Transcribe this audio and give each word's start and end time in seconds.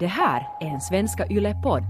Det 0.00 0.06
här 0.06 0.48
är 0.60 0.66
en 0.66 0.80
Svenska 0.80 1.26
Yle-podd. 1.26 1.84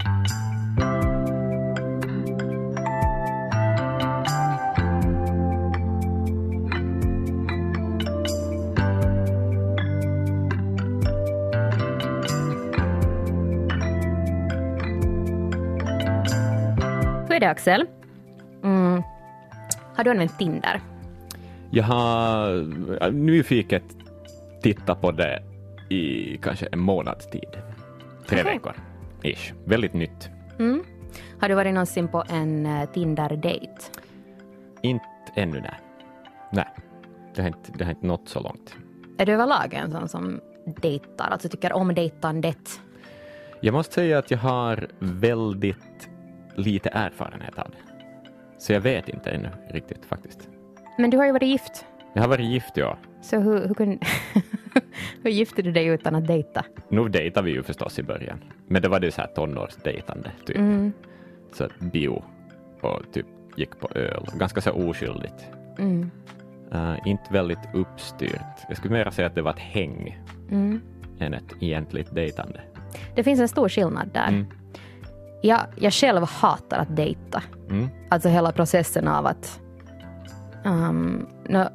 Hur 17.28 17.36
är 17.36 17.40
det 17.40 17.48
Axel? 17.48 17.86
Mm. 18.64 19.02
Har 19.96 20.04
du 20.04 20.10
använt 20.10 20.38
Tinder? 20.38 20.80
Jag 21.70 21.84
har 21.84 22.58
äh, 23.02 23.12
nyfiket 23.12 23.84
tittat 24.62 25.00
på 25.00 25.12
det 25.12 25.42
i 25.88 26.36
kanske 26.42 26.66
en 26.72 26.78
månads 26.78 27.30
tid. 27.30 27.56
Tre 28.26 28.40
Aha. 28.40 28.50
veckor, 28.50 28.74
ish. 29.22 29.52
Väldigt 29.64 29.94
nytt. 29.94 30.30
Mm. 30.58 30.84
Har 31.40 31.48
du 31.48 31.54
varit 31.54 31.74
någonsin 31.74 32.08
på 32.08 32.24
en 32.28 32.66
uh, 32.66 32.84
Tinder-date? 32.92 33.76
Inte 34.82 35.04
ännu, 35.34 35.60
nej. 35.60 35.80
Nej, 36.52 36.68
det 37.34 37.42
har 37.42 37.48
inte, 37.48 37.72
det 37.74 37.84
har 37.84 37.90
inte 37.90 38.06
nått 38.06 38.28
så 38.28 38.40
långt. 38.40 38.74
Är 39.18 39.26
du 39.26 39.32
överlag 39.32 39.74
en 39.74 39.90
sån 39.90 40.08
som 40.08 40.40
dejtar, 40.82 41.28
alltså 41.28 41.48
tycker 41.48 41.72
om 41.72 41.94
dejtandet? 41.94 42.80
Jag 43.60 43.72
måste 43.74 43.94
säga 43.94 44.18
att 44.18 44.30
jag 44.30 44.38
har 44.38 44.88
väldigt 44.98 46.08
lite 46.54 46.88
erfarenhet 46.88 47.58
av 47.58 47.70
det. 47.70 48.04
Så 48.58 48.72
jag 48.72 48.80
vet 48.80 49.08
inte 49.08 49.30
ännu 49.30 49.48
riktigt 49.70 50.04
faktiskt. 50.04 50.48
Men 50.98 51.10
du 51.10 51.16
har 51.16 51.26
ju 51.26 51.32
varit 51.32 51.48
gift, 51.48 51.84
Jag 52.14 52.22
har 52.22 52.28
varit 52.28 52.46
gift, 52.46 52.76
ja. 52.76 52.98
så 53.22 53.38
hur, 53.40 53.66
hur, 53.68 53.74
kunde, 53.74 53.98
hur 55.22 55.30
gifte 55.30 55.62
du 55.62 55.72
dig 55.72 55.86
utan 55.86 56.14
att 56.14 56.26
dejta? 56.26 56.64
Nu 56.88 57.08
dejtade 57.08 57.46
vi 57.46 57.52
ju 57.52 57.62
förstås 57.62 57.98
i 57.98 58.02
början, 58.02 58.44
men 58.68 58.82
det 58.82 58.88
var 58.88 59.00
det 59.00 59.10
så 59.12 59.20
här 59.20 59.28
tonårsdejtande, 59.28 60.30
typ. 60.46 60.56
Mm. 60.56 60.92
Så 61.52 61.64
att 61.64 61.78
bio 61.78 62.22
och 62.80 63.02
typ 63.12 63.26
gick 63.56 63.80
på 63.80 63.88
öl. 63.94 64.26
Ganska 64.38 64.60
så 64.60 64.70
oskyldigt. 64.70 65.46
Mm. 65.78 66.10
Uh, 66.74 66.94
inte 67.08 67.24
väldigt 67.32 67.58
uppstyrt. 67.74 68.40
Jag 68.68 68.76
skulle 68.76 68.94
mer 68.94 69.10
säga 69.10 69.26
att 69.28 69.34
det 69.34 69.42
var 69.42 69.50
ett 69.50 69.58
häng 69.58 70.18
Mm. 70.50 70.80
än 71.18 71.34
ett 71.34 71.54
egentligt 71.60 72.14
dejtande. 72.14 72.60
Det 73.14 73.24
finns 73.24 73.40
en 73.40 73.48
stor 73.48 73.68
skillnad 73.68 74.10
där. 74.14 74.28
Mm. 74.28 74.46
Jag, 75.42 75.60
jag 75.76 75.92
själv 75.92 76.22
hatar 76.22 76.78
att 76.78 76.96
dejta. 76.96 77.42
Mm. 77.70 77.88
Alltså 78.08 78.28
hela 78.28 78.52
processen 78.52 79.08
av 79.08 79.26
att... 79.26 79.60
Um, 80.66 81.26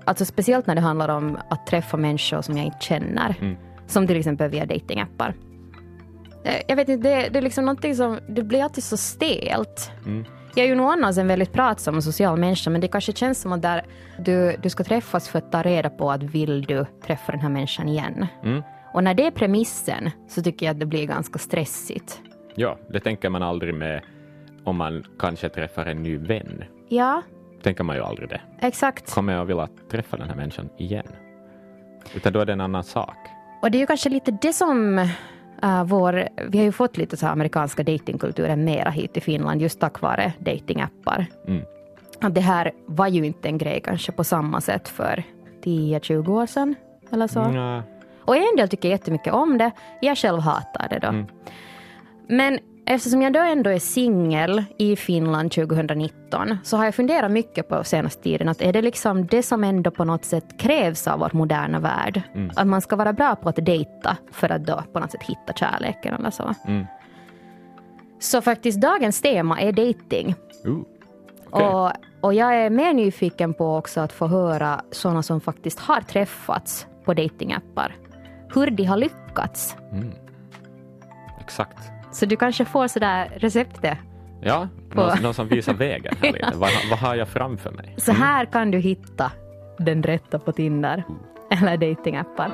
alltså 0.06 0.26
speciellt 0.26 0.68
när 0.68 0.76
det 0.76 0.82
handlar 0.82 1.10
om 1.10 1.38
att 1.50 1.68
träffa 1.68 1.98
människor 1.98 2.42
som 2.42 2.58
jag 2.58 2.66
inte 2.66 2.86
känner. 2.86 3.36
Mm. 3.42 3.58
Som 3.88 4.08
till 4.08 4.18
exempel 4.18 4.52
via 4.52 4.66
datingappar. 4.66 5.34
Eh, 6.44 6.62
Jag 6.68 6.76
vet 6.76 6.90
inte, 6.90 7.10
det, 7.10 7.30
det 7.30 7.38
är 7.40 7.42
liksom 7.42 7.66
någonting 7.66 7.96
som... 7.96 8.20
Det 8.30 8.44
blir 8.44 8.64
alltid 8.64 8.84
så 8.84 8.98
stelt. 8.98 9.92
Mm. 10.06 10.26
Jag 10.56 10.66
är 10.66 10.70
ju 10.70 10.76
nog 10.76 10.92
annars 10.92 11.18
en 11.18 11.28
väldigt 11.28 11.54
pratsam 11.54 11.96
och 11.98 12.04
social 12.04 12.40
människa 12.40 12.70
men 12.70 12.82
det 12.82 12.88
kanske 12.88 13.14
känns 13.14 13.42
som 13.42 13.52
att 13.52 13.62
där 13.62 13.86
du, 14.20 14.56
du 14.64 14.70
ska 14.70 14.84
träffas 14.84 15.30
för 15.30 15.40
att 15.40 15.52
ta 15.52 15.62
reda 15.62 15.90
på 15.90 16.12
att 16.12 16.24
vill 16.24 16.62
du 16.62 16.86
träffa 17.06 17.32
den 17.32 17.42
här 17.42 17.50
människan 17.50 17.90
igen. 17.90 18.26
Mm. 18.44 18.64
Och 18.94 19.04
när 19.04 19.14
det 19.14 19.28
är 19.28 19.32
premissen 19.32 20.12
så 20.30 20.42
tycker 20.42 20.66
jag 20.66 20.74
att 20.74 20.80
det 20.80 20.86
blir 20.86 21.08
ganska 21.08 21.40
stressigt. 21.40 22.22
Ja, 22.56 22.78
det 22.90 23.00
tänker 23.00 23.30
man 23.30 23.44
aldrig 23.44 23.74
med 23.74 24.02
om 24.64 24.78
man 24.78 25.04
kanske 25.20 25.50
träffar 25.50 25.86
en 25.86 26.04
ny 26.04 26.18
vän. 26.18 26.64
Ja, 26.90 27.22
Tänker 27.64 27.84
man 27.84 27.96
ju 27.96 28.02
aldrig 28.02 28.30
det. 28.30 28.42
exakt. 28.60 29.14
Kommer 29.14 29.34
jag 29.34 29.46
vilja 29.46 29.68
träffa 29.92 30.18
den 30.18 30.30
här 30.30 30.36
människan 30.36 30.70
igen? 30.78 31.08
Utan 32.16 32.34
då 32.34 32.40
är 32.40 32.46
det 32.46 32.54
en 32.54 32.62
annan 32.62 32.84
sak. 32.84 33.18
Och 33.62 33.72
det 33.72 33.78
är 33.78 33.80
ju 33.80 33.86
kanske 33.86 34.10
lite 34.10 34.38
det 34.42 34.54
som 34.54 34.98
uh, 35.64 35.84
vår... 35.84 36.28
Vi 36.50 36.58
har 36.58 36.66
ju 36.66 36.72
fått 36.72 36.98
lite 36.98 37.18
så 37.18 37.26
här 37.26 37.34
amerikanska 37.34 37.84
datingkulturen 37.84 38.66
mera 38.66 38.90
hit 38.90 39.14
till 39.14 39.24
Finland 39.24 39.62
just 39.62 39.80
tack 39.80 40.02
vare 40.02 40.34
datingappar. 40.40 41.26
Mm. 41.48 41.66
Att 42.22 42.36
det 42.36 42.42
här 42.42 42.72
var 42.86 43.08
ju 43.08 43.26
inte 43.26 43.48
en 43.48 43.58
grej 43.58 43.82
kanske 43.84 44.12
på 44.12 44.24
samma 44.24 44.62
sätt 44.62 44.88
för 44.88 45.24
10-20 45.64 46.30
år 46.30 46.46
sedan 46.46 46.76
eller 47.12 47.28
så. 47.28 47.40
Mm. 47.40 47.82
Och 48.22 48.36
en 48.36 48.56
del 48.58 48.70
tycker 48.70 48.90
jättemycket 48.90 49.34
om 49.34 49.58
det. 49.58 49.72
Jag 50.02 50.18
själv 50.18 50.40
hatar 50.40 50.88
det 50.90 51.00
då. 51.00 51.08
Mm. 51.08 51.26
Men 52.28 52.60
eftersom 52.86 53.22
jag 53.22 53.34
då 53.34 53.40
ändå 53.40 53.70
är 53.70 53.80
singel 53.80 54.64
i 54.78 54.96
Finland 54.96 55.52
2019 55.52 56.58
så 56.64 56.78
har 56.78 56.86
jag 56.86 56.96
funderat 56.96 57.32
mycket 57.32 57.68
på 57.68 57.84
senaste 57.84 58.24
tiden 58.24 58.50
att 58.50 58.62
är 58.62 58.74
det 58.74 58.82
liksom 58.82 59.26
det 59.26 59.44
som 59.44 59.64
ändå 59.64 59.92
på 59.92 60.04
något 60.04 60.26
sätt 60.26 60.60
krävs 60.60 61.08
av 61.08 61.20
vår 61.20 61.30
moderna 61.34 61.80
värld? 61.80 62.22
Mm. 62.36 62.52
Att 62.56 62.68
man 62.68 62.82
ska 62.82 62.96
vara 62.96 63.14
bra 63.14 63.36
på 63.36 63.50
att 63.50 63.66
dejta 63.66 64.18
för 64.32 64.52
att 64.52 64.66
då 64.66 64.84
på 64.94 65.00
något 65.00 65.12
sätt 65.12 65.24
hitta 65.24 65.54
kärleken 65.54 66.14
eller 66.14 66.32
så. 66.32 66.54
Mm. 66.68 66.86
Så 68.20 68.42
faktiskt 68.42 68.82
dagens 68.82 69.22
tema 69.22 69.62
är 69.62 69.72
dating. 69.72 70.36
Uh. 70.66 70.80
Okej. 71.50 71.68
Och, 71.68 71.92
och 72.22 72.34
jag 72.34 72.56
är 72.56 72.70
mer 72.70 72.94
nyfiken 72.94 73.54
på 73.54 73.76
också 73.78 74.02
att 74.02 74.14
få 74.14 74.28
höra 74.28 74.82
sådana 74.92 75.24
som 75.24 75.42
faktiskt 75.42 75.80
har 75.80 76.02
träffats 76.02 76.88
på 77.06 77.14
datingappar. 77.14 77.96
Hur 78.54 78.70
de 78.70 78.84
har 78.84 78.98
lyckats. 78.98 79.76
Mm. 79.92 80.12
Exakt. 81.40 82.01
Så 82.12 82.26
du 82.26 82.36
kanske 82.36 82.66
får 82.66 82.88
sådär 82.88 83.32
receptet. 83.36 83.98
Ja, 84.42 84.68
På- 84.90 85.02
någon, 85.02 85.22
någon 85.22 85.34
som 85.34 85.48
visar 85.48 85.74
vägen 85.74 86.14
här 86.22 86.32
lite. 86.34 86.52
Vad, 86.56 86.70
vad 86.90 87.00
har 87.00 87.16
jag 87.16 87.28
framför 87.28 87.72
mig? 87.72 87.96
Så 87.98 88.12
här 88.12 88.46
kan 88.46 88.72
du 88.72 88.78
hitta 88.80 89.32
den 89.78 90.04
rätta 90.04 90.40
på 90.40 90.52
Tinder 90.52 91.04
eller 91.52 91.78
datingappar. 91.78 92.52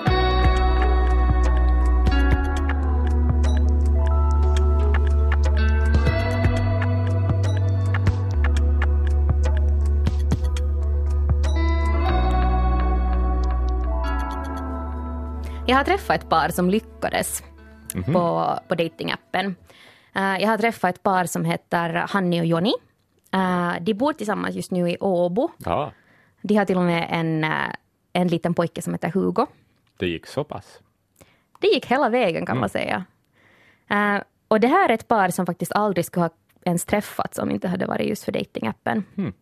Jag 15.68 15.78
har 15.78 15.84
träffat 15.84 16.24
ett 16.24 16.30
par 16.30 16.50
som 16.50 16.70
lyckades 16.70 17.44
Mhm. 17.96 18.14
på, 18.14 18.60
på 18.68 18.76
datingappen. 18.76 19.56
Eh, 20.16 20.38
jag 20.38 20.48
har 20.48 20.58
träffat 20.58 20.96
ett 20.96 21.04
par 21.04 21.26
som 21.26 21.46
heter 21.46 21.94
Hanni 21.94 22.42
och 22.42 22.46
Joni. 22.46 22.74
Eh, 23.34 23.74
de 23.82 23.94
bor 23.94 24.14
tillsammans 24.14 24.56
just 24.56 24.72
nu 24.72 24.90
i 24.90 24.98
Åbo. 25.00 25.50
Ja, 25.58 25.92
De 26.42 26.56
har 26.56 26.66
till 26.66 26.78
och 26.78 26.84
med 26.84 27.08
en, 27.12 27.44
eh, 27.44 27.74
en 28.14 28.28
liten 28.28 28.54
pojke 28.54 28.82
som 28.82 28.94
heter 28.94 29.10
Hugo. 29.12 29.46
det 29.98 30.08
gick 30.08 30.28
så 30.28 30.44
pass. 30.44 30.80
Det 31.60 31.68
gick 31.68 31.86
hela 31.86 32.10
vägen 32.10 32.46
kan 32.46 32.60
man 32.60 32.70
säga. 32.70 33.06
Eh, 33.90 34.18
och 34.48 34.60
det 34.60 34.68
här 34.68 34.90
är 34.90 34.94
ett 34.94 35.08
par 35.08 35.30
som 35.30 35.46
faktiskt 35.46 35.72
aldrig 35.72 36.06
skulle 36.06 36.24
ha 36.24 36.30
ens 36.66 36.86
träffats 36.86 37.40
om 37.40 37.48
det 37.48 37.54
inte 37.54 37.68
hade 37.68 37.86
varit 37.86 38.08
just 38.10 38.24
för 38.24 38.32
datingappen. 38.32 39.04
Mm. 39.18 39.34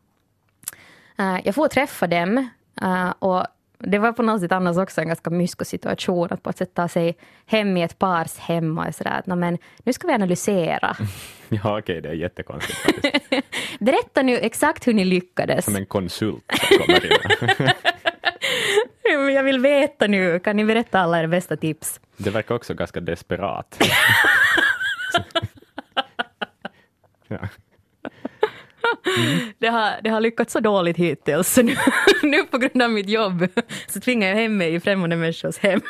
Eh, 1.18 1.40
jag 1.46 1.56
får 1.56 1.68
träffa 1.68 2.08
dem 2.08 2.50
eh, 2.82 3.10
och 3.20 3.46
det 3.88 3.98
var 3.98 4.12
på 4.12 4.24
något 4.24 4.42
sätt 4.42 4.52
annars 4.52 4.78
också 4.78 5.02
en 5.02 5.08
ganska 5.08 5.30
mysko 5.30 5.66
situation 5.66 6.28
att 6.32 6.44
på 6.44 6.50
ett 6.50 6.58
sätt 6.58 6.74
ta 6.74 6.88
sig 6.88 7.18
hem 7.46 7.78
i 7.78 7.84
ett 7.84 8.00
pars 8.00 8.38
hem 8.38 8.78
och 8.78 8.96
sådär 8.96 9.12
att 9.20 9.26
"Nå, 9.26 9.36
men 9.36 9.58
nu 9.84 9.94
ska 9.94 10.08
vi 10.08 10.14
analysera. 10.14 10.96
Ja, 11.50 11.80
okej, 11.80 12.02
det 12.02 12.10
är 12.10 12.14
jättekonstigt 12.14 12.78
faktiskt. 12.80 13.24
Berätta 13.80 14.22
nu 14.22 14.38
exakt 14.38 14.88
hur 14.88 14.94
ni 14.94 15.06
lyckades. 15.06 15.66
Som 15.66 15.76
en 15.76 15.86
konsult 15.86 16.44
kommer 16.80 17.06
in. 17.06 17.72
Jag 19.34 19.44
vill 19.44 19.60
veta 19.60 20.08
nu, 20.08 20.40
kan 20.40 20.56
ni 20.58 20.66
berätta 20.66 21.00
alla 21.00 21.20
era 21.20 21.28
bästa 21.28 21.58
tips? 21.58 22.00
Det 22.18 22.30
verkar 22.30 22.56
också 22.56 22.74
ganska 22.74 23.00
desperat. 23.00 23.84
ja. 27.28 27.38
Det 29.60 29.68
har, 29.68 30.02
det 30.04 30.10
har 30.10 30.22
lyckats 30.22 30.54
så 30.54 30.60
dåligt 30.60 30.98
hittills, 30.98 31.54
så 31.54 31.62
nu, 31.62 31.76
nu 32.24 32.44
på 32.44 32.58
grund 32.58 32.82
av 32.82 32.90
mitt 32.90 33.10
jobb 33.10 33.48
så 33.88 34.00
tvingar 34.00 34.28
jag 34.28 34.36
hem 34.36 34.58
mig 34.58 34.74
i 34.74 34.80
främmande 34.80 35.16
människors 35.16 35.58
hem 35.58 35.82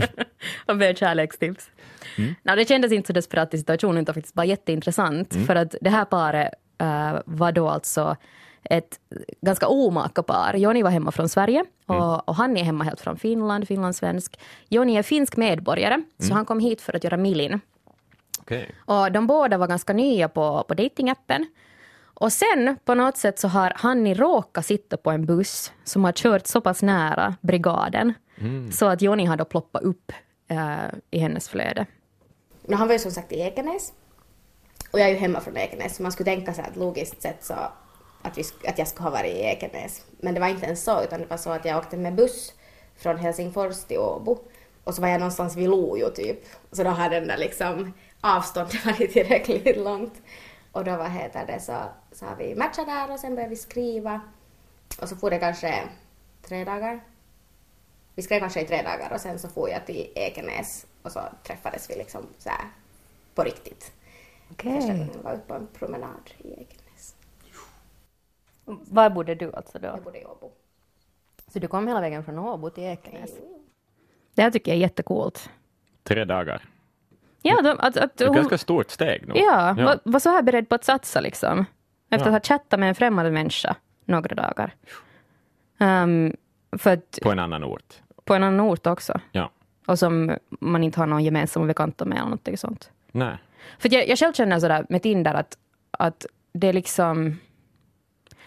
och 0.66 0.76
ber 0.76 0.94
kärlekstips. 0.94 1.70
Nej, 2.42 2.56
det 2.56 2.68
kändes 2.68 2.92
inte 2.92 3.06
så 3.06 3.12
desperat 3.12 3.54
i 3.54 3.58
situationen, 3.58 4.02
utan 4.02 4.14
faktiskt 4.14 4.34
bara 4.34 4.46
jätteintressant, 4.46 5.34
för 5.46 5.54
att 5.56 5.74
det 5.80 5.90
här 5.90 6.04
paret 6.04 6.52
eh, 6.78 7.18
var 7.26 7.52
då 7.52 7.68
alltså 7.68 8.16
ett 8.70 9.00
ganska 9.40 9.68
omaka 9.68 10.22
par. 10.22 10.54
Joni 10.54 10.82
var 10.82 10.90
hemma 10.90 11.12
från 11.12 11.28
Sverige 11.28 11.64
och, 11.86 12.28
och 12.28 12.34
han 12.34 12.56
är 12.56 12.64
hemma 12.64 12.84
helt 12.84 13.00
från 13.00 13.16
Finland, 13.16 13.68
finlandssvensk. 13.68 14.40
Joni 14.68 14.96
är 14.96 15.02
finsk 15.02 15.36
medborgare, 15.36 16.02
så 16.18 16.34
han 16.34 16.44
kom 16.44 16.60
hit 16.60 16.80
för 16.80 16.96
att 16.96 17.04
göra 17.04 17.16
millin. 17.16 17.60
Okej. 18.40 18.70
Och 18.78 19.12
de 19.12 19.26
båda 19.26 19.58
var 19.58 19.66
ganska 19.66 19.92
nya 19.92 20.28
på, 20.28 20.64
på 20.68 20.74
datingappen. 20.74 21.46
Och 22.20 22.32
sen 22.32 22.76
på 22.84 22.94
något 22.94 23.16
sätt 23.16 23.38
så 23.38 23.48
har 23.48 23.72
Hanni 23.76 24.14
råkat 24.14 24.66
sitta 24.66 24.96
på 24.96 25.10
en 25.10 25.26
buss 25.26 25.72
som 25.84 26.04
har 26.04 26.12
kört 26.12 26.46
så 26.46 26.60
pass 26.60 26.82
nära 26.82 27.36
brigaden 27.40 28.14
så 28.72 28.86
att 28.86 29.02
Joni 29.02 29.24
har 29.24 29.36
då 29.36 29.44
ploppat 29.44 29.82
upp 29.82 30.12
eh, 30.48 30.98
i 31.10 31.18
hennes 31.18 31.48
flöde. 31.48 31.86
No, 32.62 32.74
han 32.74 32.88
var 32.88 32.92
ju 32.92 32.98
som 32.98 33.10
sagt 33.10 33.32
i 33.32 33.40
Ekenäs. 33.40 33.92
Och 34.90 35.00
jag 35.00 35.08
är 35.08 35.12
ju 35.12 35.18
hemma 35.18 35.40
från 35.40 35.56
Ekenäs 35.56 35.96
så 35.96 36.02
man 36.02 36.12
skulle 36.12 36.30
tänka 36.30 36.54
sig 36.54 36.64
att 36.64 36.76
logiskt 36.76 37.22
sett 37.22 37.44
så 37.44 37.54
att, 38.22 38.38
vi, 38.38 38.42
att 38.68 38.78
jag 38.78 38.88
skulle 38.88 39.02
ha 39.02 39.10
varit 39.10 39.34
i 39.34 39.40
Ekenäs. 39.40 40.04
Men 40.20 40.34
det 40.34 40.40
var 40.40 40.48
inte 40.48 40.66
ens 40.66 40.84
så 40.84 41.02
utan 41.02 41.20
det 41.20 41.26
var 41.26 41.36
så 41.36 41.50
att 41.50 41.64
jag 41.64 41.78
åkte 41.78 41.96
med 41.96 42.14
buss 42.14 42.52
från 42.96 43.16
Helsingfors 43.16 43.84
till 43.84 43.98
Åbo. 43.98 44.38
Och 44.84 44.94
så 44.94 45.02
var 45.02 45.08
jag 45.08 45.18
någonstans 45.18 45.56
vid 45.56 45.68
Lojo 45.68 46.10
typ. 46.10 46.44
Så 46.72 46.84
då 46.84 46.90
hade 46.90 47.20
den 47.20 47.28
där 47.28 47.38
liksom 47.38 47.92
avståndet 48.20 48.84
varit 48.86 49.12
tillräckligt 49.12 49.76
långt. 49.76 50.22
Och 50.72 50.84
då 50.84 50.96
vad 50.96 51.10
heter 51.10 51.46
det 51.46 51.60
så, 51.60 51.82
så 52.16 52.26
har 52.26 52.36
vi 52.36 52.54
matchat 52.54 52.86
där 52.86 53.12
och 53.12 53.20
sen 53.20 53.34
började 53.34 53.50
vi 53.50 53.56
skriva. 53.56 54.20
Och 55.02 55.08
så 55.08 55.16
får 55.16 55.30
det 55.30 55.38
kanske 55.38 55.88
tre 56.42 56.64
dagar. 56.64 57.00
Vi 58.14 58.22
skrev 58.22 58.40
kanske 58.40 58.60
i 58.60 58.66
tre 58.66 58.82
dagar 58.82 59.10
och 59.12 59.20
sen 59.20 59.38
så 59.38 59.48
får 59.48 59.70
jag 59.70 59.86
till 59.86 60.12
Ekenäs 60.14 60.86
och 61.02 61.12
så 61.12 61.20
träffades 61.46 61.90
vi 61.90 61.94
liksom 61.94 62.26
så 62.38 62.48
här 62.48 62.68
på 63.34 63.42
riktigt. 63.42 63.92
Okej. 64.50 64.72
Första 64.80 64.92
gången 64.92 65.22
var 65.22 65.34
ute 65.34 65.42
på 65.46 65.54
en 65.54 65.66
promenad 65.66 66.30
i 66.38 66.52
Ekenäs. 66.52 67.14
Var 68.64 69.10
bodde 69.10 69.34
du 69.34 69.52
alltså 69.52 69.78
då? 69.78 69.86
Jag 69.86 70.02
bodde 70.02 70.20
i 70.20 70.24
Åbo. 70.24 70.50
Så 71.52 71.58
du 71.58 71.68
kom 71.68 71.88
hela 71.88 72.00
vägen 72.00 72.24
från 72.24 72.38
Åbo 72.38 72.70
till 72.70 72.84
Ekenäs? 72.84 73.30
Det 74.34 74.42
här 74.42 74.50
tycker 74.50 74.70
jag 74.72 74.76
är 74.76 74.80
jättecoolt. 74.80 75.50
Tre 76.02 76.24
dagar. 76.24 76.68
Ja, 77.42 77.62
de, 77.62 77.70
att, 77.80 77.96
att 77.96 78.16
Det 78.16 78.24
är 78.24 78.26
ett 78.26 78.28
hon, 78.28 78.36
ganska 78.36 78.58
stort 78.58 78.90
steg 78.90 79.28
nog. 79.28 79.36
ja, 79.36 79.74
Var, 79.78 80.00
var 80.04 80.20
så 80.20 80.30
här 80.30 80.42
beredd 80.42 80.68
på 80.68 80.74
att 80.74 80.84
satsa 80.84 81.20
liksom. 81.20 81.64
Efter 82.10 82.26
att 82.26 82.32
ha 82.32 82.40
chattat 82.40 82.80
med 82.80 82.88
en 82.88 82.94
främmande 82.94 83.30
människa 83.30 83.76
några 84.04 84.34
dagar. 84.34 84.74
Um, 85.78 86.36
för 86.78 86.92
att, 86.92 87.18
På 87.22 87.30
en 87.30 87.38
annan 87.38 87.64
ort. 87.64 87.94
på 88.24 88.34
en 88.34 88.42
annan 88.42 88.60
ort 88.60 88.86
också. 88.86 89.20
Ja. 89.32 89.50
Och 89.86 89.98
som 89.98 90.36
man 90.48 90.84
inte 90.84 91.00
har 91.00 91.06
någon 91.06 91.24
gemensam 91.24 91.66
bekanta 91.66 92.04
med 92.04 92.18
eller 92.18 92.30
något 92.30 92.60
sånt. 92.60 92.90
Nej. 93.12 93.36
För 93.78 93.94
jag, 93.94 94.08
jag 94.08 94.18
själv 94.18 94.32
känner 94.32 94.60
sådär 94.60 94.86
med 94.88 95.02
Tinder 95.02 95.34
att, 95.34 95.58
att 95.90 96.26
det 96.52 96.68
är 96.68 96.72
liksom... 96.72 97.38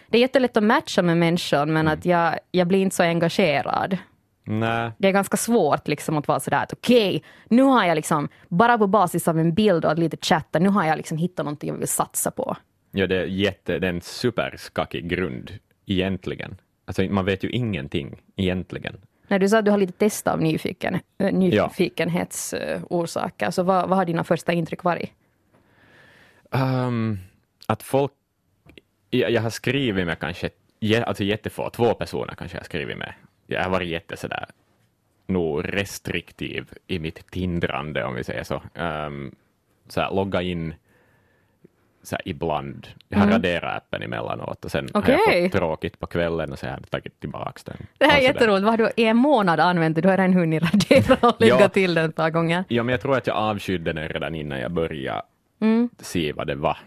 Det 0.08 0.18
är 0.18 0.22
jättelätt 0.22 0.58
att 0.58 0.64
matcha 0.64 1.02
med 1.02 1.18
människor 1.18 1.66
men 1.66 1.88
att 1.88 2.06
jag, 2.06 2.40
jag 2.52 2.68
blir 2.68 2.80
inte 2.80 2.96
så 2.96 3.04
engagerad. 3.04 3.98
Nej. 4.44 4.92
Det 4.98 5.08
är 5.08 5.12
ganska 5.12 5.38
svårt 5.38 5.88
liksom 5.88 6.18
att 6.18 6.28
vara 6.28 6.40
sådär 6.40 6.64
att 6.64 6.74
okej, 6.74 7.24
nu 7.50 7.62
har 7.62 7.86
jag 7.86 7.96
liksom, 7.96 8.30
bara 8.48 8.78
på 8.78 8.88
basis 8.88 9.28
av 9.28 9.40
en 9.40 9.54
bild 9.54 9.86
och 9.86 9.92
ett 9.92 10.00
litet 10.00 10.26
chatta, 10.26 10.60
nu 10.60 10.70
har 10.70 10.86
jag 10.86 10.98
liksom 10.98 11.18
hittat 11.18 11.46
någonting 11.46 11.70
jag 11.70 11.76
vill 11.76 11.88
satsa 11.88 12.32
på. 12.32 12.58
Ja, 12.92 13.08
det 13.08 13.16
är, 13.16 13.26
jätte, 13.26 13.80
det 13.80 13.88
är 13.88 13.94
en 13.94 14.02
superskakig 14.02 15.10
grund 15.10 15.60
egentligen. 15.86 16.58
Alltså, 16.86 17.04
man 17.04 17.26
vet 17.26 17.44
ju 17.44 17.50
ingenting 17.50 18.22
egentligen. 18.36 18.98
När 19.28 19.40
du 19.40 19.50
sa 19.50 19.58
att 19.58 19.66
du 19.66 19.72
har 19.72 19.78
lite 19.78 19.94
test 19.94 20.28
av 20.28 20.42
nyfiken, 20.42 21.00
äh, 21.18 21.34
nyfikenhetsorsaker, 21.34 23.52
så 23.52 23.64
vad, 23.64 23.90
vad 23.90 23.98
har 23.98 24.06
dina 24.06 24.24
första 24.24 24.54
intryck 24.54 24.84
varit? 24.84 25.10
Ehm, 26.52 27.20
att 27.68 27.84
folk... 27.84 28.12
Jag, 29.10 29.32
jag 29.32 29.42
har 29.42 29.50
skrivit 29.50 30.06
med 30.06 30.20
kanske, 30.20 30.50
alltså 31.06 31.24
jättefå, 31.24 31.70
två 31.70 31.94
personer 31.94 32.36
kanske 32.36 32.58
jag 32.58 32.62
har 32.62 32.66
skrivit 32.66 32.98
med. 32.98 33.14
Jag 33.48 33.64
har 33.64 33.70
varit 33.70 33.90
jätte 33.90 34.18
sådär, 34.18 34.46
nog 35.28 35.74
restriktiv 35.74 36.70
i 36.88 37.00
mitt 37.00 37.32
tindrande 37.32 38.04
om 38.04 38.16
vi 38.16 38.24
säger 38.24 38.44
så. 38.44 38.62
Um, 38.76 39.36
så 39.88 40.02
här, 40.02 40.12
logga 40.12 40.42
in 40.42 40.74
så 42.04 42.16
här, 42.16 42.22
ibland. 42.28 42.88
Jag 43.08 43.20
har 43.20 43.28
raderat 43.28 43.78
appen 43.78 44.02
emellanåt 44.02 44.66
och 44.66 44.72
sen 44.72 44.90
har 44.94 45.02
Okej. 45.02 45.18
jag 45.26 45.44
fått 45.52 45.60
tråkigt 45.60 46.00
på 46.00 46.08
kvällen 46.08 46.52
och 46.52 46.60
så 46.60 46.66
har 46.66 46.74
jag 46.74 46.90
tagit 46.92 47.20
tillbaka 47.20 47.62
den. 47.66 47.78
Det 47.98 48.06
här 48.06 48.20
är 48.20 48.24
jätteroligt. 48.24 48.64
Vad 48.64 48.72
har 48.74 48.78
du 48.78 48.90
i 48.96 49.06
en 49.06 49.18
månad 49.18 49.60
använt 49.60 49.96
det? 49.96 50.02
Du 50.02 50.08
har 50.10 50.18
redan 50.18 50.34
hunnit 50.34 50.64
radera 50.64 51.18
och 51.30 51.36
lägga 51.42 51.60
Ja. 51.60 51.70
till 51.70 51.94
det 51.94 52.02
ett 52.02 52.16
par 52.16 52.30
gånger. 52.30 52.64
Ja, 52.68 52.84
men 52.84 52.92
jag 52.94 53.02
tror 53.02 53.18
att 53.18 53.28
jag 53.28 53.36
avskydde 53.36 53.94
den 53.94 54.08
redan 54.10 54.36
innan 54.36 54.60
jag 54.60 54.72
började 54.72 55.22
Mm. 55.62 55.90
se 56.00 56.34
vad 56.34 56.48
det 56.48 56.56
var. 56.56 56.78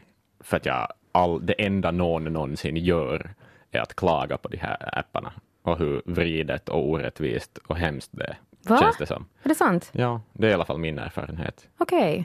För 0.41 0.56
att 0.56 0.67
jag, 0.67 0.88
all, 1.12 1.47
det 1.47 1.53
enda 1.64 1.91
någon 1.91 2.25
någonsin 2.25 2.76
gör 2.76 3.31
är 3.70 3.81
att 3.81 3.97
klaga 3.97 4.37
på 4.37 4.49
de 4.49 4.56
här 4.56 4.99
apparna 4.99 5.32
och 5.62 5.79
hur 5.79 6.03
vridet 6.05 6.69
och 6.69 6.88
orättvist 6.91 7.59
och 7.67 7.76
hemskt 7.76 8.11
det 8.12 8.25
är, 8.25 8.37
Va? 8.69 8.79
känns 8.81 8.97
det 8.97 9.06
som. 9.06 9.25
Är 9.43 9.49
det 9.49 9.55
sant? 9.55 9.88
Ja, 9.93 10.20
det 10.32 10.47
är 10.47 10.50
i 10.50 10.55
alla 10.55 10.64
fall 10.64 10.79
min 10.79 10.99
erfarenhet. 10.99 11.69
Okej. 11.79 12.25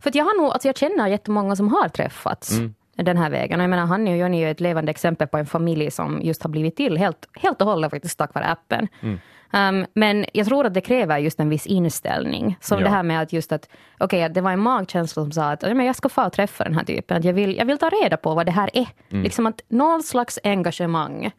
För 0.00 0.10
att 0.10 0.14
jag 0.14 0.24
har 0.24 0.42
nog, 0.42 0.52
alltså 0.52 0.68
jag 0.68 0.76
känner 0.76 1.06
jättemånga 1.08 1.56
som 1.56 1.68
har 1.68 1.88
träffats 1.88 2.52
Mm. 2.58 2.74
den 2.96 3.16
här 3.16 3.30
vägen. 3.30 3.60
Och 3.60 3.64
jag 3.64 3.70
menar, 3.70 3.86
Hanni 3.86 4.12
och 4.12 4.16
Joni 4.18 4.42
är 4.44 4.50
ett 4.50 4.60
levande 4.60 4.90
exempel 4.90 5.28
på 5.28 5.36
en 5.38 5.46
familj 5.46 5.90
som 5.90 6.20
just 6.22 6.42
har 6.42 6.50
blivit 6.50 6.76
till 6.76 6.96
helt, 6.96 7.28
helt 7.42 7.60
och 7.62 7.68
hållet 7.68 7.90
faktiskt 7.90 8.18
tack 8.18 8.34
vare 8.34 8.46
appen. 8.46 8.88
Mm. 9.00 9.18
Um, 9.52 9.86
men 9.94 10.24
jag 10.32 10.46
tror 10.46 10.66
att 10.66 10.74
det 10.74 10.80
kräver 10.80 11.18
just 11.18 11.40
en 11.40 11.48
viss 11.48 11.66
inställning. 11.66 12.56
Som 12.60 12.78
Ja. 12.78 12.84
det 12.84 12.90
här 12.90 13.02
med 13.02 13.20
att 13.22 13.32
just 13.32 13.52
att, 13.52 13.68
okej, 13.98 14.22
att 14.24 14.34
det 14.34 14.40
var 14.40 14.50
en 14.52 14.60
magkänsla 14.60 15.22
som 15.22 15.32
sa 15.32 15.50
att 15.50 15.62
"Ja, 15.62 15.74
men 15.74 15.86
jag 15.86 15.96
ska 15.96 16.08
få 16.08 16.24
och 16.26 16.32
träffa 16.32 16.64
den 16.64 16.74
här 16.74 16.84
typen. 16.84 17.16
Att 17.16 17.24
jag, 17.24 17.32
vill, 17.32 17.56
jag 17.56 17.64
vill 17.64 17.78
ta 17.78 17.88
reda 17.88 18.16
på 18.16 18.34
vad 18.34 18.46
det 18.46 18.52
här 18.52 18.70
är. 18.72 18.86
Mm. 19.10 19.22
Liksom 19.24 19.46
att 19.46 19.60
någon 19.68 20.02
slags 20.02 20.38
engagemang. 20.44 21.30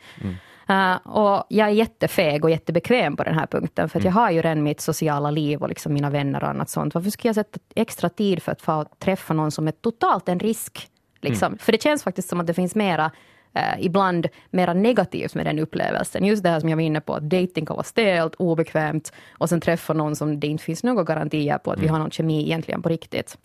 Uh, 0.69 0.95
och 1.07 1.43
jag 1.49 1.67
är 1.67 1.71
jättefeg 1.71 2.43
och 2.43 2.49
jättebekväm 2.49 3.17
på 3.17 3.23
den 3.23 3.35
här 3.35 3.45
punkten, 3.45 3.89
för 3.89 3.99
att 3.99 4.05
jag 4.05 4.11
har 4.11 4.31
ju 4.31 4.41
redan 4.41 4.63
mitt 4.63 4.81
sociala 4.81 5.31
liv 5.31 5.61
och 5.61 5.69
liksom 5.69 5.93
mina 5.93 6.09
vänner 6.09 6.43
och 6.43 6.49
annat 6.49 6.69
sånt. 6.69 6.95
Varför 6.95 7.09
ska 7.09 7.27
jag 7.27 7.35
sätta 7.35 7.59
extra 7.75 8.09
tid 8.09 8.43
för 8.43 8.51
att 8.51 8.61
få 8.61 8.85
träffa 8.99 9.33
någon 9.33 9.51
som 9.51 9.67
är 9.67 9.71
totalt 9.71 10.29
en 10.29 10.39
risk? 10.39 10.89
Liksom? 11.21 11.57
För 11.57 11.71
det 11.71 11.81
känns 11.81 12.03
faktiskt 12.03 12.29
som 12.29 12.39
att 12.39 12.47
det 12.47 12.53
finns 12.53 12.75
mera, 12.75 13.11
eh, 13.53 13.79
ibland 13.79 14.27
mera 14.49 14.73
negativt 14.73 15.35
med 15.35 15.45
den 15.45 15.59
upplevelsen. 15.59 16.25
Just 16.25 16.43
det 16.43 16.49
här 16.49 16.59
som 16.59 16.69
jag 16.69 16.77
var 16.77 16.83
inne 16.83 17.01
på, 17.01 17.13
att 17.13 17.23
dating 17.23 17.65
kan 17.65 17.75
vara 17.75 17.83
stelt, 17.83 18.35
obekvämt 18.35 19.13
och 19.31 19.49
sen 19.49 19.61
träffa 19.61 19.93
någon 19.93 20.15
som 20.15 20.39
det 20.39 20.47
inte 20.47 20.63
finns 20.63 20.83
några 20.83 21.03
garantier 21.03 21.57
på 21.57 21.71
att 21.71 21.79
vi 21.79 21.87
har 21.87 21.99
någon 21.99 22.11
kemi 22.11 22.43
egentligen 22.43 22.81
på 22.81 22.89
riktigt. 22.89 23.37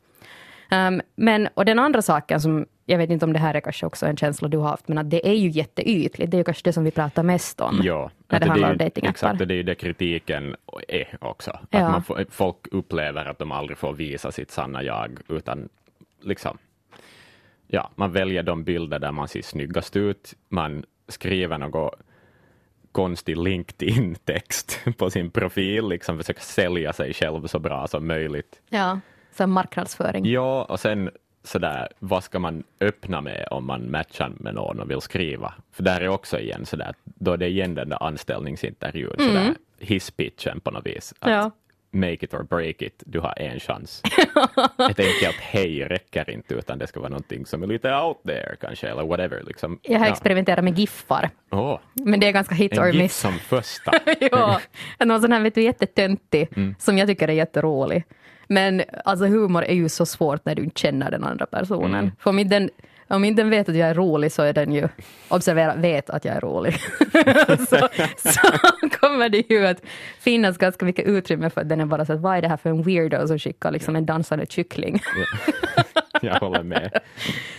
Um, 0.71 1.01
men, 1.17 1.49
och 1.55 1.65
den 1.65 1.79
andra 1.79 2.03
saken 2.03 2.41
som, 2.41 2.67
jag 2.87 2.99
vet 2.99 3.11
inte 3.11 3.25
om 3.25 3.33
det 3.33 3.39
här 3.39 3.55
är 3.55 3.61
kanske 3.61 3.87
också 3.87 4.07
en 4.07 4.17
känsla 4.17 4.49
du 4.49 4.59
har 4.59 4.69
haft, 4.69 4.89
men 4.89 4.99
att 4.99 5.11
det 5.11 5.29
är 5.29 5.35
ju 5.35 5.49
jätteytligt. 5.49 6.31
Det 6.31 6.37
är 6.37 6.39
ju 6.39 6.45
kanske 6.45 6.63
det 6.65 6.73
som 6.73 6.85
vi 6.85 6.91
pratar 6.91 7.23
mest 7.23 7.61
om. 7.61 7.81
Ja, 7.83 8.11
när 8.29 8.37
att 8.37 8.43
det 8.43 8.49
handlar 8.51 8.71
om. 8.73 8.91
Exakt, 8.95 9.41
och 9.41 9.47
det 9.47 9.55
är 9.55 9.57
ju 9.57 9.63
det 9.63 9.75
kritiken 9.75 10.57
är 10.89 11.17
också. 11.21 11.51
Att 11.51 11.61
Ja. 11.71 11.91
man 11.91 12.03
får, 12.03 12.27
folk 12.31 12.57
upplever 12.73 13.25
att 13.25 13.39
de 13.39 13.53
aldrig 13.53 13.79
får 13.79 13.93
visa 13.93 14.33
sitt 14.33 14.51
sanna 14.51 14.83
jag, 14.83 15.19
utan 15.29 15.69
liksom, 16.23 16.59
ja, 17.67 17.91
man 17.95 18.13
väljer 18.13 18.43
de 18.43 18.65
bilder 18.65 18.99
där 18.99 19.13
man 19.13 19.29
ser 19.29 19.43
snyggast 19.43 19.97
ut, 19.97 20.35
man 20.49 20.85
skriver 21.09 21.59
något 21.59 21.95
konstig 22.93 23.37
LinkedIn-text 23.39 24.81
på 24.99 25.11
sin 25.11 25.31
profil, 25.31 25.89
liksom 25.89 26.19
försöker 26.19 26.41
sälja 26.43 26.93
sig 26.93 27.15
själv 27.15 27.47
så 27.47 27.59
bra 27.59 27.87
som 27.87 28.07
möjligt. 28.07 28.61
Ja, 28.69 29.01
som 29.33 29.51
marknadsföring. 29.53 30.25
Ja, 30.27 30.65
och 30.65 30.81
sen 30.81 31.11
sådär, 31.45 31.89
vad 31.99 32.25
ska 32.25 32.39
man 32.39 32.65
öppna 32.81 33.21
med 33.21 33.49
om 33.51 33.67
man 33.67 33.91
matchar 33.91 34.33
med 34.37 34.55
någon 34.55 34.81
och 34.81 34.91
vill 34.91 35.01
skriva? 35.01 35.55
För 35.73 35.83
där 35.83 36.01
är 36.01 36.09
också 36.09 36.39
igen 36.39 36.67
sådär, 36.67 36.95
då 37.05 37.33
är 37.33 37.37
det 37.37 37.49
igen 37.49 37.75
den 37.75 37.89
där 37.89 38.03
anställningsintervjun, 38.03 39.15
sådär 39.19 39.55
hisspitchen 39.79 40.61
på 40.61 40.71
något 40.71 40.87
vis. 40.87 41.15
Att 41.19 41.31
Ja. 41.31 41.51
Make 41.95 42.13
it 42.25 42.35
or 42.35 42.43
break 42.43 42.83
it, 42.83 43.03
du 43.07 43.21
har 43.21 43.35
en 43.39 43.61
chans. 43.61 44.03
Ett 44.91 45.01
enkelt 45.01 45.37
hej 45.41 45.85
räcker 45.85 46.31
inte, 46.31 46.55
utan 46.55 46.79
det 46.79 46.87
ska 46.87 47.01
vara 47.01 47.09
någonting 47.11 47.47
som 47.47 47.63
är 47.63 47.67
lite 47.67 47.95
out 47.97 48.23
there 48.27 48.57
kanske, 48.61 48.89
eller 48.89 49.03
whatever. 49.07 49.43
Liksom. 49.47 49.79
Jag 49.83 49.99
har 49.99 50.07
Ja. 50.07 50.13
experimenterat 50.13 50.65
med 50.65 50.79
giffar, 50.79 51.31
Åh, 51.51 51.79
men 51.93 52.21
det 52.21 52.27
är 52.29 52.33
ganska 52.33 52.55
hit 52.55 52.79
or 52.79 52.83
en 52.83 52.87
gift 52.87 53.03
miss. 53.03 53.17
som 53.17 53.33
första. 53.33 53.93
ja, 54.31 54.61
någon 55.05 55.21
sån 55.23 55.33
här 55.33 55.41
vet 55.41 55.55
du, 55.55 55.63
jättetöntig, 55.63 56.49
Mm. 56.57 56.75
som 56.79 56.99
jag 56.99 57.09
tycker 57.09 57.29
är 57.29 57.33
jätterolig. 57.33 58.05
Men 58.49 58.83
alltså 59.05 59.27
humor 59.27 59.65
är 59.65 59.75
ju 59.75 59.89
så 59.89 60.07
svårt 60.07 60.45
när 60.45 60.55
du 60.55 60.63
inte 60.63 60.81
känner 60.81 61.11
den 61.11 61.25
andra 61.25 61.47
personen. 61.47 61.95
Mm. 61.95 62.11
För 62.19 62.39
inte, 62.39 62.59
den, 62.59 62.71
om 63.15 63.25
inte 63.25 63.43
den 63.43 63.51
vet 63.51 63.69
att 63.69 63.77
jag 63.77 63.89
är 63.89 63.95
rolig 63.95 64.33
så 64.33 64.43
är 64.43 64.53
den 64.53 64.73
ju, 64.73 64.89
observera, 65.29 65.75
vet 65.75 66.11
att 66.11 66.25
jag 66.25 66.37
är 66.37 66.41
rolig. 66.41 66.75
så, 67.69 67.89
så 68.31 68.41
kommer 69.01 69.29
det 69.29 69.51
ju 69.51 69.67
att 69.67 69.83
finnas 70.21 70.59
ganska 70.59 70.85
mycket 70.85 71.07
utrymme 71.07 71.51
för 71.51 71.61
att 71.61 71.69
den 71.69 71.81
är 71.81 71.87
bara 71.87 72.05
så 72.05 72.13
att 72.13 72.21
vad 72.21 72.37
är 72.37 72.43
det 72.43 72.49
här 72.49 72.57
för 72.57 72.71
en 72.71 72.83
weirdo 72.83 73.27
som 73.29 73.39
skickar 73.39 73.71
liksom 73.71 73.97
en 73.97 74.07
dansande 74.07 74.47
kyckling. 74.49 75.01
Jag 76.23 76.35
håller 76.35 76.63
med. 76.63 76.99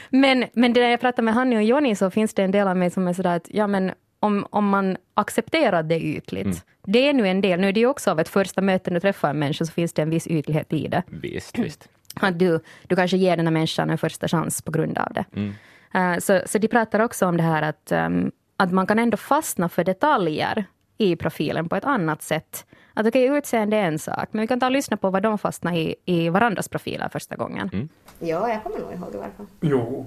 Men, 0.10 0.46
men 0.54 0.74
det 0.74 0.82
där 0.82 0.90
jag 0.90 1.00
pratar 1.02 1.24
med 1.24 1.34
Hanni 1.34 1.58
och 1.58 1.64
Joni 1.64 1.96
så 1.96 2.10
finns 2.10 2.34
det 2.34 2.44
en 2.44 2.52
del 2.52 2.68
av 2.68 2.78
mig 2.78 2.90
som 2.92 3.08
är 3.08 3.14
sådär 3.14 3.36
att 3.36 3.48
ja 3.50 3.68
men 3.68 3.92
om, 4.20 4.48
om 4.50 4.70
man 4.70 4.98
accepterar 5.14 5.84
det 5.84 6.00
ytligt, 6.00 6.46
Mm. 6.46 6.58
det 6.86 7.10
är 7.10 7.14
nu 7.14 7.28
en 7.28 7.42
del, 7.42 7.60
nu 7.60 7.68
är 7.68 7.74
det 7.74 7.80
ju 7.80 7.88
också 7.88 8.12
av 8.12 8.20
ett 8.20 8.30
första 8.30 8.62
möte 8.62 8.90
när 8.92 8.96
du 8.96 9.02
träffar 9.02 9.30
en 9.30 9.40
människa 9.40 9.66
så 9.66 9.72
finns 9.72 9.94
det 9.94 10.02
en 10.02 10.10
viss 10.10 10.28
ytlighet 10.28 10.74
i 10.74 10.88
det. 10.88 11.04
Visst, 11.08 11.60
visst. 11.60 11.90
Att 12.22 12.40
du, 12.40 12.60
du 12.88 12.96
kanske 12.96 13.18
ger 13.18 13.38
den 13.38 13.48
här 13.48 13.54
människan 13.54 13.90
en 13.90 13.98
första 13.98 14.28
chans 14.28 14.62
på 14.62 14.72
grund 14.72 14.98
av 14.98 15.14
det. 15.14 15.26
Mm. 15.36 15.54
Eh, 15.94 16.20
så, 16.20 16.42
så 16.46 16.58
de 16.58 16.68
pratar 16.68 17.00
också 17.00 17.26
om 17.26 17.38
det 17.38 17.44
här 17.44 17.62
att, 17.62 17.92
ehm, 17.92 18.32
att 18.58 18.72
man 18.72 18.88
kan 18.88 19.00
ändå 19.00 19.18
fastna 19.18 19.70
för 19.70 19.84
detaljer 19.84 20.66
i 20.98 21.16
profilen 21.16 21.70
på 21.70 21.76
ett 21.76 21.86
annat 21.86 22.22
sätt. 22.22 22.66
Att 22.94 23.08
okej, 23.08 23.26
utseende 23.26 23.78
är 23.78 23.86
en 23.86 24.00
sak, 24.00 24.30
men 24.32 24.42
vi 24.42 24.48
kan 24.48 24.60
ta 24.60 24.66
och 24.66 24.72
lyssna 24.72 24.98
på 24.98 25.10
vad 25.10 25.24
de 25.24 25.38
fastnar 25.38 25.74
i, 25.74 25.96
i 26.06 26.30
varandras 26.30 26.70
profiler 26.70 27.10
första 27.10 27.36
gången. 27.36 27.70
Mm. 27.74 27.90
Ja, 28.20 28.50
jag 28.50 28.64
kommer 28.64 28.80
nog 28.80 28.94
ihåg 28.94 29.14
i 29.14 29.18
varje 29.18 29.32
fall. 29.32 29.46
Jo, 29.62 30.06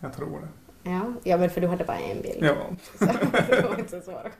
jag 0.00 0.12
tror 0.12 0.40
det. 0.40 0.48
Ja, 0.90 1.12
ja 1.24 1.36
men 1.36 1.50
för 1.50 1.60
du 1.60 1.66
hade 1.66 1.84
bara 1.84 1.98
en 1.98 2.22
bild. 2.22 2.38
Ja. 2.40 2.54
Så 2.98 3.04
det 3.50 3.68
var 3.68 3.78
inte 3.78 4.00
så 4.00 4.10
svårt 4.10 4.32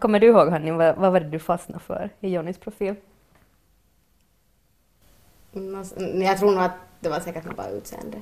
kommer 0.00 0.20
du 0.20 0.26
ihåg 0.26 0.48
Hanni, 0.48 0.70
vad, 0.70 0.96
vad 0.96 1.12
var 1.12 1.20
det 1.20 1.28
du 1.28 1.38
fastnade 1.38 1.84
för 1.84 2.10
i 2.20 2.28
Johnnys 2.28 2.58
profil? 2.58 2.94
Mm, 5.54 5.74
alltså, 5.74 6.00
Jag 6.00 6.38
tror 6.38 6.50
nog 6.50 6.62
att 6.62 6.74
det 7.00 7.08
var 7.08 7.20
säkert 7.20 7.44
nog 7.44 7.54
bara 7.54 7.68
utseende. 7.70 8.20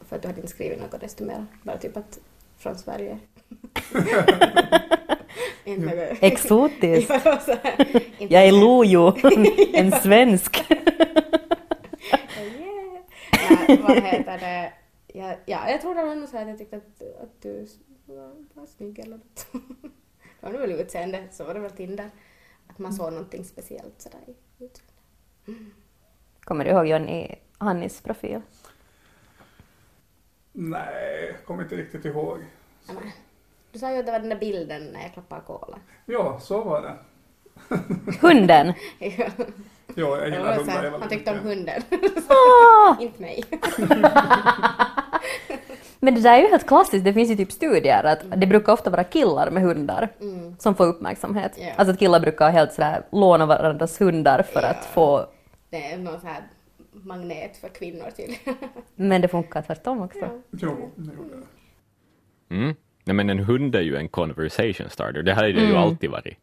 För 0.00 0.16
att 0.16 0.22
du 0.22 0.28
hade 0.28 0.40
inte 0.40 0.52
skrivit 0.52 0.80
något 0.80 1.00
desto 1.00 1.24
mer. 1.24 1.46
Bara 1.62 1.78
typ 1.78 1.96
att 1.96 2.18
från 2.58 2.78
Sverige. 2.78 3.18
Något- 5.64 6.18
Exotiskt. 6.22 7.10
Ja, 8.18 8.26
Jag 8.28 8.46
är 8.48 8.52
Lojo, 8.52 9.14
en 9.74 9.92
svensk. 9.92 10.64
Yeah. 10.70 10.82
Nej, 13.68 13.76
vad 13.82 13.96
heter 14.02 14.38
det? 14.38 14.72
Ja, 15.14 15.34
ja, 15.46 15.70
jag 15.70 15.80
tror 15.80 15.94
det 15.94 16.04
var 16.04 16.14
nog 16.14 16.28
så 16.28 16.36
att 16.38 16.48
jag 16.48 16.58
tyckte 16.58 16.76
att, 16.76 17.02
att 17.22 17.42
du 17.42 17.66
var, 18.06 18.32
var 18.54 18.66
snygg 18.66 18.98
eller 18.98 19.16
något. 19.16 19.46
Det 20.40 20.50
var 20.52 20.58
väl 20.58 20.72
utseende, 20.72 21.24
så 21.32 21.44
var 21.44 21.54
det 21.54 21.60
väl 21.60 21.70
Tinder. 21.70 22.10
Att 22.68 22.78
man 22.78 22.92
såg 22.92 23.12
någonting 23.12 23.44
speciellt 23.44 23.94
sådär 24.02 24.18
i 24.26 24.34
utseende. 24.64 24.92
Kommer 26.44 26.64
du 26.64 26.70
ihåg 26.70 26.86
Johnny, 26.86 27.34
Hannis 27.58 28.00
profil? 28.00 28.40
Nej, 30.52 31.36
kommer 31.46 31.62
inte 31.62 31.76
riktigt 31.76 32.04
ihåg. 32.04 32.38
Men, 32.86 32.96
Du 33.72 33.78
sa 33.78 33.90
ju 33.92 33.98
att 33.98 34.06
det 34.06 34.12
var 34.12 34.18
den 34.18 34.28
där 34.28 34.38
bilden 34.38 34.84
när 34.84 35.02
jag 35.02 35.12
klappade 35.12 35.40
kola. 35.46 35.78
Ja, 36.06 36.38
så 36.40 36.62
var 36.64 36.82
det. 36.82 36.94
Hunden! 38.20 38.72
Ja, 38.98 39.24
Ja, 39.96 40.16
jag 40.18 40.28
gillar 40.28 40.54
så 40.54 40.60
hundar 40.60 40.98
han 41.00 41.08
tyckte 41.08 41.30
om 41.30 41.38
hunden. 41.38 41.82
Ah! 42.28 42.96
Inte 43.00 43.22
mig. 43.22 43.44
Men 46.00 46.14
det 46.14 46.20
där 46.20 46.32
är 46.38 46.38
ju 46.42 46.48
helt 46.48 46.66
klassiskt, 46.66 47.04
det 47.04 47.12
finns 47.12 47.30
ju 47.30 47.36
typ 47.36 47.52
studier 47.52 48.04
att 48.04 48.40
det 48.40 48.46
brukar 48.46 48.72
ofta 48.72 48.90
vara 48.90 49.04
killar 49.04 49.50
med 49.50 49.62
hundar 49.62 50.08
Mm. 50.20 50.56
som 50.58 50.74
får 50.74 50.86
uppmärksamhet. 50.86 51.52
Ja. 51.56 51.66
Alltså 51.76 51.92
att 51.92 51.98
killar 51.98 52.20
brukar 52.20 52.50
helt 52.50 52.72
sådär 52.72 53.02
låna 53.12 53.46
varandras 53.46 54.00
hundar 54.00 54.42
för 54.42 54.62
Ja. 54.62 54.68
att 54.68 54.84
få... 54.84 55.26
Det 55.72 55.84
är 55.92 55.98
någon 55.98 56.20
så 56.20 56.26
här 56.26 56.42
magnet 56.92 57.56
för 57.56 57.68
kvinnor 57.68 58.10
tydligen. 58.16 58.54
Men 58.96 59.20
det 59.20 59.28
funkar 59.28 59.62
tvärtom 59.62 60.02
också. 60.02 60.18
Ja. 60.20 60.38
Jo, 60.50 60.90
det 60.96 61.14
gjorde 61.14 61.36
det. 61.36 62.54
Mm. 62.54 62.74
Nej, 63.04 63.14
men 63.16 63.30
en 63.30 63.38
hund 63.38 63.74
är 63.74 63.80
ju 63.80 63.96
en 63.96 64.08
conversation 64.08 64.90
starter. 64.90 65.22
Det 65.22 65.34
här 65.34 65.44
är 65.44 65.52
det 65.52 65.58
Mm. 65.60 65.70
ju 65.70 65.76
alltid 65.76 66.10
varit. 66.10 66.36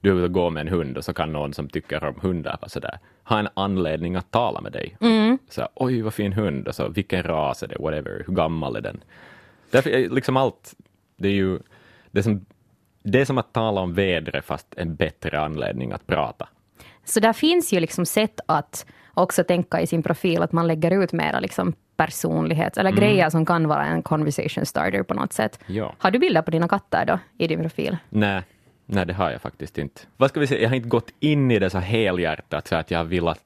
Du 0.00 0.12
vill 0.14 0.28
gå 0.28 0.50
med 0.50 0.60
en 0.60 0.68
hund 0.68 0.96
och 0.96 1.04
så 1.04 1.12
kan 1.12 1.32
någon 1.32 1.54
som 1.54 1.68
tycker 1.68 2.04
om 2.04 2.14
hundar 2.20 2.58
vara 2.60 2.68
sådär, 2.68 2.98
ha 3.24 3.38
en 3.38 3.48
anledning 3.54 4.16
att 4.16 4.30
tala 4.30 4.60
med 4.60 4.72
dig. 4.72 4.96
Mm. 5.00 5.38
Så, 5.48 5.68
oj, 5.74 6.02
vad 6.02 6.14
fin 6.14 6.32
hund, 6.32 6.68
och 6.68 6.74
så, 6.74 6.88
vilken 6.88 7.22
ras 7.22 7.62
är 7.62 7.66
det, 7.68 7.76
whatever, 7.78 8.24
hur 8.26 8.34
gammal 8.34 8.76
är 8.76 8.80
den? 8.80 9.02
Därför 9.70 9.90
är 9.90 10.08
liksom 10.08 10.36
allt, 10.36 10.74
det 11.16 11.28
är 11.28 11.32
ju 11.32 11.58
det 12.10 12.18
är 12.18 12.22
som, 12.22 12.44
det 13.02 13.20
är 13.20 13.24
som 13.24 13.38
att 13.38 13.52
tala 13.52 13.80
om 13.80 13.94
vädret 13.94 14.44
fast 14.44 14.74
en 14.76 14.94
bättre 14.94 15.40
anledning 15.40 15.92
att 15.92 16.06
prata. 16.06 16.48
Så 17.04 17.20
där 17.20 17.32
finns 17.32 17.72
ju 17.72 17.80
liksom 17.80 18.06
sätt 18.06 18.40
att 18.46 18.86
också 19.14 19.44
tänka 19.44 19.80
i 19.80 19.86
sin 19.86 20.02
profil 20.02 20.42
att 20.42 20.52
man 20.52 20.66
lägger 20.66 21.02
ut 21.02 21.12
mera 21.12 21.40
liksom 21.40 21.72
personlighet 21.96 22.76
eller 22.76 22.90
grejer 22.90 23.30
som 23.30 23.46
kan 23.46 23.68
vara 23.68 23.86
en 23.86 24.02
conversation 24.02 24.66
starter 24.66 25.02
på 25.02 25.14
något 25.14 25.32
sätt. 25.32 25.60
Ja. 25.66 25.94
Har 25.98 26.10
du 26.10 26.18
bilder 26.18 26.42
på 26.42 26.50
dina 26.50 26.68
katter 26.68 27.04
då 27.06 27.18
i 27.38 27.46
din 27.46 27.60
profil? 27.60 27.96
Nej, 28.08 28.42
nej, 28.86 29.06
det 29.06 29.12
har 29.12 29.30
jag 29.30 29.40
faktiskt 29.40 29.78
inte. 29.78 30.00
Vad 30.16 30.30
ska 30.30 30.40
vi 30.40 30.46
säga, 30.46 30.62
jag 30.62 30.68
har 30.68 30.76
inte 30.76 30.88
gått 30.88 31.10
in 31.20 31.50
i 31.50 31.58
det 31.58 31.70
så 31.70 31.78
helhjärtat 31.78 32.68
så 32.68 32.76
att 32.76 32.90
jag 32.90 33.04
vill 33.04 33.28
att 33.28 33.40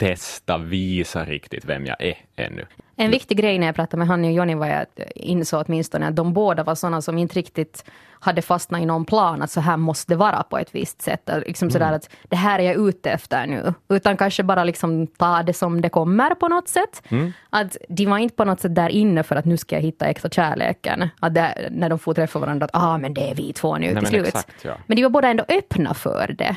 testa, 0.00 0.58
visa 0.58 1.24
riktigt 1.24 1.64
vem 1.64 1.86
jag 1.86 2.02
är 2.02 2.14
ännu. 2.36 2.66
En 2.96 3.10
viktig 3.10 3.36
grej 3.38 3.58
när 3.58 3.66
jag 3.66 3.76
pratade 3.76 3.98
med 3.98 4.08
Hanni 4.08 4.28
och 4.28 4.32
Joni 4.32 4.54
var 4.54 4.66
jag 4.66 4.86
insåg 5.14 5.64
åtminstone 5.68 6.08
att 6.08 6.16
de 6.16 6.32
båda 6.32 6.64
var 6.64 6.74
sådana 6.74 7.02
som 7.02 7.18
inte 7.18 7.34
riktigt 7.34 7.84
hade 8.20 8.42
fastnat 8.42 8.82
i 8.82 8.86
någon 8.86 9.04
plan 9.04 9.42
att 9.42 9.50
så 9.50 9.60
här 9.60 9.76
måste 9.76 10.12
det 10.12 10.16
vara 10.16 10.42
på 10.42 10.58
ett 10.58 10.74
visst 10.74 11.02
sätt. 11.02 11.30
Att 11.30 11.46
Liksom 11.46 11.70
sådär 11.70 11.92
att 11.92 12.10
det 12.28 12.36
här 12.36 12.58
är 12.58 12.62
jag 12.62 12.88
ute 12.88 13.10
efter 13.10 13.46
nu. 13.46 13.74
Utan 13.88 14.16
kanske 14.16 14.42
bara 14.42 14.64
liksom 14.64 15.06
ta 15.06 15.42
det 15.42 15.52
som 15.52 15.80
det 15.80 15.88
kommer 15.88 16.34
på 16.34 16.48
något 16.48 16.68
sätt. 16.68 17.02
Att 17.50 17.76
de 17.88 18.06
var 18.06 18.18
inte 18.18 18.34
på 18.34 18.44
något 18.44 18.60
sätt 18.60 18.74
där 18.74 18.88
inne 18.88 19.22
för 19.22 19.36
att 19.36 19.44
nu 19.44 19.56
ska 19.56 19.76
jag 19.76 19.82
hitta 19.82 20.06
äkta 20.06 20.28
kärleken. 20.28 21.08
Att 21.20 21.34
det, 21.34 21.68
när 21.70 21.88
de 21.88 21.98
får 21.98 22.14
träffa 22.14 22.38
varandra 22.38 22.64
att 22.64 22.70
ah, 22.74 22.98
men 22.98 23.14
det 23.14 23.30
är 23.30 23.34
vi 23.34 23.52
två 23.52 23.78
nu 23.78 23.80
Nej, 23.80 23.88
till 23.88 24.02
men 24.02 24.10
slut. 24.10 24.26
exakt, 24.26 24.64
ja. 24.64 24.76
Men 24.86 24.96
de 24.96 25.02
var 25.02 25.10
båda 25.10 25.28
ändå 25.28 25.44
öppna 25.48 25.94
för 25.94 26.34
det. 26.38 26.56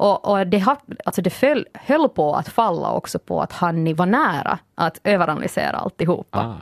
Och, 0.00 0.28
och 0.30 0.46
det, 0.46 0.58
har, 0.58 0.76
alltså 1.04 1.22
det 1.22 1.30
föll, 1.30 1.68
höll 1.74 2.08
på 2.08 2.34
att 2.34 2.48
falla 2.48 2.92
också 2.92 3.18
på 3.18 3.42
att 3.42 3.52
Hanni 3.52 3.92
var 3.92 4.06
nära 4.06 4.58
att 4.74 5.00
överanalysera 5.04 5.76
alltihopa. 5.76 6.38
Ah. 6.38 6.54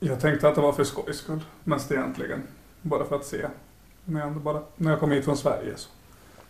Jag 0.00 0.20
tänkte 0.20 0.48
att 0.48 0.54
det 0.54 0.60
var 0.60 0.72
för 0.72 0.84
skojs 0.84 1.18
skull, 1.18 1.40
mest 1.64 1.92
egentligen. 1.92 2.42
Bara 2.82 3.04
för 3.04 3.16
att 3.16 3.24
se. 3.24 3.46
När 4.04 4.20
jag, 4.20 4.32
bara, 4.32 4.62
när 4.76 4.90
jag 4.90 5.00
kom 5.00 5.10
hit 5.10 5.24
från 5.24 5.36
Sverige 5.36 5.76
så. 5.76 5.90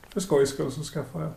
För 0.08 0.20
skojs 0.20 0.50
skull 0.50 0.72
så 0.72 0.82
skaffade 0.82 1.24
jag. 1.24 1.32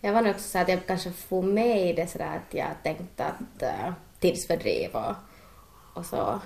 Jag 0.00 0.12
var 0.12 0.22
nog 0.22 0.30
också 0.30 0.48
så 0.48 0.58
att 0.58 0.68
jag 0.68 0.86
kanske 0.86 1.10
får 1.10 1.42
med 1.42 1.90
i 1.90 1.92
det 1.92 2.06
sådär 2.06 2.36
att 2.36 2.54
jag 2.54 2.70
tänkte 2.82 3.24
att 3.24 3.62
uh, 3.62 3.92
tidsfördriv 4.20 4.90
och, 4.92 5.14
och 5.94 6.06
så. 6.06 6.40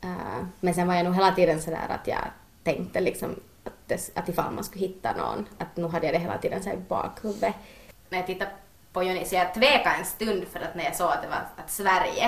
Eh, 0.00 0.44
men 0.60 0.74
sen 0.74 0.88
var 0.88 0.94
jag 0.94 1.04
nog 1.04 1.14
hela 1.14 1.32
tiden 1.32 1.62
sådär 1.62 1.88
att 1.88 2.06
jag 2.06 2.24
tänkte 2.64 3.00
liksom 3.00 3.34
att, 3.64 3.72
det, 3.86 4.10
att 4.14 4.28
ifall 4.28 4.52
man 4.52 4.64
skulle 4.64 4.86
hitta 4.86 5.12
någon, 5.12 5.48
att 5.58 5.76
nu 5.76 5.88
hade 5.88 6.06
jag 6.06 6.14
det 6.14 6.18
hela 6.18 6.38
tiden 6.38 6.62
så 6.62 6.70
i 6.70 6.76
bakhuvudet. 6.76 7.54
När 8.08 8.18
jag 8.18 8.26
tittade 8.26 8.50
på 8.92 9.02
Joni 9.02 9.24
så 9.24 9.34
jag 9.34 9.54
tvekade 9.54 9.96
en 9.98 10.04
stund 10.04 10.44
för 10.52 10.60
att 10.60 10.74
när 10.74 10.84
jag 10.84 10.96
såg 10.96 11.10
att 11.10 11.22
det 11.22 11.28
var 11.28 11.36
att 11.64 11.70
Sverige, 11.70 12.24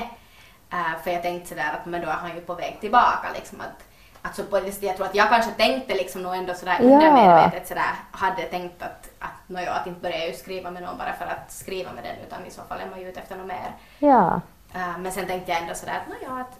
eh, 0.72 1.02
för 1.04 1.10
jag 1.10 1.22
tänkte 1.22 1.48
sådär 1.48 1.72
att 1.80 1.86
men 1.86 2.00
då 2.00 2.08
är 2.08 2.12
han 2.12 2.34
ju 2.34 2.40
på 2.40 2.54
väg 2.54 2.80
tillbaka 2.80 3.26
liksom 3.34 3.60
att 3.60 3.84
att 4.22 4.36
så 4.36 4.44
på 4.44 4.60
det 4.60 4.82
jag 4.82 4.96
tror 4.96 5.06
att 5.06 5.14
jag 5.14 5.28
kanske 5.28 5.52
tänkte 5.52 5.94
liksom 5.94 6.22
nog 6.22 6.34
ändå 6.34 6.54
sådär 6.54 6.76
Ja. 6.80 6.84
undermedvetet 6.84 7.68
sådär, 7.68 7.94
hade 8.10 8.42
tänkt 8.42 8.82
att, 8.82 9.10
att 9.18 9.48
nåja, 9.48 9.72
att 9.72 9.86
inte 9.86 10.00
börja 10.00 10.26
ju 10.26 10.32
skriva 10.32 10.70
med 10.70 10.82
någon 10.82 10.98
bara 10.98 11.12
för 11.12 11.24
att 11.24 11.52
skriva 11.52 11.92
med 11.92 12.04
den 12.04 12.16
utan 12.26 12.46
i 12.46 12.50
så 12.50 12.62
fall 12.62 12.80
är 12.80 12.90
man 12.90 13.00
ju 13.00 13.08
ute 13.08 13.20
efter 13.20 13.36
något 13.36 13.46
mer. 13.46 13.72
Ja. 13.98 14.40
Eh, 14.74 14.98
men 14.98 15.12
sen 15.12 15.26
tänkte 15.26 15.52
jag 15.52 15.60
ändå 15.62 15.74
sådär 15.74 16.00
att 16.02 16.08
nåja, 16.08 16.40
att 16.40 16.58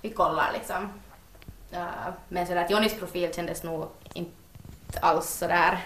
vi 0.00 0.10
kollar 0.10 0.52
liksom. 0.52 0.92
Eh, 1.72 2.12
men 2.28 2.46
sådär 2.46 2.64
att 2.64 2.70
Jonis 2.70 2.94
profil 2.98 3.34
kändes 3.34 3.62
nog 3.62 3.88
inte 4.14 4.32
alls 5.00 5.28
sådär 5.30 5.78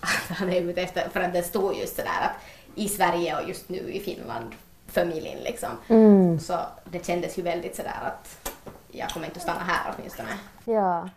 att 0.00 0.36
han 0.38 0.48
är 0.52 0.60
ute 0.60 0.82
efter, 0.82 1.08
för 1.08 1.20
att 1.20 1.32
det 1.32 1.42
stod 1.42 1.74
just 1.76 1.96
sådär 1.96 2.10
att 2.22 2.32
i 2.74 2.88
Sverige 2.88 3.36
och 3.42 3.48
just 3.48 3.68
nu 3.68 3.78
i 3.92 4.00
Finland, 4.00 4.54
familjen 4.86 5.38
liksom. 5.38 5.68
Mm. 5.88 6.38
Så 6.40 6.58
det 6.84 7.06
kändes 7.06 7.38
ju 7.38 7.42
väldigt 7.42 7.76
sådär 7.76 7.98
att 8.02 8.52
jag 8.90 9.10
kommer 9.10 9.26
inte 9.26 9.36
att 9.36 9.42
stanna 9.42 9.60
här 9.60 9.94
åtminstone. 9.98 10.28
ja. 10.64 11.08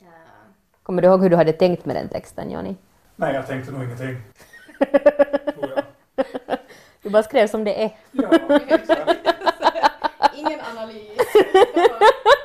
Eh, 0.00 0.06
Kommer 0.82 1.02
du 1.02 1.08
ihåg 1.08 1.22
hur 1.22 1.30
du 1.30 1.36
hade 1.36 1.52
tänkt 1.52 1.84
med 1.84 1.96
den 1.96 2.08
texten, 2.08 2.50
Joni? 2.50 2.76
Nej, 3.16 3.34
jag 3.34 3.46
tänkte 3.46 3.72
nog 3.72 3.84
ingenting. 3.84 4.16
Tror 5.54 5.70
jag. 5.76 5.84
Du 7.02 7.10
bara 7.10 7.22
skrev 7.22 7.46
som 7.46 7.64
det 7.64 7.82
är. 7.84 7.90
Ja, 8.12 8.30
Ingen 10.36 10.60
analys. 10.60 11.18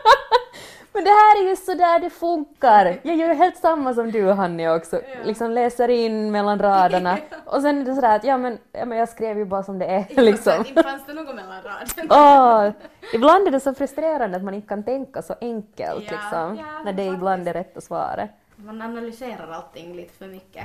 Men 0.94 1.04
det 1.04 1.10
här 1.10 1.44
är 1.44 1.50
ju 1.50 1.56
så 1.56 1.74
där 1.74 2.00
det 2.00 2.10
funkar. 2.10 2.98
Jag 3.04 3.16
gör 3.16 3.34
helt 3.34 3.58
samma 3.58 3.94
som 3.94 4.12
du 4.12 4.32
Hanni 4.32 4.70
också. 4.70 5.02
Liksom 5.26 5.52
läser 5.52 5.90
in 5.90 6.32
mellan 6.32 6.60
raderna. 6.60 7.18
Och 7.46 7.62
sen 7.62 7.82
är 7.82 7.86
det 7.86 7.96
sådär 7.96 8.16
att 8.16 8.24
ja 8.24 8.38
men, 8.38 8.58
ja, 8.72 8.86
men 8.86 8.98
jag 8.98 9.10
skrev 9.10 9.38
ju 9.38 9.46
bara 9.46 9.64
som 9.64 9.80
det 9.80 9.86
är. 9.86 10.22
Liksom. 10.22 10.66
Inte 10.68 10.84
fanns 10.84 11.06
det 11.06 11.14
något 11.14 11.36
mellan 11.36 11.62
raden. 11.64 12.08
Åh, 12.10 12.70
ibland 13.14 13.48
är 13.48 13.52
det 13.52 13.60
så 13.60 13.74
frustrerande 13.74 14.38
att 14.38 14.44
man 14.44 14.54
inte 14.54 14.68
kan 14.68 14.84
tänka 14.84 15.22
så 15.22 15.36
enkelt 15.42 16.04
Ja, 16.06 16.12
liksom. 16.12 16.58
ja, 16.58 16.82
när 16.86 16.94
det 16.94 17.04
faktiskt. 17.04 17.14
ibland 17.14 17.48
är 17.48 17.54
rätta 17.54 17.82
svaret. 17.82 18.30
Man 18.56 18.82
analyserar 18.82 19.52
allting 19.52 19.96
lite 19.96 20.14
för 20.18 20.28
mycket. 20.28 20.64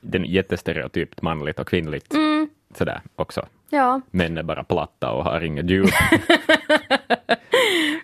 Det 0.00 0.18
är 0.18 0.22
jättestereotypt 0.22 1.22
manligt 1.22 1.58
och 1.58 1.66
kvinnligt 1.68 2.14
Mm. 2.14 2.48
sådär 2.74 3.00
också. 3.16 3.46
Ja, 3.70 4.00
Män 4.10 4.38
är 4.38 4.42
bara 4.42 4.64
platta 4.64 5.10
och 5.12 5.24
har 5.24 5.44
inget 5.44 5.70
djup. 5.70 5.90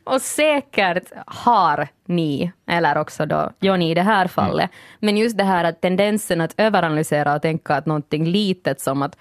och 0.09 0.23
säkert 0.23 1.13
har 1.27 1.89
ni, 2.07 2.53
eller 2.69 2.99
också 2.99 3.27
då 3.27 3.51
Joni 3.61 3.91
i 3.91 3.95
det 3.95 4.03
här 4.03 4.27
fallet, 4.29 4.71
men 5.01 5.17
just 5.17 5.39
det 5.39 5.45
här 5.45 5.65
att 5.65 5.81
tendensen 5.81 6.41
att 6.41 6.55
överanalysera 6.57 7.35
och 7.35 7.43
tänka 7.43 7.75
att 7.75 7.87
någonting 7.87 8.25
litet 8.27 8.81
som 8.81 9.03
att 9.03 9.17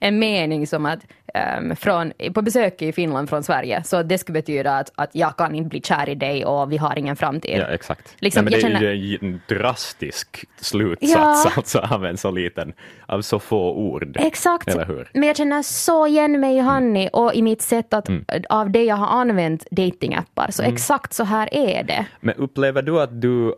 en 0.00 0.18
mening 0.18 0.66
som 0.66 0.86
att 0.86 0.98
ehm, 1.34 1.76
från, 1.76 2.12
på 2.34 2.42
besök 2.42 2.82
i 2.82 2.92
Finland 2.92 3.28
från 3.28 3.42
Sverige, 3.42 3.82
så 3.84 4.02
det 4.02 4.18
skulle 4.18 4.38
betyda 4.38 4.78
att, 4.78 4.92
att 4.94 5.10
jag 5.12 5.36
kan 5.36 5.54
inte 5.54 5.68
bli 5.68 5.80
kär 5.80 6.08
i 6.08 6.14
dig 6.14 6.44
och 6.44 6.72
vi 6.72 6.76
har 6.76 6.98
ingen 6.98 7.16
framtid. 7.16 7.58
Ja, 7.58 7.66
exakt. 7.66 8.14
Liksom, 8.18 8.44
Nej, 8.44 8.52
men 8.52 8.70
det, 8.70 8.74
känner- 8.74 8.88
är 8.88 8.94
ju 8.94 9.18
en 9.22 9.40
drastisk 9.48 10.44
slutsats 10.60 11.12
Ja. 11.14 11.52
alltså, 11.56 11.78
av 11.78 12.04
en 12.06 12.16
så 12.16 12.30
liten, 12.30 12.72
av 13.06 13.22
så 13.22 13.38
få 13.38 13.72
ord. 13.74 14.16
Exakt. 14.20 14.68
Eller 14.68 14.86
hur? 14.86 15.10
Men 15.14 15.22
jag 15.22 15.36
känner 15.36 15.62
så 15.62 16.06
igen 16.06 16.40
mig 16.40 16.56
i 16.56 16.60
Hanni 16.60 17.08
och 17.12 17.34
i 17.34 17.42
mitt 17.42 17.62
sätt 17.62 17.94
att 17.94 18.08
av 18.48 18.70
det 18.70 18.84
jag 18.84 18.96
har 18.96 19.20
använt 19.20 19.66
datingappar. 19.70 20.50
Så 20.50 20.62
exakt 20.62 21.12
så 21.12 21.24
här 21.24 21.54
är 21.54 21.82
det. 21.84 22.06
Men 22.20 22.34
upplever 22.52 22.82
du 22.82 23.00
att 23.00 23.20
du 23.20 23.54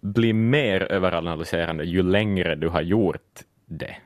blir 0.00 0.34
mer 0.34 0.92
överanalyserande 0.92 1.84
ju 1.84 2.02
längre 2.02 2.54
du 2.54 2.68
har 2.68 2.82
gjort 2.82 3.40
det? 3.66 3.96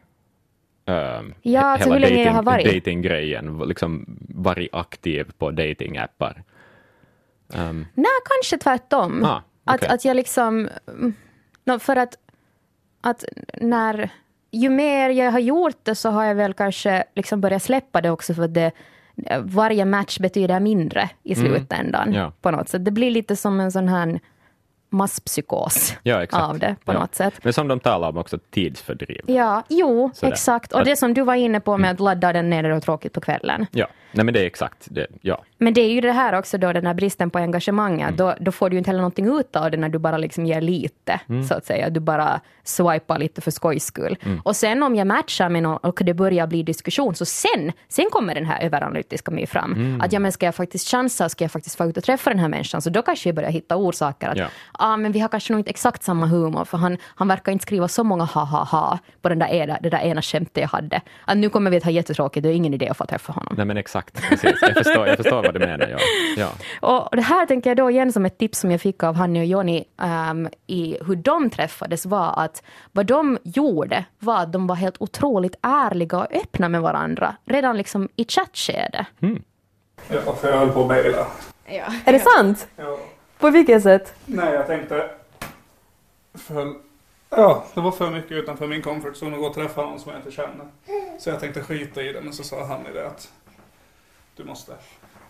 Um, 0.87 1.35
Ja, 1.43 1.61
alltså 1.61 1.93
hur 1.93 2.01
länge 2.01 2.25
jag 2.25 2.33
har 2.33 2.43
varit. 2.43 2.75
Datinggrejen, 2.75 3.59
liksom 3.59 4.07
varit 4.29 4.75
aktiv 4.75 5.33
på 5.39 5.51
datingappar. 5.51 6.43
Um, 7.55 7.87
Nej, 7.95 8.07
kanske 8.25 8.59
tvärtom. 8.59 9.25
Ah, 9.25 9.43
okej. 9.65 9.89
att, 9.89 9.95
att 9.95 10.05
jag 10.05 10.17
liksom... 10.17 10.69
mm, 10.89 11.81
För 11.81 11.97
att, 11.97 12.15
att 13.01 13.25
när... 13.61 14.11
Ju 14.55 14.71
mer 14.71 15.11
jag 15.11 15.33
har 15.33 15.39
gjort 15.39 15.79
det 15.83 15.95
så 15.95 16.11
har 16.11 16.25
jag 16.25 16.35
väl 16.35 16.55
kanske 16.55 17.05
liksom 17.15 17.41
börjat 17.41 17.63
släppa 17.63 18.01
det 18.01 18.11
också 18.11 18.35
för 18.35 18.43
att 18.43 18.55
det, 18.55 18.73
varje 19.43 19.85
match 19.85 20.19
betyder 20.19 20.61
mindre 20.61 21.11
i 21.23 21.35
slutändan. 21.35 22.13
ja. 22.13 22.33
På 22.41 22.51
något 22.51 22.69
sätt. 22.69 22.85
Det 22.85 22.91
blir 22.91 23.11
lite 23.11 23.37
som 23.37 23.61
en 23.61 23.73
sån 23.73 23.89
här 23.89 24.21
masspsykos 24.93 25.95
Ja, 26.03 26.27
av 26.33 26.59
det 26.59 26.77
på 26.85 26.93
ja. 26.93 26.99
något 26.99 27.15
sätt. 27.15 27.35
Men 27.43 27.53
som 27.53 27.69
de 27.69 27.81
talar 27.81 28.09
om 28.09 28.17
också, 28.17 28.39
tidsfördriv. 28.51 29.21
Ja, 29.27 29.63
jo, 29.69 30.11
Sådär. 30.15 30.33
exakt. 30.33 30.73
Och 30.73 30.79
Att- 30.81 30.87
det 30.87 30.97
som 30.97 31.15
du 31.15 31.23
var 31.23 31.35
inne 31.35 31.61
på 31.61 31.79
med 31.79 31.91
att 31.91 32.01
ladda 32.01 32.33
den 32.33 32.51
ner 32.51 32.65
och 32.71 32.83
tråkigt 32.83 33.13
på 33.13 33.21
kvällen. 33.21 33.67
Ja, 33.71 33.87
nej 34.13 34.25
men 34.25 34.35
det 34.35 34.41
är 34.41 34.47
exakt 34.47 34.87
det. 34.91 35.07
Ja, 35.21 35.43
Men 35.59 35.75
det 35.75 35.81
är 35.81 35.91
ju 35.91 36.01
det 36.01 36.13
här 36.13 36.39
också 36.39 36.59
då, 36.59 36.73
den 36.73 36.87
här 36.87 36.95
bristen 36.95 37.31
på 37.31 37.39
engagemanget. 37.39 38.09
Mm. 38.09 38.17
Då, 38.17 38.35
då 38.41 38.53
får 38.53 38.71
du 38.71 38.75
ju 38.75 38.79
inte 38.79 38.89
heller 38.91 39.01
någonting 39.01 39.39
ut 39.39 39.57
av 39.57 39.71
det 39.71 39.77
när 39.77 39.89
du 39.89 39.99
bara 39.99 40.17
liksom 40.19 40.47
ger 40.47 40.61
lite, 40.61 41.21
Mm. 41.29 41.45
så 41.45 41.55
att 41.55 41.65
säga. 41.67 41.91
Du 41.91 42.01
bara 42.01 42.41
swipar 42.65 43.19
lite 43.19 43.41
för 43.41 43.51
skojs 43.51 43.85
skull. 43.85 44.17
Mm. 44.25 44.41
Och 44.45 44.57
sen 44.57 44.83
om 44.83 44.95
jag 44.97 45.07
matchar 45.07 45.49
med 45.49 45.63
någon 45.63 45.77
och 45.77 46.01
det 46.05 46.15
börjar 46.15 46.47
bli 46.47 46.63
diskussion, 46.63 47.15
så 47.15 47.25
sen, 47.25 47.73
sen 47.89 48.07
kommer 48.11 48.35
den 48.35 48.45
här 48.47 48.61
överanalytiska 48.63 49.31
mig 49.31 49.47
fram. 49.47 49.73
Mm. 49.73 50.01
Att 50.01 50.13
ja, 50.13 50.19
men 50.21 50.33
ska 50.33 50.47
jag 50.47 50.55
faktiskt 50.55 50.89
chansa, 50.91 51.29
ska 51.29 51.45
jag 51.45 51.51
faktiskt 51.53 51.77
få 51.77 51.85
ut 51.87 51.97
och 51.97 52.05
träffa 52.05 52.31
den 52.31 52.39
här 52.39 52.49
människan? 52.49 52.83
Så 52.83 52.91
då 52.91 53.03
kanske 53.03 53.29
jag 53.29 53.37
börjar 53.37 53.51
hitta 53.51 53.77
orsaker. 53.77 54.29
Att 54.29 54.37
Ja. 54.39 54.47
Ah, 54.83 54.97
men 54.97 55.13
vi 55.13 55.21
har 55.21 55.29
kanske 55.29 55.53
nog 55.53 55.61
inte 55.61 55.71
exakt 55.71 56.03
samma 56.03 56.27
humor, 56.27 56.65
för 56.65 56.79
han, 56.79 56.99
han 57.05 57.29
verkar 57.29 57.53
inte 57.53 57.63
skriva 57.63 57.89
så 57.89 58.05
många 58.05 58.25
ha-ha-ha 58.25 58.99
på 59.23 59.29
den 59.29 59.39
där 59.39 59.49
ena, 59.49 59.79
det 59.83 59.91
där 59.91 59.99
ena 59.99 60.23
skämtet 60.23 60.57
jag 60.61 60.69
hade. 60.69 61.01
Att 61.25 61.37
nu 61.37 61.49
kommer 61.49 61.71
vi 61.71 61.77
att 61.77 61.85
ha 61.85 61.91
jättetråkigt, 61.91 62.43
det 62.43 62.49
är 62.49 62.55
ingen 62.55 62.75
idé 62.75 62.89
att 62.89 62.97
få 62.97 63.07
träffa 63.07 63.33
honom. 63.33 63.55
nej 63.57 63.67
men 63.67 63.77
exakt. 63.77 64.23
Precis. 64.29 64.59
Jag, 64.61 64.75
förstår, 64.75 65.07
jag 65.07 65.17
förstår 65.17 65.43
vad 65.43 65.55
du 65.55 65.61
menar. 65.61 65.89
Ja. 65.89 65.99
Ja. 66.37 66.49
Och 67.11 67.17
det 67.17 67.23
här 67.23 67.47
tänker 67.47 67.71
jag 67.71 67.77
då 67.77 67.91
igen 67.91 68.13
som 68.13 68.27
ett 68.27 68.39
tips 68.39 68.59
som 68.59 68.71
jag 68.71 68.81
fick 68.81 69.03
av 69.03 69.15
Hanni 69.15 69.41
och 69.41 69.47
Joni 69.47 69.85
ehm, 70.03 70.49
i 70.67 70.97
hur 71.07 71.17
de 71.17 71.51
träffades 71.51 72.07
var 72.07 72.35
att 72.37 72.63
vad 72.93 73.07
de 73.07 73.39
gjorde 73.43 74.05
var 74.19 74.39
att 74.43 74.53
de 74.53 74.67
var 74.67 74.75
helt 74.77 74.97
otroligt 75.01 75.55
ärliga 75.63 76.19
och 76.19 76.33
öppna 76.33 76.69
med 76.69 76.83
varandra 76.83 77.37
redan 77.45 77.77
liksom 77.77 78.09
i 78.17 78.25
chattskede. 78.25 79.07
Ja, 80.09 80.35
för 80.41 80.49
jag 80.51 80.59
höll 80.59 80.71
på 80.71 80.83
att 80.83 80.89
baila. 80.89 81.27
Ja. 81.67 81.85
Är 82.05 82.13
det 82.13 82.21
sant? 82.21 82.69
Ja. 82.77 82.99
På 83.43 83.51
vilket 83.51 83.83
sätt? 83.83 84.15
Nej, 84.27 84.55
jag 84.55 84.67
tänkte... 84.67 85.11
För, 86.35 86.75
ja, 87.31 87.65
det 87.75 87.81
var 87.81 87.91
för 87.91 88.11
mycket 88.11 88.33
utanför 88.33 88.67
min 88.67 88.83
comfort 88.83 89.15
zone 89.23 89.35
att 89.35 89.41
gå 89.41 89.47
och 89.47 89.55
träffa 89.55 89.83
någon 89.83 90.01
som 90.01 90.13
jag 90.13 90.21
inte 90.21 90.31
känner. 90.31 90.67
Så 91.19 91.31
jag 91.31 91.41
tänkte 91.41 91.61
skita 91.63 92.03
i 92.03 92.13
det, 92.13 92.21
men 92.21 92.33
så 92.33 92.45
sa 92.45 92.65
han 92.65 92.87
i 92.87 92.93
det 92.93 93.07
att 93.07 93.33
du 94.37 94.45
måste. 94.45 94.73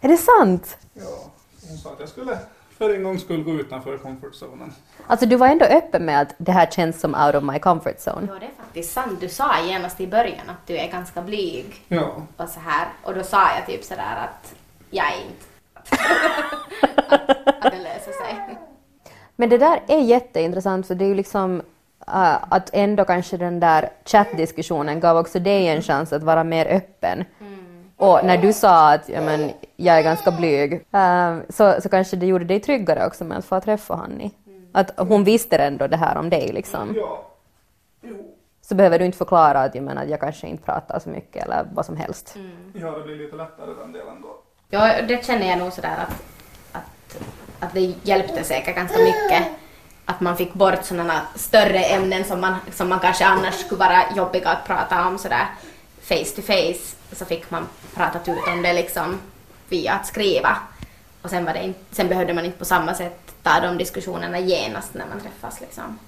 Är 0.01 0.09
det 0.09 0.17
sant? 0.17 0.79
Ja, 0.95 1.31
hon 1.69 1.79
sa 1.79 1.93
att 1.93 2.01
jag 2.01 2.09
skulle 2.09 2.39
för 2.79 2.95
en 2.95 3.03
gångs 3.03 3.23
skull 3.23 3.43
gå 3.43 3.51
utanför 3.51 3.99
comfort 3.99 4.35
zonen. 4.35 4.73
Alltså 5.07 5.27
du 5.27 5.37
var 5.37 5.49
ändå 5.49 5.65
öppen 5.65 6.05
med 6.05 6.21
att 6.21 6.35
det 6.39 6.53
här 6.53 6.67
känns 6.67 7.01
som 7.01 7.15
out 7.15 7.35
of 7.35 7.45
my 7.45 7.59
comfort 7.59 7.97
zone. 7.97 8.27
Ja, 8.29 8.35
det 8.41 8.47
är 8.47 8.65
faktiskt 8.65 8.93
sant. 8.93 9.21
Du 9.21 9.29
sa 9.29 9.65
genast 9.65 10.01
i 10.01 10.07
början 10.07 10.51
att 10.51 10.67
du 10.67 10.77
är 10.77 10.91
ganska 10.91 11.23
blyg 11.23 11.85
Ja, 11.89 12.23
och 12.37 12.49
så 12.49 12.61
här. 12.61 12.89
Och 13.03 13.15
då 13.15 13.23
sa 13.23 13.55
jag 13.57 13.67
typ 13.67 13.85
sådär 13.85 14.17
att 14.17 14.55
jag 14.91 15.07
är 15.07 15.17
inte. 15.17 15.47
att, 16.97 17.65
att. 17.65 17.73
Men 19.37 19.49
det 19.49 19.59
där 19.59 19.83
är 19.87 20.01
jätteintressant 20.01 20.87
för 20.87 20.95
det 20.95 21.05
är 21.05 21.09
ju 21.09 21.15
liksom 21.15 21.63
äh, 22.07 22.37
att 22.49 22.71
ändå 22.73 23.05
kanske 23.05 23.37
den 23.37 23.61
där 23.61 23.89
chattdiskussionen 24.05 25.01
gav 25.01 25.17
också 25.17 25.39
dig 25.39 25.69
en 25.69 25.83
chans 25.83 26.13
att 26.13 26.23
vara 26.23 26.45
mer 26.45 26.67
öppen. 26.67 27.25
Och 27.97 28.25
när 28.25 28.39
du 28.39 28.53
sa 28.53 28.93
att 28.93 29.09
ja, 29.09 29.21
men, 29.21 29.51
jag 29.77 29.99
är 29.99 30.03
ganska 30.03 30.31
blyg 30.31 30.73
äh, 30.93 31.37
så, 31.49 31.81
så 31.81 31.89
kanske 31.89 32.17
det 32.17 32.27
gjorde 32.27 32.45
dig 32.45 32.61
tryggare 32.61 33.07
också 33.07 33.25
med 33.25 33.39
att 33.39 33.45
få 33.45 33.61
träffa 33.61 33.95
Hanni. 33.95 34.31
Att 34.73 34.99
hon 34.99 35.25
visste 35.25 35.57
ändå 35.57 35.87
det 35.87 35.97
här 35.97 36.17
om 36.17 36.31
dig 36.31 36.53
liksom. 36.53 36.95
ja. 36.97 37.25
Jo. 38.01 38.35
Så 38.61 38.75
behöver 38.75 38.99
du 38.99 39.05
inte 39.05 39.19
förklara 39.19 39.61
att 39.61 39.75
jag, 39.75 39.85
menar, 39.85 40.03
att 40.03 40.11
jag 40.11 40.21
kanske 40.21 40.47
inte 40.47 40.65
pratar 40.65 40.99
så 40.99 41.09
mycket 41.09 41.45
eller 41.45 41.67
vad 41.73 41.87
som 41.87 41.97
helst. 41.97 42.37
Ja, 42.73 42.91
det 42.91 43.03
blir 43.03 43.17
lite 43.17 43.37
lättare 43.37 43.75
den 43.75 43.93
delen 43.93 44.23
då. 44.23 44.37
Ja, 44.71 45.03
det 45.09 45.25
känner 45.25 45.49
jag 45.49 45.59
nog 45.59 45.73
sådär 45.73 45.97
att, 46.09 46.23
att, 46.73 47.23
att 47.63 47.75
det 47.75 47.95
hjälpte 48.03 48.45
säkert 48.45 48.77
ganska 48.77 48.99
mycket. 48.99 49.47
Att 50.05 50.21
man 50.21 50.37
fick 50.37 50.55
bort 50.55 50.85
sådana 50.85 51.21
större 51.35 51.79
ämnen 51.79 52.25
som 52.25 52.41
man, 52.41 52.55
som 52.73 52.89
man 52.89 53.01
kanske 53.01 53.27
annars 53.27 53.55
skulle 53.55 53.79
vara 53.79 54.03
jobbiga 54.17 54.49
att 54.49 54.67
prata 54.67 55.09
om 55.09 55.19
sådär 55.19 55.47
face 56.01 56.37
to 56.37 56.43
face. 56.43 56.97
Så 57.13 57.25
fick 57.25 57.51
man 57.51 57.69
pratat 57.95 58.29
ut 58.29 58.49
om 58.49 58.63
det 58.63 58.73
liksom 58.73 59.21
via 59.69 59.93
att 59.93 60.07
skriva. 60.07 60.59
Och 61.23 61.31
sen, 61.31 61.45
var 61.45 61.53
det 61.53 61.65
in, 61.65 61.75
sen 61.91 62.09
behövde 62.09 62.35
man 62.35 62.45
inte 62.45 62.59
på 62.59 62.65
samma 62.65 62.95
sätt 62.95 63.35
ta 63.43 63.61
de 63.61 63.79
diskussionerna 63.79 64.39
genast 64.39 64.95
när 64.95 65.07
man 65.07 65.21
träffas 65.21 65.61
liksom. 65.61 65.99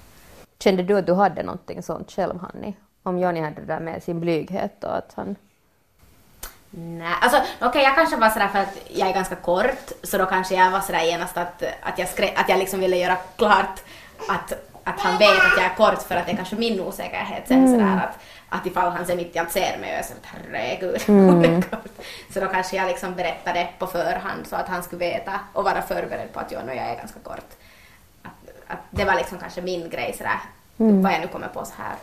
Kände 0.59 0.83
du 0.83 0.97
att 0.97 1.05
du 1.05 1.13
hade 1.13 1.43
någonting 1.43 1.83
sånt 1.83 2.11
själv 2.11 2.39
Hanni? 2.39 2.77
Om 3.03 3.19
Johnny 3.19 3.39
hade 3.39 3.61
det 3.61 3.67
där 3.67 3.79
med 3.79 4.03
sin 4.03 4.19
blyghet 4.19 4.83
och 4.83 4.97
att 4.97 5.13
han... 5.15 5.35
Nej, 6.77 7.13
alltså 7.21 7.41
okej 7.61 7.83
jag 7.83 7.95
kanske 7.95 8.15
var 8.15 8.29
sådär 8.29 8.47
för 8.47 8.59
att 8.59 8.77
jag 8.87 9.09
är 9.09 9.13
ganska 9.13 9.35
kort 9.35 9.91
så 10.03 10.17
då 10.17 10.25
kanske 10.25 10.55
jag 10.55 10.71
var 10.71 10.79
sådär 10.79 11.03
genast 11.03 11.37
att, 11.37 11.63
att 11.81 11.99
jag, 11.99 12.09
skrev, 12.09 12.29
att 12.35 12.49
jag 12.49 12.59
liksom 12.59 12.79
ville 12.79 12.97
göra 12.97 13.17
klart 13.35 13.83
att, 14.29 14.53
att 14.83 14.99
han 14.99 15.17
vet 15.17 15.29
att 15.29 15.57
jag 15.57 15.65
är 15.65 15.75
kort 15.75 16.01
för 16.01 16.15
att 16.15 16.25
det 16.25 16.31
är 16.31 16.35
kanske 16.35 16.55
min 16.55 16.79
osäkerhet 16.79 17.47
sen 17.47 17.71
sådär 17.71 18.09
att, 18.09 18.19
att 18.49 18.65
ifall 18.65 18.91
han 18.91 19.05
sen 19.05 19.17
mitt 19.17 19.35
i 19.35 19.39
allt 19.39 19.51
ser 19.51 19.77
mig 19.77 19.91
och 19.91 19.97
jag 19.97 20.05
så 20.05 20.13
att 20.13 20.25
herregud 20.25 20.95
är 21.45 21.61
kort. 21.61 22.05
Så 22.33 22.39
då 22.39 22.47
kanske 22.47 22.75
jag 22.77 22.87
liksom 22.87 23.15
berättade 23.15 23.67
på 23.79 23.87
förhand 23.87 24.47
så 24.47 24.55
att 24.55 24.67
han 24.67 24.83
skulle 24.83 24.99
veta 24.99 25.39
och 25.53 25.63
vara 25.63 25.81
förberedd 25.81 26.33
på 26.33 26.39
att 26.39 26.51
jag, 26.51 26.61
jag 26.67 26.77
är 26.77 26.95
ganska 26.95 27.19
kort. 27.19 27.49
Att, 28.23 28.49
att 28.67 28.79
det 28.89 29.05
var 29.05 29.15
liksom 29.15 29.37
kanske 29.37 29.61
min 29.61 29.89
grej 29.89 30.15
sådär, 30.17 30.39
vad 30.77 31.13
jag 31.13 31.21
nu 31.21 31.27
kommer 31.27 31.47
på 31.47 31.65
så 31.65 31.73
här. 31.77 31.95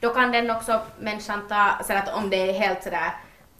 Då 0.00 0.10
kan 0.10 0.32
den 0.32 0.50
också 0.50 0.80
människan 1.00 1.48
ta, 1.48 1.70
så 1.86 1.92
att 1.92 2.14
om 2.14 2.30
det 2.30 2.50
är 2.50 2.52
helt 2.52 2.82
sådär 2.82 3.10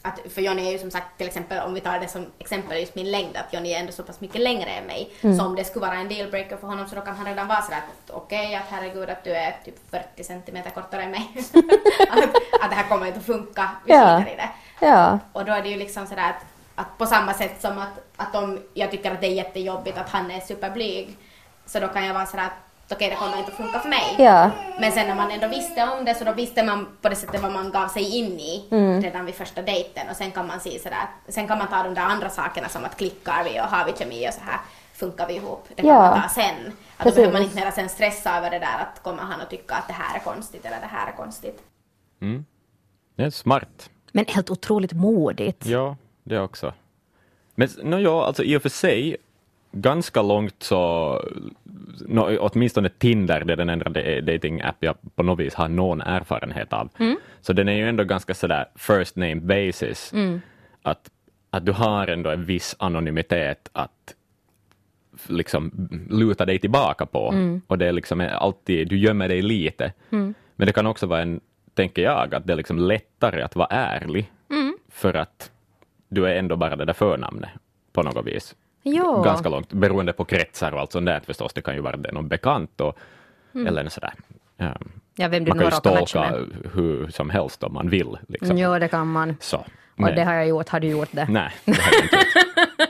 att, 0.03 0.19
för 0.35 0.43
Johnny 0.43 0.67
är 0.67 0.73
ju 0.73 0.79
som 0.79 0.91
sagt 0.91 1.19
till 1.19 1.27
exempel 1.27 1.59
om 1.59 1.75
vi 1.75 1.81
tar 1.81 1.99
det 1.99 2.09
som 2.09 2.27
exempel 2.39 2.81
just 2.81 2.95
min 2.95 3.11
längd 3.11 3.37
att 3.37 3.53
Johnny 3.53 3.73
är 3.73 3.81
ändå 3.81 3.93
så 3.93 4.03
pass 4.03 4.21
mycket 4.21 4.41
längre 4.41 4.71
än 4.71 4.85
mig. 4.85 5.11
Så 5.21 5.45
om 5.47 5.57
det 5.57 5.65
skulle 5.65 5.87
vara 5.87 5.97
en 5.97 6.09
dealbreaker 6.09 6.57
för 6.57 6.67
honom 6.67 6.89
så 6.89 6.95
då 6.95 7.01
kan 7.01 7.17
han 7.17 7.27
redan 7.27 7.49
vara 7.49 7.63
sådär 7.63 7.79
att 7.79 8.11
okej 8.11 8.55
att 8.55 8.65
herregud 8.69 9.11
att 9.11 9.25
du 9.25 9.31
är 9.31 9.57
typ 9.65 9.91
40 9.91 10.25
centimeter 10.25 10.71
kortare 10.71 11.03
än 11.03 11.11
mig. 11.11 11.31
att, 12.11 12.25
att 12.63 12.71
det 12.71 12.77
här 12.77 12.89
kommer 12.89 13.07
inte 13.07 13.19
att 13.19 13.27
funka, 13.27 13.71
vi 13.87 13.93
Ja. 13.93 14.21
i 14.21 14.37
det. 14.37 14.51
Ja. 14.87 15.19
Och 15.33 15.45
då 15.45 15.53
är 15.53 15.63
det 15.63 15.69
ju 15.69 15.77
liksom 15.77 16.07
sådär 16.07 16.31
att, 16.31 16.45
att 16.75 16.99
på 16.99 17.07
samma 17.07 17.35
sätt 17.35 17.61
som 17.61 17.79
att, 17.79 17.99
att 18.17 18.35
om 18.35 18.59
jag 18.75 18.91
tycker 18.91 19.13
att 19.13 19.21
det 19.21 19.27
är 19.27 19.35
jättejobbigt 19.35 19.99
att 19.99 20.09
han 20.11 20.31
är 20.31 20.41
superblyg 20.41 21.17
så 21.67 21.81
då 21.81 21.89
kan 21.89 22.05
jag 22.07 22.15
vara 22.15 22.27
sådär 22.27 22.45
att 22.45 22.72
okej 22.93 23.11
det 23.11 23.17
kommer 23.17 23.39
inte 23.39 23.51
att 23.51 23.57
funka 23.57 23.79
för 23.81 23.89
mig. 23.89 24.15
Ja. 24.19 24.51
Men 24.81 24.93
sen 24.93 25.09
när 25.09 25.15
man 25.15 25.31
ändå 25.31 25.49
visste 25.49 25.83
om 25.99 26.05
det 26.05 26.15
så 26.15 26.25
då 26.25 26.33
visste 26.33 26.63
man 26.63 26.89
på 27.03 27.09
det 27.09 27.17
sättet 27.17 27.43
vad 27.43 27.53
man 27.53 27.71
gav 27.71 27.89
sig 27.89 28.19
in 28.19 28.41
i 28.41 28.65
redan 29.03 29.25
vid 29.27 29.35
första 29.35 29.63
dejten 29.63 30.09
och 30.11 30.17
sen 30.17 30.31
kan 30.31 30.47
man 30.47 30.61
se 30.61 30.79
sådär, 30.79 31.07
sen 31.29 31.49
kan 31.49 31.59
man 31.59 31.69
ta 31.69 31.83
de 31.83 31.95
där 31.95 32.03
andra 32.03 32.29
sakerna 32.31 32.69
som 32.69 32.85
att 32.85 32.97
klickar 32.97 33.45
vi 33.45 33.61
och 33.61 33.65
har 33.65 33.85
vi 33.85 33.93
kemi 33.99 34.29
och 34.29 34.35
så 34.35 34.41
här 34.45 34.61
funkar 34.95 35.27
vi 35.29 35.35
ihop. 35.35 35.65
Det 35.69 35.83
kan 35.83 35.91
Ja. 35.91 36.01
man 36.11 36.23
ta 36.23 36.29
sen. 36.29 36.45
Att 36.47 36.73
då 36.99 37.03
Precis. 37.05 37.15
behöver 37.17 37.33
man 37.33 37.43
inte 37.43 37.57
mera 37.57 37.73
sen 37.73 37.89
stressa 37.89 38.37
över 38.39 38.51
det 38.51 38.59
där 38.59 38.79
att 38.81 39.03
kommer 39.03 39.23
han 39.23 39.41
att 39.41 39.51
tycka 39.51 39.75
att 39.75 39.87
det 39.87 39.93
här 39.93 40.17
är 40.17 40.21
konstigt 40.21 40.65
eller 40.67 40.81
det 40.81 40.87
här 40.87 41.09
är 41.09 41.13
konstigt. 41.17 41.63
Mm. 42.21 42.45
Det 43.17 43.23
är 43.23 43.31
smart. 43.31 43.91
Men 44.13 44.25
helt 44.29 44.51
otroligt 44.51 44.93
modigt. 44.93 45.67
Ja, 45.67 45.97
det 46.25 46.41
också. 46.41 46.73
Men 47.55 47.69
no, 47.83 47.99
ja, 47.99 48.27
alltså 48.27 48.43
i 48.43 48.57
och 48.57 48.63
för 48.63 48.69
sig, 48.69 49.17
ganska 49.73 50.23
långt 50.23 50.63
så, 50.63 50.79
no, 52.07 52.37
åtminstone 52.39 52.89
Tinder, 52.89 53.45
det 53.45 53.53
är 53.53 53.57
den 53.57 53.69
enda 53.69 53.91
dating-app 54.21 54.77
jag 54.81 54.97
på 55.15 55.23
något 55.23 55.39
vis 55.39 55.55
har 55.55 55.69
någon 55.69 56.01
erfarenhet 56.01 56.73
av. 56.73 56.89
Så 57.41 57.53
den 57.53 57.69
är 57.69 57.73
ju 57.73 57.89
ändå 57.89 58.05
ganska 58.05 58.35
sådär 58.35 58.65
first 58.77 59.17
name 59.17 59.37
basis. 59.37 60.13
Att, 60.83 61.11
att 61.51 61.67
du 61.67 61.73
har 61.73 62.07
ändå 62.07 62.31
en 62.31 62.45
viss 62.45 62.77
anonymitet 62.79 63.69
att 63.73 64.15
liksom 65.29 65.89
luta 66.11 66.45
dig 66.47 66.59
tillbaka 66.59 67.07
på. 67.07 67.35
Och 67.67 67.79
det 67.79 67.87
är 67.87 67.93
liksom 67.93 68.21
alltid, 68.21 68.89
du 68.89 68.99
gömmer 68.99 69.29
dig 69.29 69.43
lite. 69.43 69.93
Men 70.57 70.67
det 70.67 70.73
kan 70.73 70.87
också 70.87 71.07
vara 71.07 71.23
en, 71.23 71.41
tänker 71.75 72.03
jag, 72.03 72.35
att 72.35 72.47
det 72.47 72.53
är 72.53 72.57
liksom 72.57 72.79
lättare 72.79 73.43
att 73.43 73.57
vara 73.57 73.69
ärlig. 73.71 74.31
För 74.91 75.15
att 75.15 75.51
du 76.09 76.27
är 76.27 76.35
ändå 76.35 76.57
bara 76.57 76.77
det 76.77 76.85
där 76.85 76.93
förnamnet 76.93 77.51
på 77.93 78.03
något 78.03 78.27
vis. 78.27 78.55
Ja. 78.83 79.23
Ganska 79.25 79.49
långt, 79.49 79.73
beroende 79.73 80.13
på 80.13 80.25
kretsar 80.25 80.73
och 80.73 80.81
allt 80.81 80.93
sånt 80.93 81.07
där 81.07 81.21
förstås. 81.27 81.53
Det 81.53 81.63
kan 81.63 81.75
ju 81.75 81.81
vara 81.81 81.97
någon 81.97 82.29
bekant 82.29 82.81
och, 82.81 82.99
eller 83.55 83.89
sådär. 83.89 84.13
Um, 84.59 84.93
Ja, 85.17 85.29
vem 85.29 85.45
man 85.45 85.59
kan 85.59 85.67
ju 85.67 85.71
stalka 85.73 86.35
hur 86.75 87.09
som 87.09 87.31
helst 87.31 87.63
om 87.63 87.75
man 87.75 87.89
vill. 87.89 88.19
Liksom. 88.29 88.59
Jo, 88.59 88.79
det 88.79 88.89
kan 88.89 89.13
man. 89.13 89.37
Så. 89.41 89.57
Och 89.57 89.65
Men- 89.97 90.15
det 90.15 90.25
har 90.25 90.35
jag 90.35 90.49
gjort. 90.49 90.69
Har 90.69 90.81
du 90.81 90.89
gjort 90.89 91.09
det? 91.13 91.27
Nej, 91.31 91.53
det 91.65 91.73
har 91.81 91.93
jag 91.93 92.03
inte 92.05 92.17
gjort. 92.17 92.89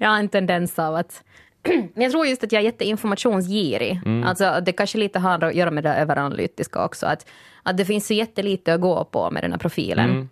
Jag 0.00 0.08
har 0.08 0.18
en 0.18 0.28
tendens 0.28 0.78
av 0.78 0.94
att 0.94 1.22
men 1.94 2.02
jag 2.02 2.12
tror 2.12 2.26
just 2.26 2.44
att 2.44 2.52
jag 2.52 2.60
är 2.60 2.64
jätteinformationsgirig. 2.64 4.00
Alltså, 4.24 4.60
det 4.62 4.72
kanske 4.72 4.98
lite 4.98 5.18
har 5.18 5.44
att 5.44 5.54
göra 5.54 5.70
med 5.70 5.84
det 5.84 5.94
överanalytiska 5.94 6.84
också. 6.84 7.06
Att, 7.06 7.26
att 7.62 7.76
det 7.76 7.84
finns 7.84 8.06
så 8.06 8.14
jättelite 8.14 8.74
att 8.74 8.80
gå 8.80 9.04
på 9.04 9.30
med 9.30 9.42
den 9.44 9.52
här 9.52 9.58
profilen. 9.58 10.28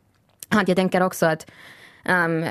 Att 0.48 0.68
jag 0.68 0.76
tänker 0.76 1.00
också 1.02 1.26
att 1.26 1.46
ehm, 2.04 2.44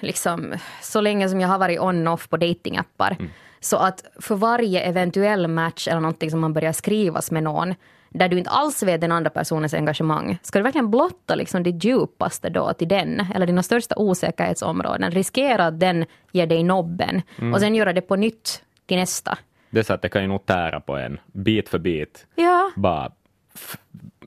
liksom, 0.00 0.54
så 0.82 1.00
länge 1.00 1.28
som 1.28 1.40
jag 1.40 1.48
har 1.48 1.58
varit 1.58 1.80
on-off 1.80 2.28
på 2.28 2.36
datingappar. 2.36 3.16
Så 3.60 3.76
att 3.76 4.04
för 4.20 4.34
varje 4.34 4.80
eventuell 4.80 5.48
match 5.48 5.88
eller 5.88 6.00
någonting 6.00 6.30
som 6.30 6.40
man 6.40 6.52
börjar 6.52 6.72
skrivas 6.72 7.30
med 7.30 7.42
någon 7.42 7.74
där 8.10 8.28
du 8.28 8.38
inte 8.38 8.50
alls 8.50 8.82
vet 8.82 9.00
den 9.00 9.12
andra 9.12 9.30
personens 9.30 9.74
engagemang, 9.74 10.38
ska 10.42 10.58
du 10.58 10.62
verkligen 10.62 10.90
blotta 10.90 11.34
liksom 11.34 11.62
ditt 11.62 11.84
djupaste 11.84 12.50
då 12.50 12.72
till 12.72 12.88
den, 12.88 13.26
eller 13.34 13.46
dina 13.46 13.62
största 13.62 13.94
osäkerhetsområden, 13.96 15.10
riskera 15.10 15.66
att 15.66 15.80
den 15.80 16.04
ger 16.32 16.46
dig 16.46 16.62
nobben 16.62 17.22
och 17.54 17.60
sen 17.60 17.74
göra 17.74 17.92
det 17.92 18.00
på 18.00 18.16
nytt 18.16 18.62
till 18.86 18.96
nästa. 18.96 19.38
Det 19.70 19.78
är 19.78 19.84
så 19.84 19.94
att 19.94 20.02
det 20.02 20.08
kan 20.08 20.22
ju 20.22 20.28
nog 20.28 20.46
tära 20.46 20.80
på 20.80 20.96
en, 20.96 21.20
bit 21.32 21.68
för 21.68 21.78
bit, 21.78 22.26
Ja, 22.34 22.70
bara 22.76 23.12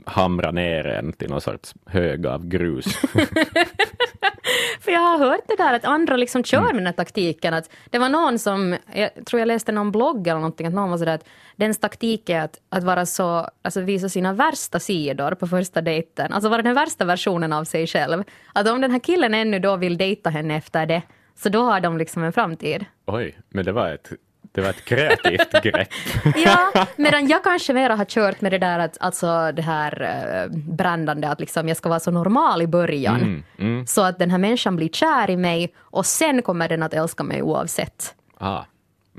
hamra 0.06 0.52
ner 0.52 0.88
en 0.88 1.14
till 1.14 1.30
någon 1.30 1.42
sorts 1.42 1.76
hög 1.86 2.26
av 2.26 2.48
grus. 2.48 2.86
för 4.82 4.92
jag 4.92 5.00
har 5.00 5.18
hört 5.18 5.44
det 5.48 5.56
där 5.56 5.74
att 5.74 5.86
andra 5.86 6.18
liksom 6.18 6.44
kör 6.44 6.62
med 6.62 6.76
den 6.76 6.86
här 6.86 6.94
taktiken. 6.94 7.54
Att 7.54 7.70
det 7.90 8.00
var 8.00 8.10
någon 8.10 8.40
som, 8.40 8.78
jag 8.94 9.26
tror 9.26 9.40
jag 9.40 9.48
läste 9.48 9.72
någon 9.72 9.92
blogg 9.92 10.28
eller 10.28 10.40
någonting, 10.40 10.68
att 10.68 10.74
någon 10.74 10.90
var 10.90 10.98
sådär 10.98 11.16
att 11.16 11.28
dens 11.56 11.80
taktik 11.80 12.30
är 12.30 12.42
att, 12.42 12.62
att 12.70 12.84
vara 12.84 13.06
så, 13.06 13.50
alltså 13.62 13.82
visa 13.82 14.10
sina 14.10 14.34
värsta 14.34 14.80
sidor 14.80 15.36
på 15.36 15.48
första 15.48 15.82
dejten. 15.82 16.34
Alltså 16.34 16.50
vara 16.50 16.62
den 16.62 16.76
värsta 16.76 17.06
versionen 17.06 17.54
av 17.54 17.64
sig 17.64 17.88
själv. 17.88 18.24
Att 18.54 18.68
om 18.68 18.82
den 18.82 18.92
här 18.92 19.00
killen 19.00 19.34
ännu 19.34 19.60
då 19.60 19.76
vill 19.76 19.98
dejta 19.98 20.30
henne 20.30 20.56
efter 20.56 20.86
det, 20.86 21.02
så 21.36 21.50
då 21.50 21.64
har 21.64 21.80
de 21.80 21.98
liksom 21.98 22.24
en 22.24 22.34
framtid. 22.34 22.86
Oj, 23.06 23.38
men 23.50 23.66
det 23.66 23.72
var 23.72 23.90
ett, 23.94 24.12
det 24.52 24.62
var 24.62 24.70
ett 24.70 24.86
kreativt 24.86 25.64
grepp. 25.64 25.90
Ja, 26.46 26.88
medan 26.96 27.28
jag 27.28 27.44
kanske 27.44 27.74
mera 27.74 27.96
har 27.96 28.06
kört 28.06 28.42
med 28.42 28.52
det 28.52 28.58
där 28.58 28.80
att, 28.80 28.98
alltså 29.00 29.52
det 29.52 29.62
här 29.62 30.02
uh, 30.02 30.58
brändande 30.58 31.28
att 31.28 31.40
liksom 31.40 31.68
jag 31.68 31.78
ska 31.78 31.90
vara 31.90 32.00
så 32.00 32.12
normal 32.12 32.62
i 32.62 32.68
början. 32.68 33.22
Mm, 33.22 33.44
mm. 33.58 33.88
Så 33.88 34.02
att 34.02 34.20
den 34.20 34.32
här 34.32 34.38
människan 34.38 34.76
blir 34.76 34.90
kär 34.90 35.30
i 35.30 35.38
mig 35.38 35.74
och 35.78 36.06
sen 36.06 36.42
kommer 36.42 36.70
den 36.70 36.84
att 36.84 36.94
älska 36.94 37.24
mig 37.24 37.42
oavsett. 37.42 38.16
Ah. 38.38 38.64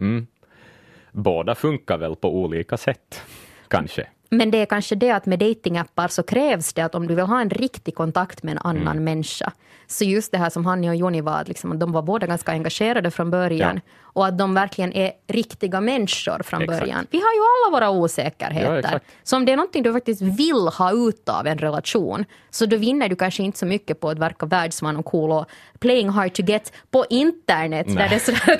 Mm. 0.00 0.26
Båda 1.12 1.54
funkar 1.54 1.98
väl 1.98 2.16
på 2.16 2.36
olika 2.36 2.76
sätt, 2.76 3.22
kanske. 3.68 4.06
Men 4.34 4.50
det 4.50 4.58
är 4.58 4.66
kanske 4.66 4.94
det 4.94 5.10
att 5.10 5.26
med 5.26 5.38
datingappar 5.38 6.08
så 6.08 6.22
krävs 6.22 6.72
det 6.72 6.82
att 6.82 6.94
om 6.94 7.06
du 7.06 7.14
vill 7.14 7.24
ha 7.24 7.40
en 7.40 7.50
riktig 7.50 7.94
kontakt 7.94 8.42
med 8.42 8.52
en 8.52 8.58
annan 8.58 8.86
Mm. 8.92 9.04
människa. 9.04 9.52
Så 9.86 10.04
just 10.04 10.32
det 10.32 10.38
här 10.38 10.50
som 10.50 10.66
Hanni 10.66 10.90
och 10.90 10.96
Joni 10.96 11.20
var, 11.20 11.40
att, 11.40 11.48
liksom, 11.48 11.72
att 11.72 11.80
de 11.80 11.92
var 11.92 12.02
båda 12.02 12.26
ganska 12.26 12.52
engagerade 12.52 13.10
från 13.10 13.30
början. 13.30 13.80
Och 14.02 14.26
att 14.26 14.38
de 14.38 14.54
verkligen 14.54 14.92
är 14.92 15.12
riktiga 15.28 15.80
människor 15.80 16.42
från 16.42 16.62
Exakt. 16.62 16.80
början. 16.80 17.06
Vi 17.10 17.18
har 17.18 17.32
ju 17.32 17.40
alla 17.40 17.76
våra 17.76 17.84
Ja, 17.84 17.90
osäkerheter. 17.90 18.78
exakt. 18.78 19.06
så 19.22 19.36
om 19.36 19.44
det 19.44 19.52
är 19.52 19.56
någonting 19.56 19.82
du 19.82 19.92
faktiskt 19.92 20.22
vill 20.22 20.68
ha 20.78 20.92
ut 20.92 21.28
av 21.28 21.46
en 21.46 21.58
relation, 21.58 22.24
så 22.50 22.66
då 22.66 22.76
vinner 22.76 23.08
du 23.08 23.16
kanske 23.16 23.42
inte 23.42 23.58
så 23.58 23.66
mycket 23.66 24.00
på 24.00 24.08
att 24.08 24.18
verka 24.18 24.46
världsman 24.46 24.96
och 24.96 25.04
cool 25.04 25.30
och 25.32 25.46
playing 25.78 26.08
hard 26.08 26.32
to 26.34 26.42
get 26.42 26.72
på 26.90 27.04
internet. 27.10 27.86
Där 27.86 27.94
Nej. 27.94 28.08
det 28.08 28.14
är 28.14 28.18
sådär 28.18 28.58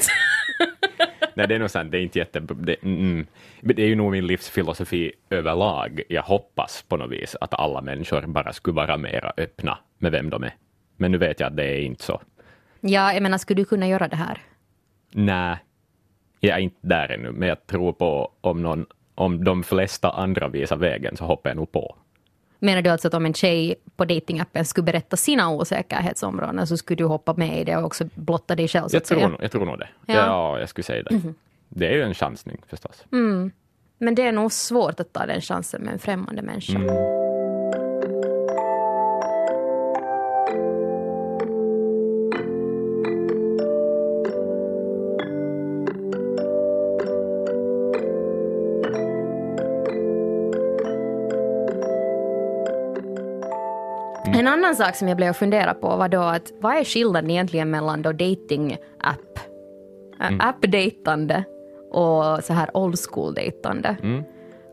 Nej, 1.36 1.48
det 1.48 1.54
är 1.54 1.58
nog 1.58 1.70
sant, 1.70 1.92
det 1.92 1.98
är 1.98 2.02
inte 2.02 2.18
jätte... 2.18 2.40
Det, 2.40 2.82
mm, 2.82 3.26
det 3.60 3.82
är 3.82 3.86
ju 3.86 3.94
nog 3.94 4.12
min 4.12 4.26
livsfilosofi 4.26 5.12
överlag. 5.30 6.02
Jag 6.08 6.22
hoppas 6.22 6.84
på 6.88 6.96
något 6.96 7.10
vis 7.10 7.36
att 7.40 7.54
alla 7.54 7.80
människor 7.80 8.26
bara 8.26 8.52
skulle 8.52 8.74
vara 8.74 8.96
mera 8.96 9.32
öppna 9.36 9.78
med 9.98 10.12
vem 10.12 10.30
de 10.30 10.42
är. 10.42 10.54
Men 10.96 11.12
nu 11.12 11.18
vet 11.18 11.40
jag 11.40 11.46
att 11.46 11.56
det 11.56 11.64
är 11.64 11.80
inte 11.80 12.04
så. 12.04 12.20
Ja, 12.80 13.12
jag 13.12 13.22
menar, 13.22 13.38
skulle 13.38 13.60
du 13.60 13.64
kunna 13.64 13.88
göra 13.88 14.08
det 14.08 14.16
här? 14.16 14.38
Nej, 15.12 15.56
jag 16.40 16.56
är 16.56 16.60
inte 16.60 16.78
där 16.80 17.08
ännu, 17.08 17.32
men 17.32 17.48
jag 17.48 17.66
tror 17.66 17.92
på 17.92 18.32
om, 18.40 18.62
någon, 18.62 18.86
om 19.14 19.44
de 19.44 19.62
flesta 19.62 20.10
andra 20.10 20.48
visar 20.48 20.76
vägen 20.76 21.16
så 21.16 21.24
hoppar 21.24 21.50
jag 21.50 21.56
nog 21.56 21.72
på. 21.72 21.96
Menar 22.64 22.82
du 22.82 22.90
alltså 22.90 23.08
att 23.08 23.14
om 23.14 23.26
en 23.26 23.34
tjej 23.34 23.74
på 23.96 24.04
datingappen 24.04 24.64
skulle 24.64 24.84
berätta 24.84 25.16
sina 25.16 25.50
osäkerhetsområden 25.50 26.66
så 26.66 26.76
skulle 26.76 26.96
du 26.96 27.04
hoppa 27.04 27.34
med 27.36 27.60
i 27.60 27.64
det 27.64 27.76
och 27.76 27.84
också 27.84 28.04
blotta 28.14 28.54
dig 28.56 28.68
själv 28.68 28.88
Jag 28.90 29.06
säga? 29.06 29.20
tror, 29.20 29.28
nog- 29.30 29.42
jag 29.42 29.50
tror 29.52 29.66
nog 29.66 29.78
det. 29.78 29.88
Ja. 30.06 30.14
Ja. 30.14 30.58
jag 30.60 30.68
skulle 30.68 30.82
säga 30.84 31.02
det. 31.02 31.20
Det 31.68 31.86
är 31.86 31.92
ju 31.92 32.02
en 32.02 32.14
chansning 32.14 32.62
förstås. 32.68 33.04
Men 33.98 34.14
det 34.14 34.22
är 34.22 34.32
nog 34.32 34.52
svårt 34.52 35.00
att 35.00 35.12
ta 35.12 35.26
den 35.26 35.40
chansen 35.40 35.82
med 35.82 35.92
en 35.92 35.98
främmande 35.98 36.42
människa. 36.42 36.78
En 54.42 54.48
annan 54.48 54.76
sak 54.76 54.96
som 54.96 55.08
jag 55.08 55.16
blev 55.16 55.30
att 55.30 55.36
fundera 55.36 55.74
på 55.74 55.96
var 55.96 56.08
då 56.08 56.20
att 56.20 56.52
vad 56.60 56.76
är 56.76 56.84
skillnaden 56.84 57.30
egentligen 57.30 57.70
mellan 57.70 58.02
då 58.02 58.12
dating-app, 58.12 59.38
äh, 60.20 60.48
app-dejtande 60.48 61.44
och 61.90 62.44
så 62.44 62.52
här 62.52 62.76
old 62.76 62.98
school-dejtande? 62.98 63.96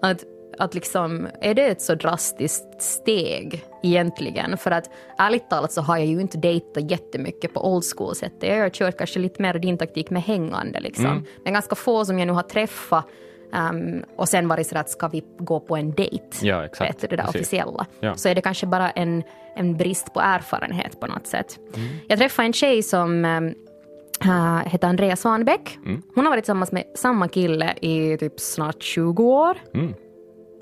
Att, 0.02 0.24
att 0.58 0.74
liksom, 0.74 1.28
är 1.42 1.54
det 1.54 1.66
ett 1.66 1.82
så 1.82 1.96
drastiskt 1.96 2.82
steg 2.82 3.64
egentligen? 3.84 4.58
För 4.58 4.72
att 4.72 4.90
ärligt 5.18 5.50
talat 5.50 5.72
så 5.72 5.82
har 5.82 5.98
jag 5.98 6.08
ju 6.08 6.22
inte 6.22 6.38
dejtat 6.38 6.92
jättemycket 6.92 7.54
på 7.54 7.74
old 7.74 7.84
school-sättet. 7.98 8.50
Jag 8.50 8.62
har 8.62 8.70
kört 8.70 8.98
kanske 8.98 9.20
lite 9.20 9.42
mer 9.42 9.54
din 9.54 9.78
taktik 9.78 10.10
med 10.10 10.24
hängande 10.24 10.80
liksom. 10.80 11.26
Men 11.44 11.54
ganska 11.54 11.76
få 11.76 12.06
som 12.06 12.20
jag 12.20 12.28
nu 12.28 12.34
har 12.34 12.44
träffat 12.44 13.06
Um, 13.54 14.04
och 14.16 14.30
sen 14.30 14.48
varit 14.48 14.68
så 14.68 14.78
att 14.78 14.90
ska 14.90 15.08
vi 15.08 15.24
gå 15.38 15.60
på 15.60 15.78
en 15.78 15.92
dejt? 15.92 16.28
Ja, 16.42 16.66
exakt. 16.66 16.90
Vet 16.90 17.02
du, 17.02 17.08
det 17.08 17.16
där 17.16 17.24
Precis. 17.24 17.42
officiella. 17.42 17.86
Ja. 18.00 18.16
Så 18.16 18.30
är 18.30 18.36
det 18.36 18.42
kanske 18.42 18.66
bara 18.68 18.90
en, 18.90 19.24
en 19.56 19.78
brist 19.78 20.14
på 20.14 20.20
erfarenhet 20.20 21.00
på 21.00 21.08
något 21.08 21.28
sätt. 21.28 21.60
Jag 22.08 22.20
träffade 22.20 22.46
en 22.46 22.54
tjej 22.54 22.84
som 22.84 23.26
uh, 23.26 24.68
heter 24.68 24.88
Andrea 24.88 25.16
Svanbäck. 25.16 25.78
Hon 26.16 26.26
har 26.26 26.30
varit 26.30 26.44
tillsammans 26.44 26.72
med 26.72 26.84
samma 26.96 27.28
kille 27.28 27.74
i 27.82 28.18
typ 28.18 28.40
snart 28.40 28.84
20 28.84 29.24
år. 29.24 29.58
Mm. 29.74 29.94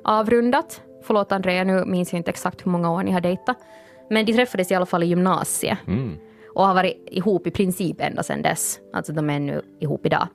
Avrundat. 0.04 0.82
Förlåt 1.04 1.32
Andrea, 1.32 1.64
nu 1.64 1.86
minns 1.86 2.14
jag 2.14 2.20
inte 2.20 2.32
exakt 2.32 2.66
hur 2.66 2.72
många 2.72 2.92
år 2.92 3.04
ni 3.04 3.12
har 3.12 3.22
dejtat. 3.22 3.58
Men 4.10 4.26
de 4.26 4.34
träffades 4.34 4.72
i 4.72 4.76
alla 4.76 4.86
fall 4.86 5.04
i 5.04 5.06
gymnasiet. 5.06 5.78
Mm. 5.88 6.16
Och 6.56 6.66
har 6.68 6.74
varit 6.74 7.08
ihop 7.12 7.48
i 7.48 7.52
princip 7.52 8.02
ända 8.02 8.24
sedan 8.24 8.42
dess. 8.42 8.80
Alltså 8.94 9.14
de 9.14 9.30
är 9.30 9.40
nu 9.40 9.62
ihop 9.80 10.06
idag. 10.06 10.28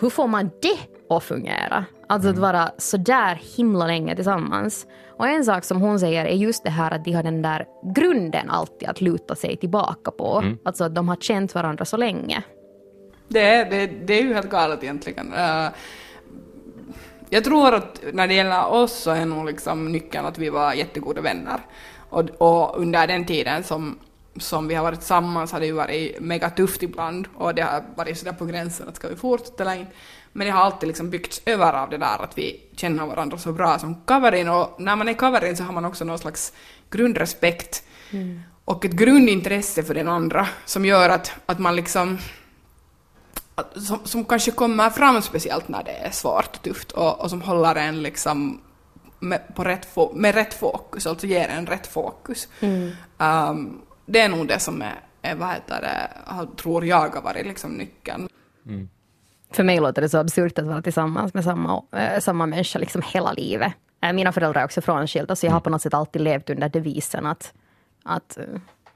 Hur 0.00 0.10
får 0.10 0.26
man 0.26 0.50
det 0.62 0.78
att 1.10 1.24
fungera? 1.24 1.84
Alltså 2.06 2.28
att 2.28 2.38
vara 2.38 2.70
så 2.78 2.96
där 2.96 3.40
himla 3.56 3.86
länge 3.86 4.14
tillsammans. 4.14 4.86
Och 5.18 5.28
en 5.28 5.44
sak 5.44 5.64
som 5.64 5.80
hon 5.80 6.00
säger 6.00 6.24
är 6.24 6.34
just 6.34 6.64
det 6.64 6.70
här 6.70 6.90
att 6.90 7.04
de 7.04 7.12
har 7.12 7.22
den 7.22 7.42
där 7.42 7.66
grunden 7.94 8.50
alltid 8.50 8.88
att 8.88 9.00
luta 9.00 9.34
sig 9.34 9.56
tillbaka 9.56 10.10
på. 10.10 10.44
Alltså 10.64 10.84
att 10.84 10.94
de 10.94 11.08
har 11.08 11.16
känt 11.16 11.54
varandra 11.54 11.84
så 11.84 11.96
länge. 11.96 12.42
Det 13.28 13.40
är, 13.40 13.70
det, 13.70 13.86
det 13.86 14.18
är 14.18 14.22
ju 14.22 14.34
helt 14.34 14.50
galet 14.50 14.82
egentligen. 14.82 15.32
Eh, 15.34 15.68
jag 17.30 17.44
tror 17.44 17.74
att 17.74 18.00
när 18.12 18.28
det 18.28 18.34
gäller 18.34 18.66
oss 18.66 18.92
så 18.92 19.10
är 19.10 19.26
nog 19.26 19.46
liksom 19.46 19.92
nyckeln 19.92 20.26
att 20.26 20.38
vi 20.38 20.48
var 20.48 20.72
jättegoda 20.72 21.20
vänner. 21.20 21.60
Och, 22.10 22.24
och 22.38 22.80
under 22.80 23.06
den 23.06 23.26
tiden 23.26 23.64
som, 23.64 23.98
som 24.36 24.68
vi 24.68 24.74
har 24.74 24.82
varit 24.82 24.98
tillsammans 24.98 25.52
har 25.52 25.60
det 25.60 25.66
ju 25.66 25.72
varit 25.72 26.20
mega 26.20 26.50
tufft 26.50 26.82
ibland 26.82 27.28
och 27.34 27.54
det 27.54 27.62
har 27.62 27.84
varit 27.94 28.18
sådär 28.18 28.32
på 28.32 28.44
gränsen 28.44 28.88
att 28.88 28.96
ska 28.96 29.08
vi 29.08 29.16
fortsätta 29.16 29.62
eller 29.62 29.80
inte. 29.80 29.92
Men 30.32 30.46
det 30.46 30.52
har 30.52 30.60
alltid 30.64 30.86
liksom 30.86 31.10
byggts 31.10 31.42
över 31.46 31.72
av 31.72 31.90
det 31.90 31.98
där 31.98 32.22
att 32.22 32.38
vi 32.38 32.60
känner 32.76 33.06
varandra 33.06 33.38
så 33.38 33.52
bra 33.52 33.78
som 33.78 33.94
kaverin. 34.04 34.48
Och 34.48 34.74
när 34.80 34.96
man 34.96 35.08
är 35.08 35.12
kaverin 35.14 35.56
så 35.56 35.62
har 35.64 35.72
man 35.72 35.84
också 35.84 36.04
någon 36.04 36.18
slags 36.18 36.52
grundrespekt. 36.90 37.82
Och 38.64 38.84
ett 38.84 38.92
grundintresse 38.92 39.82
för 39.82 39.94
den 39.94 40.08
andra 40.08 40.48
som 40.64 40.84
gör 40.84 41.08
att, 41.10 41.32
att 41.46 41.58
man 41.58 41.76
liksom 41.76 42.18
att- 43.54 43.82
som, 43.82 43.98
som 44.04 44.24
kanske 44.24 44.50
kommer 44.50 44.90
fram 44.90 45.22
speciellt 45.22 45.68
när 45.68 45.84
det 45.84 45.90
är 45.92 46.10
svårt 46.10 46.56
och 46.56 46.62
tufft 46.62 46.92
och, 46.92 47.20
och 47.20 47.30
som 47.30 47.42
håller 47.42 47.74
en 47.74 48.02
liksom 48.02 48.60
med, 49.20 49.54
på 49.54 49.64
rätt 49.64 49.94
fo- 49.94 50.14
med 50.14 50.34
rätt 50.34 50.54
fokus, 50.54 51.06
alltså 51.06 51.26
ger 51.26 51.48
en 51.48 51.66
rätt 51.66 51.86
fokus. 51.86 52.48
Um, 53.18 53.80
det 54.06 54.20
är 54.20 54.28
nog 54.28 54.48
det 54.48 54.58
som 54.58 54.82
är, 54.82 55.00
är 55.22 55.34
vad 55.34 55.48
heter 55.48 55.80
det, 55.80 56.10
tror 56.62 56.86
jag 56.86 57.08
har 57.14 57.22
varit 57.22 57.46
liksom 57.46 57.70
nyckeln. 57.72 58.28
För 59.50 59.64
mig 59.64 59.80
låter 59.80 60.02
det 60.02 60.08
så 60.08 60.18
absurt 60.18 60.58
att 60.58 60.66
vara 60.66 60.82
tillsammans 60.82 61.34
med 61.34 61.44
samma, 61.44 61.82
äh, 61.92 62.20
samma 62.20 62.46
människa 62.46 62.78
liksom 62.78 63.02
hela 63.12 63.32
livet. 63.32 63.72
Äh, 64.02 64.12
mina 64.12 64.32
föräldrar 64.32 64.60
är 64.60 64.64
också 64.64 64.80
frånskilda 64.80 65.36
så 65.36 65.46
jag 65.46 65.52
har 65.52 65.60
på 65.60 65.70
något 65.70 65.82
sätt 65.82 65.94
alltid 65.94 66.22
levt 66.22 66.50
under 66.50 66.68
devisen 66.68 67.26
att, 67.26 67.54
att 68.04 68.38
äh, 68.38 68.44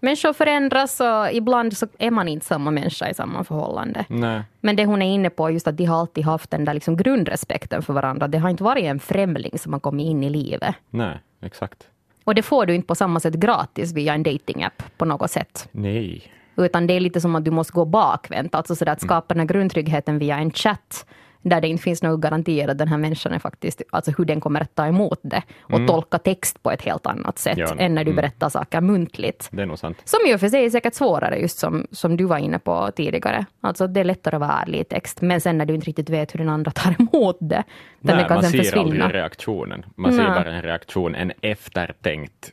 människor 0.01 0.33
förändras 0.33 1.01
och 1.01 1.33
ibland 1.33 1.77
så 1.77 1.87
är 1.99 2.11
man 2.11 2.29
inte 2.29 2.47
samma 2.47 2.71
människa 2.71 3.09
i 3.09 3.15
samma 3.15 3.45
förhållande. 3.45 4.05
Nej. 4.09 4.43
Men 4.61 4.77
det 4.77 4.85
hon 4.85 5.03
är 5.03 5.15
inne 5.15 5.31
på, 5.31 5.51
just 5.51 5.67
att 5.67 5.77
de 5.77 5.85
har 5.85 6.01
alltid 6.01 6.25
haft 6.25 6.51
den 6.51 6.65
där 6.65 6.75
liksom 6.75 6.97
grundrespekten 6.97 7.83
för 7.83 7.93
varandra. 7.93 8.29
Det 8.29 8.39
har 8.39 8.51
inte 8.51 8.65
varit 8.65 8.85
en 8.85 9.01
främling 9.01 9.59
som 9.59 9.73
har 9.73 9.81
kommit 9.81 10.07
in 10.07 10.23
i 10.23 10.31
livet. 10.31 10.75
Nej, 10.91 11.21
exakt. 11.41 11.89
Och 12.25 12.35
det 12.35 12.43
får 12.43 12.67
du 12.67 12.75
inte 12.75 12.87
på 12.87 12.95
samma 12.95 13.21
sätt 13.21 13.35
gratis 13.35 13.93
via 13.93 14.15
en 14.15 14.23
datingapp 14.23 14.83
på 14.97 15.05
något 15.05 15.31
sätt. 15.31 15.69
Nej. 15.73 16.33
Utan 16.57 16.87
det 16.87 16.95
är 16.95 17.01
lite 17.01 17.21
som 17.21 17.35
att 17.35 17.45
du 17.45 17.51
måste 17.51 17.73
gå 17.73 17.85
bakvänt, 17.85 18.55
alltså 18.55 18.77
sådär 18.77 18.93
att 18.93 19.03
skapa 19.03 19.35
den 19.35 19.41
här 19.41 19.47
grundtryggheten 19.47 20.19
via 20.19 20.39
en 20.39 20.51
chatt, 20.51 21.07
där 21.43 21.61
det 21.61 21.69
inte 21.69 21.83
finns 21.83 22.03
några 22.03 22.17
garantier 22.17 22.69
att 22.69 22.79
den 22.79 22.89
här 22.89 22.99
människan 22.99 23.33
är 23.33 23.39
faktiskt, 23.39 23.83
alltså 23.91 24.13
hur 24.19 24.25
den 24.25 24.41
kommer 24.41 24.61
att 24.61 24.75
ta 24.75 24.87
emot 24.87 25.21
det 25.23 25.43
och 25.61 25.87
tolka 25.87 26.19
text 26.19 26.63
på 26.63 26.71
ett 26.71 26.83
helt 26.83 27.07
annat 27.07 27.39
sätt 27.39 27.59
Ja, 27.59 27.75
än 27.79 27.95
när 27.95 28.05
du 28.05 28.11
mm. 28.11 28.17
berättar 28.17 28.49
saker 28.49 28.81
muntligt. 28.81 29.49
Det 29.53 29.63
är 29.63 29.67
nog 29.67 29.79
sant. 29.79 30.03
Som 30.05 30.21
ju 30.27 30.39
för 30.39 30.49
sig 30.49 30.65
är 30.65 30.71
säkert 30.71 30.95
svårare, 30.95 31.37
just 31.37 31.59
som, 31.59 31.87
som 31.91 32.17
du 32.17 32.25
var 32.25 32.39
inne 32.39 32.59
på 32.59 32.91
tidigare. 32.97 33.47
Alltså 33.61 33.87
det 33.87 34.01
är 34.01 34.05
lättare 34.05 34.37
att 34.37 34.41
vara 34.41 34.53
ärlig 34.53 34.81
i 34.81 34.85
text, 34.85 35.21
men 35.21 35.41
sen 35.41 35.59
när 35.59 35.67
du 35.67 35.75
inte 35.75 35.87
riktigt 35.87 36.11
vet 36.11 36.35
hur 36.35 36.39
den 36.39 36.49
andra 36.49 36.71
tar 36.71 36.95
emot 36.99 37.37
det, 37.41 37.63
Nej, 38.01 38.17
det 38.17 38.25
kan 38.25 38.35
man 38.35 38.45
ser 38.45 38.59
försvinna. 38.59 39.05
aldrig 39.05 39.15
reaktionen. 39.15 39.85
Man 39.97 40.13
ser 40.13 40.23
Nej. 40.23 40.31
bara 40.31 40.51
en 40.51 40.63
reaktion, 40.63 41.15
en 41.15 41.33
eftertänkt, 41.41 42.53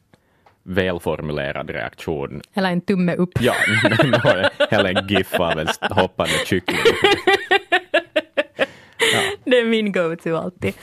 välformulerad 0.69 1.69
reaktion. 1.69 2.41
Eller 2.53 2.71
en 2.71 2.81
tumme 2.81 3.15
upp. 3.15 3.41
Ja, 3.41 3.53
eller 4.69 4.97
en 4.97 5.07
GIF 5.07 5.39
av 5.39 5.59
en 5.59 5.67
hoppande 5.89 6.33
kyckling. 6.45 6.79
det 9.43 9.59
är 9.59 9.65
min 9.65 9.91
go-to 9.91 10.35
alltid. 10.35 10.73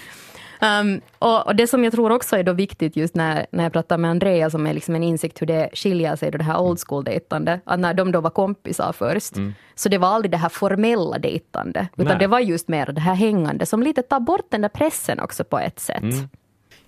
Um, 0.61 1.01
och, 1.18 1.46
och, 1.46 1.57
det 1.57 1.66
som 1.66 1.85
jag 1.85 1.92
tror 1.92 2.12
också 2.12 2.37
är 2.37 2.42
då 2.42 2.53
viktigt 2.53 2.96
just 2.96 3.14
när, 3.14 3.46
när 3.51 3.62
jag 3.62 3.72
pratar 3.72 3.99
med 3.99 4.11
Andrea, 4.11 4.51
som 4.51 4.66
är 4.66 4.75
liksom 4.75 4.94
en 4.94 5.03
insikt 5.03 5.42
hur 5.42 5.46
det 5.46 5.70
skiljer 5.72 6.16
sig, 6.16 6.31
då 6.31 6.38
det 6.38 6.44
här 6.44 6.61
old 6.61 6.81
school 6.87 7.05
dejtande, 7.05 7.61
att 7.64 7.81
när 7.81 7.94
de 7.94 8.12
då 8.12 8.20
var 8.20 8.31
kompisar 8.31 8.92
först, 8.92 9.37
mm. 9.37 9.55
så 9.75 9.88
det 9.88 9.99
var 9.99 10.09
aldrig 10.09 10.31
det 10.31 10.37
här 10.37 10.49
formella 10.49 11.18
dejtande, 11.18 11.88
utan 11.96 12.07
Nej. 12.07 12.18
det 12.18 12.27
var 12.27 12.40
just 12.40 12.68
mer 12.68 12.87
det 12.87 13.01
här 13.01 13.14
hängande, 13.14 13.66
som 13.66 13.83
lite 13.83 14.03
tar 14.03 14.20
bort 14.20 14.46
den 14.49 14.61
där 14.61 14.68
pressen 14.68 15.20
också 15.20 15.44
på 15.44 15.59
ett 15.59 15.81
sätt. 15.81 16.03
Mm. 16.03 16.29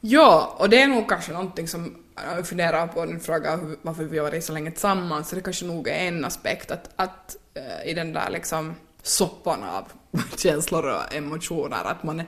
Ja, 0.00 0.56
och 0.58 0.68
det 0.68 0.82
är 0.82 0.87
nog 0.87 1.08
kanske 1.08 1.32
någonting 1.32 1.68
som 1.68 1.94
funderar 2.44 2.87
på, 2.87 3.00
en 3.00 3.20
fråga 3.20 3.61
varför 3.83 4.04
vi 4.04 4.18
har 4.18 4.24
varit 4.24 4.44
så 4.44 4.52
länge 4.52 4.70
tillsammans, 4.70 5.28
så 5.28 5.37
det 5.37 5.42
kanske 5.42 5.64
nog 5.64 5.88
är 5.88 6.09
en 6.09 6.24
aspekt 6.24 6.70
att, 6.70 6.90
att 6.96 7.37
uh, 7.57 7.90
i 7.90 7.94
den 7.94 8.12
där 8.12 8.31
liksom 8.31 8.74
soppan 9.02 9.64
av 9.64 9.85
känslor 10.37 10.87
och 10.87 11.14
emotioner, 11.14 11.85
att 11.85 12.02
man 12.02 12.22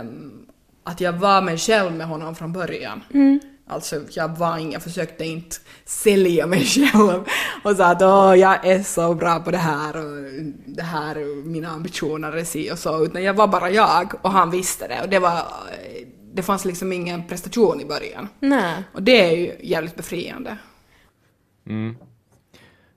um, 0.00 0.46
att 0.84 1.00
jag 1.00 1.12
var 1.12 1.42
mig 1.42 1.58
själv 1.58 1.92
med 1.92 2.06
honom 2.06 2.34
från 2.34 2.52
början. 2.52 3.04
Mm. 3.14 3.40
Alltså 3.66 4.00
jag 4.10 4.28
var 4.28 4.58
ingen, 4.58 4.72
jag 4.72 4.82
försökte 4.82 5.24
inte 5.24 5.56
sälja 5.84 6.46
mig 6.46 6.64
själv 6.66 7.24
och 7.64 7.76
sa 7.76 7.86
att 7.86 8.02
åh 8.02 8.34
jag 8.34 8.66
är 8.66 8.82
så 8.82 9.14
bra 9.14 9.40
på 9.40 9.50
det 9.50 9.58
här 9.58 9.96
och 9.96 10.32
det 10.66 10.82
här, 10.82 11.44
mina 11.46 11.68
ambitioner 11.68 12.32
är 12.32 12.44
si 12.44 12.72
och 12.72 12.78
så, 12.78 13.04
utan 13.04 13.22
jag 13.22 13.34
var 13.34 13.46
bara 13.46 13.70
jag 13.70 14.12
och 14.22 14.30
han 14.30 14.50
visste 14.50 14.88
det 14.88 15.02
och 15.02 15.08
det 15.08 15.18
var, 15.18 15.42
det 16.32 16.42
fanns 16.42 16.64
liksom 16.64 16.92
ingen 16.92 17.26
prestation 17.26 17.80
i 17.80 17.84
början. 17.84 18.28
Nej. 18.40 18.82
Och 18.92 19.02
det 19.02 19.20
är 19.20 19.36
ju 19.36 19.52
jävligt 19.60 19.96
befriande. 19.96 20.56
Mm. 21.66 21.96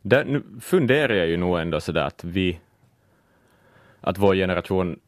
Där, 0.01 0.25
nu 0.25 0.43
funderar 0.61 1.13
jag 1.13 1.27
ju 1.27 1.37
nog 1.37 1.59
ändå 1.59 1.79
sådär 1.79 2.03
att 2.03 2.23
vi, 2.23 2.59
att 4.01 4.17
vår 4.17 4.35
generation, 4.35 4.99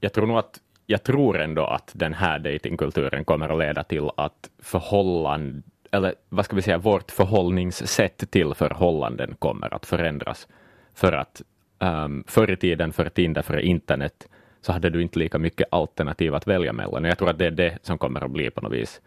jag 0.00 0.12
tror 0.12 0.26
nog 0.26 0.38
att 0.38 0.60
jag 0.86 1.02
tror 1.02 1.40
ändå 1.40 1.66
att 1.66 1.90
den 1.94 2.14
här 2.14 2.38
datingkulturen 2.38 3.24
kommer 3.24 3.48
att 3.48 3.58
leda 3.58 3.82
till 3.82 4.10
att 4.16 4.50
förhållanden, 4.58 5.62
eller 5.90 6.14
vad 6.28 6.44
ska 6.44 6.56
vi 6.56 6.62
säga, 6.62 6.78
vårt 6.78 7.10
förhållningssätt 7.10 8.30
till 8.30 8.54
förhållanden 8.54 9.34
kommer 9.38 9.74
att 9.74 9.86
förändras. 9.86 10.48
För 10.94 11.12
att 11.12 11.42
um, 11.78 12.24
förr 12.26 12.50
i 12.50 12.56
tiden, 12.56 12.92
för 12.92 13.08
Tinder, 13.08 13.42
för 13.42 13.58
internet, 13.58 14.28
så 14.60 14.72
hade 14.72 14.90
du 14.90 15.02
inte 15.02 15.18
lika 15.18 15.38
mycket 15.38 15.68
alternativ 15.70 16.34
att 16.34 16.46
välja 16.46 16.72
mellan. 16.72 17.04
Jag 17.04 17.18
tror 17.18 17.30
att 17.30 17.38
det 17.38 17.46
är 17.46 17.50
det 17.50 17.78
som 17.82 17.98
kommer 17.98 18.24
att 18.24 18.30
bli 18.30 18.50
på 18.50 18.60
något 18.60 18.72
vis, 18.72 19.00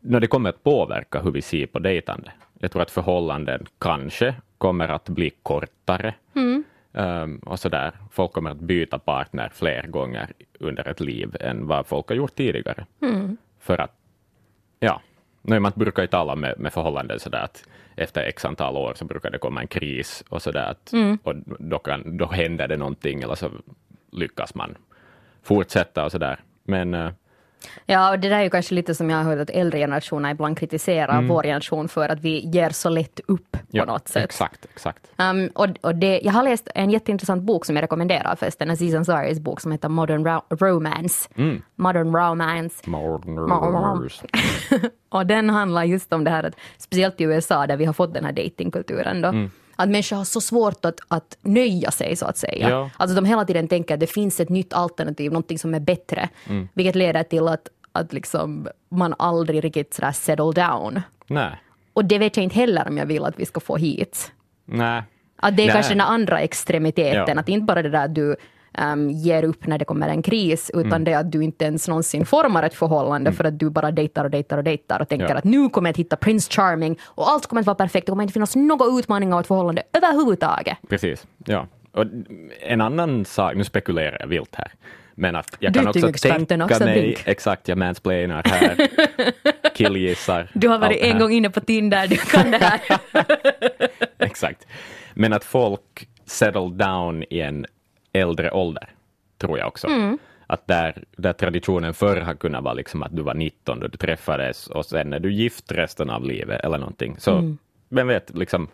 när 0.00 0.20
det 0.20 0.26
kommer 0.26 0.50
att 0.50 0.62
påverka 0.62 1.20
hur 1.20 1.30
vi 1.30 1.42
ser 1.42 1.66
på 1.66 1.78
dejtande. 1.78 2.32
Jag 2.58 2.72
tror 2.72 2.82
att 2.82 2.90
förhållanden 2.90 3.66
kanske 3.78 4.34
kommer 4.58 4.88
att 4.88 5.08
bli 5.08 5.30
kortare. 5.42 6.14
Mm. 6.34 6.64
Um, 6.92 7.38
och 7.38 7.60
så 7.60 7.68
där. 7.68 7.92
Folk 8.10 8.32
kommer 8.32 8.50
att 8.50 8.60
byta 8.60 8.98
partner 8.98 9.50
fler 9.54 9.86
gånger 9.86 10.32
under 10.60 10.88
ett 10.88 11.00
liv 11.00 11.36
än 11.40 11.66
vad 11.66 11.86
folk 11.86 12.08
har 12.08 12.16
gjort 12.16 12.34
tidigare. 12.34 12.86
Mm. 13.02 13.36
För 13.60 13.80
att, 13.80 13.92
ja, 14.80 15.00
Nej, 15.46 15.60
man 15.60 15.72
brukar 15.74 16.02
ju 16.02 16.08
tala 16.08 16.36
med, 16.36 16.54
med 16.58 16.72
förhållanden 16.72 17.20
så 17.20 17.30
där 17.30 17.44
att 17.44 17.64
efter 17.96 18.22
x 18.22 18.44
antal 18.44 18.76
år 18.76 18.92
så 18.96 19.04
brukar 19.04 19.30
det 19.30 19.38
komma 19.38 19.60
en 19.60 19.66
kris 19.66 20.24
och 20.28 20.42
så 20.42 20.50
där 20.50 20.70
att, 20.70 20.92
mm. 20.92 21.18
och 21.22 21.34
då, 21.58 21.78
kan, 21.78 22.16
då 22.16 22.26
händer 22.26 22.68
det 22.68 22.76
någonting 22.76 23.22
eller 23.22 23.34
så 23.34 23.50
lyckas 24.12 24.54
man 24.54 24.76
fortsätta 25.42 26.04
och 26.04 26.12
så 26.12 26.18
där. 26.18 26.40
Men 26.64 26.94
uh, 26.94 27.10
Ja, 27.86 28.10
och 28.10 28.18
det 28.18 28.28
där 28.28 28.38
är 28.38 28.42
ju 28.42 28.50
kanske 28.50 28.74
lite 28.74 28.94
som 28.94 29.10
jag 29.10 29.16
har 29.16 29.24
hört 29.24 29.38
att 29.38 29.50
äldre 29.50 29.78
generationer 29.78 30.30
ibland 30.30 30.58
kritiserar 30.58 31.12
mm. 31.12 31.28
vår 31.28 31.42
generation 31.42 31.88
för 31.88 32.08
att 32.08 32.20
vi 32.20 32.38
ger 32.38 32.70
så 32.70 32.88
lätt 32.88 33.20
upp 33.26 33.52
på 33.52 33.58
ja, 33.70 33.84
något 33.84 34.08
sätt. 34.08 34.24
Exakt, 34.24 34.64
exakt. 34.64 35.06
Um, 35.18 35.46
och, 35.54 35.68
och 35.80 35.94
det, 35.94 36.20
jag 36.24 36.32
har 36.32 36.42
läst 36.42 36.68
en 36.74 36.90
jätteintressant 36.90 37.42
bok 37.42 37.64
som 37.64 37.76
jag 37.76 37.82
rekommenderar 37.82 38.36
förresten, 38.36 38.70
Aziz 38.70 38.94
Ansari's 38.94 39.40
bok 39.40 39.60
som 39.60 39.72
heter 39.72 39.88
Modern 39.88 40.24
Ro 40.24 40.40
Romance. 40.50 41.28
Mm. 41.36 41.62
Modern 41.74 42.16
Romance. 42.16 42.90
Modern 42.90 43.38
Romance. 43.38 44.26
och 45.08 45.26
den 45.26 45.50
handlar 45.50 45.84
just 45.84 46.12
om 46.12 46.24
det 46.24 46.30
här 46.30 46.44
att, 46.44 46.54
speciellt 46.78 47.20
i 47.20 47.24
USA 47.24 47.66
där 47.66 47.76
vi 47.76 47.84
har 47.84 47.92
fått 47.92 48.14
den 48.14 48.24
här 48.24 48.32
datingkulturen 48.32 49.22
då, 49.22 49.28
mm 49.28 49.50
att 49.76 49.88
människor 49.88 50.16
har 50.16 50.24
så 50.24 50.40
svårt 50.40 50.84
att, 50.84 51.00
att 51.08 51.38
nöja 51.42 51.90
sig 51.90 52.16
så 52.16 52.26
att 52.26 52.36
säga. 52.36 52.70
Ja. 52.70 52.90
Alltså 52.96 53.16
de 53.16 53.24
hela 53.24 53.44
tiden 53.44 53.68
tänker 53.68 53.94
att 53.94 54.00
det 54.00 54.06
finns 54.06 54.40
ett 54.40 54.48
nytt 54.48 54.72
alternativ, 54.72 55.32
någonting 55.32 55.58
som 55.58 55.74
är 55.74 55.80
bättre. 55.80 56.28
Mm. 56.48 56.68
Vilket 56.74 56.94
leder 56.94 57.22
till 57.22 57.48
att, 57.48 57.68
att 57.92 58.12
liksom 58.12 58.68
man 58.88 59.14
aldrig 59.18 59.64
riktigt 59.64 59.94
sådär 59.94 60.12
settle 60.12 60.52
down. 60.52 61.02
Nej. 61.26 61.60
Och 61.92 62.04
det 62.04 62.18
vet 62.18 62.36
jag 62.36 62.44
inte 62.44 62.56
heller 62.56 62.88
om 62.88 62.98
jag 62.98 63.06
vill 63.06 63.24
att 63.24 63.38
vi 63.38 63.46
ska 63.46 63.60
få 63.60 63.76
hit. 63.76 64.32
Nej. 64.64 65.02
Att 65.36 65.56
det 65.56 65.62
är 65.62 65.66
Nej. 65.66 65.74
kanske 65.74 65.92
den 65.92 66.00
andra 66.00 66.40
extremiteten, 66.40 67.34
ja. 67.34 67.40
att 67.40 67.48
inte 67.48 67.64
bara 67.64 67.82
det 67.82 67.90
där 67.90 68.04
att 68.04 68.14
du 68.14 68.36
um, 68.78 69.10
ger 69.10 69.42
upp 69.44 69.66
när 69.66 69.78
det 69.78 69.84
kommer 69.84 70.08
en 70.08 70.22
kris, 70.22 70.70
utan 70.74 70.86
mm. 70.86 71.04
det 71.04 71.12
är 71.12 71.18
att 71.18 71.32
du 71.32 71.44
inte 71.44 71.64
ens 71.64 71.88
någonsin 71.88 72.26
formar 72.26 72.62
ett 72.62 72.74
förhållande 72.74 73.28
mm. 73.28 73.36
för 73.36 73.44
att 73.44 73.58
du 73.58 73.70
bara 73.70 73.90
dejtar 73.90 74.24
och 74.24 74.30
dejtar 74.30 74.58
och 74.58 74.64
dejtar 74.64 75.00
och 75.00 75.08
tänker 75.08 75.28
ja. 75.28 75.34
att 75.34 75.44
nu 75.44 75.68
kommer 75.68 75.88
jag 75.88 75.92
att 75.92 75.98
hitta 75.98 76.16
Prince 76.16 76.52
Charming 76.52 76.98
och 77.04 77.30
allt 77.30 77.46
kommer 77.46 77.60
att 77.60 77.66
vara 77.66 77.74
perfekt, 77.74 78.06
det 78.06 78.10
kommer 78.10 78.22
inte 78.22 78.32
finnas 78.32 78.56
några 78.56 78.98
utmaningar 78.98 79.34
av 79.34 79.40
ett 79.40 79.46
förhållande 79.46 79.82
överhuvudtaget. 79.92 80.78
Precis, 80.88 81.26
ja. 81.44 81.66
Och 81.92 82.04
en 82.60 82.80
annan 82.80 83.24
sak, 83.24 83.54
nu 83.56 83.64
spekulerar 83.64 84.16
jag 84.20 84.26
vilt 84.26 84.54
här, 84.54 84.72
men 85.14 85.36
att 85.36 85.56
jag 85.58 85.72
du 85.72 85.78
kan 85.78 85.88
också 85.88 86.28
tänka 86.28 86.64
också, 86.64 86.84
mig, 86.84 87.00
Brink. 87.00 87.22
exakt, 87.24 87.68
jag 87.68 87.78
mansplainar 87.78 88.42
här, 88.44 88.88
killgissar. 89.74 90.50
Du 90.54 90.68
har 90.68 90.78
varit 90.78 91.02
en 91.02 91.18
gång 91.18 91.32
inne 91.32 91.50
på 91.50 91.60
Tinder, 91.60 92.06
du 92.06 92.16
kan 92.16 92.50
det 92.50 92.58
här. 92.58 92.80
exakt. 94.18 94.66
Men 95.14 95.32
att 95.32 95.44
folk 95.44 96.08
settle 96.26 96.70
down 96.70 97.24
i 97.30 97.40
en 97.40 97.66
äldre 98.14 98.50
ålder, 98.50 98.88
tror 99.38 99.58
jag 99.58 99.68
också. 99.68 99.86
Mm. 99.86 100.18
Att 100.46 100.66
där, 100.66 101.04
där 101.16 101.32
traditionen 101.32 101.94
förr 101.94 102.20
har 102.20 102.34
kunnat 102.34 102.64
vara 102.64 102.74
liksom 102.74 103.02
att 103.02 103.16
du 103.16 103.22
var 103.22 103.34
19 103.34 103.80
då 103.80 103.86
du 103.86 103.98
träffades 103.98 104.66
och 104.66 104.86
sen 104.86 105.12
är 105.12 105.20
du 105.20 105.32
gift 105.32 105.72
resten 105.72 106.10
av 106.10 106.24
livet 106.24 106.60
eller 106.64 106.78
någonting. 106.78 107.16
Så 107.18 107.32
mm. 107.32 107.58
vem 107.88 108.06
vet, 108.06 108.36
liksom, 108.36 108.68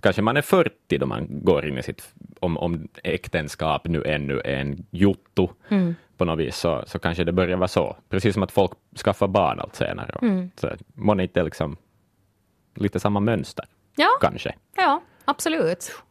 kanske 0.00 0.22
man 0.22 0.36
är 0.36 0.42
40 0.42 0.98
då 0.98 1.06
man 1.06 1.26
går 1.28 1.66
in 1.66 1.78
i 1.78 1.82
sitt, 1.82 2.14
om, 2.40 2.58
om 2.58 2.88
äktenskap 3.02 3.88
nu 3.88 4.02
ännu 4.04 4.40
är 4.40 4.56
en 4.56 4.86
jotto 4.90 5.50
mm. 5.68 5.94
på 6.16 6.24
något 6.24 6.38
vis, 6.38 6.56
så, 6.56 6.84
så 6.86 6.98
kanske 6.98 7.24
det 7.24 7.32
börjar 7.32 7.56
vara 7.56 7.68
så. 7.68 7.96
Precis 8.08 8.34
som 8.34 8.42
att 8.42 8.52
folk 8.52 8.72
skaffar 9.04 9.28
barn 9.28 9.60
allt 9.60 9.76
senare. 9.76 10.18
Mm. 10.22 10.50
Så 10.56 10.70
man 10.94 11.20
inte 11.20 11.42
liksom 11.42 11.76
lite 12.74 13.00
samma 13.00 13.20
mönster, 13.20 13.64
ja. 13.96 14.08
kanske. 14.20 14.54
Ja, 14.76 15.02
absolut. 15.24 16.02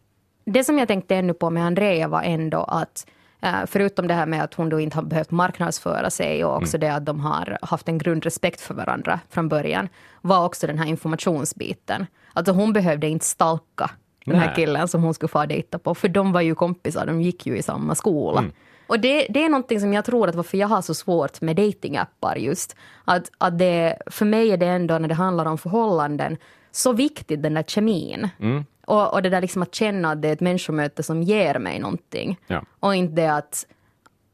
Det 0.46 0.64
som 0.64 0.80
jag 0.80 0.88
tänkte 0.88 1.16
ännu 1.16 1.34
på 1.34 1.50
med 1.50 1.66
Andrea 1.66 2.08
var 2.08 2.22
ändå 2.22 2.64
att 2.64 3.08
eh, 3.42 3.66
Förutom 3.68 4.08
det 4.08 4.14
här 4.14 4.26
med 4.26 4.44
att 4.44 4.54
hon 4.54 4.70
då 4.70 4.80
inte 4.80 4.98
har 4.98 5.04
behövt 5.04 5.32
marknadsföra 5.32 6.10
sig 6.10 6.46
och 6.46 6.56
också 6.56 6.78
mm. 6.78 6.90
det 6.90 6.96
att 6.96 7.06
de 7.06 7.20
har 7.20 7.58
haft 7.62 7.88
en 7.88 7.98
grundrespekt 7.98 8.62
för 8.62 8.74
varandra 8.74 9.20
från 9.30 9.50
början 9.50 9.90
var 10.22 10.46
också 10.46 10.68
den 10.68 10.80
här 10.80 10.86
informationsbiten. 10.86 12.06
Alltså 12.34 12.54
hon 12.54 12.74
behövde 12.74 13.08
inte 13.08 13.26
stalka 13.26 13.92
den 14.26 14.36
här 14.36 14.56
killen 14.56 14.88
som 14.88 15.04
hon 15.04 15.14
skulle 15.14 15.28
få 15.28 15.46
dejta 15.46 15.80
på, 15.80 15.96
för 15.96 16.08
de 16.08 16.32
var 16.32 16.42
ju 16.42 16.56
kompisar, 16.56 17.06
de 17.06 17.22
gick 17.22 17.46
ju 17.46 17.58
i 17.58 17.64
samma 17.64 17.96
skola. 17.96 18.40
Mm. 18.40 18.52
Och 18.88 19.00
det, 19.00 19.28
det 19.30 19.44
är 19.46 19.50
någonting 19.50 19.80
som 19.80 19.94
jag 19.94 20.06
tror 20.06 20.30
att 20.30 20.36
varför 20.36 20.58
jag 20.58 20.68
har 20.68 20.82
så 20.82 20.94
svårt 20.94 21.42
med 21.42 21.56
datingappar 21.56 22.36
just. 22.36 22.76
Att, 23.06 23.32
att 23.38 23.60
det, 23.60 23.98
för 24.06 24.26
mig 24.26 24.52
är 24.52 24.58
det 24.58 24.68
ändå 24.68 24.98
när 24.98 25.08
det 25.08 25.14
handlar 25.14 25.46
om 25.46 25.58
förhållanden 25.58 26.38
så 26.72 26.94
viktigt 26.94 27.44
den 27.44 27.54
där 27.54 27.64
kemin. 27.64 28.30
Mm. 28.40 28.66
Och, 28.86 29.14
och 29.14 29.22
det 29.22 29.30
där 29.30 29.42
liksom 29.42 29.62
att 29.62 29.76
känna 29.76 30.12
att 30.12 30.22
det 30.22 30.28
är 30.28 30.34
ett 30.34 30.40
människomöte 30.40 31.04
som 31.04 31.24
ger 31.24 31.60
mig 31.60 31.80
någonting. 31.80 32.40
Ja. 32.48 32.64
Och 32.80 32.96
inte 32.96 33.16
det 33.16 33.34
att, 33.34 33.66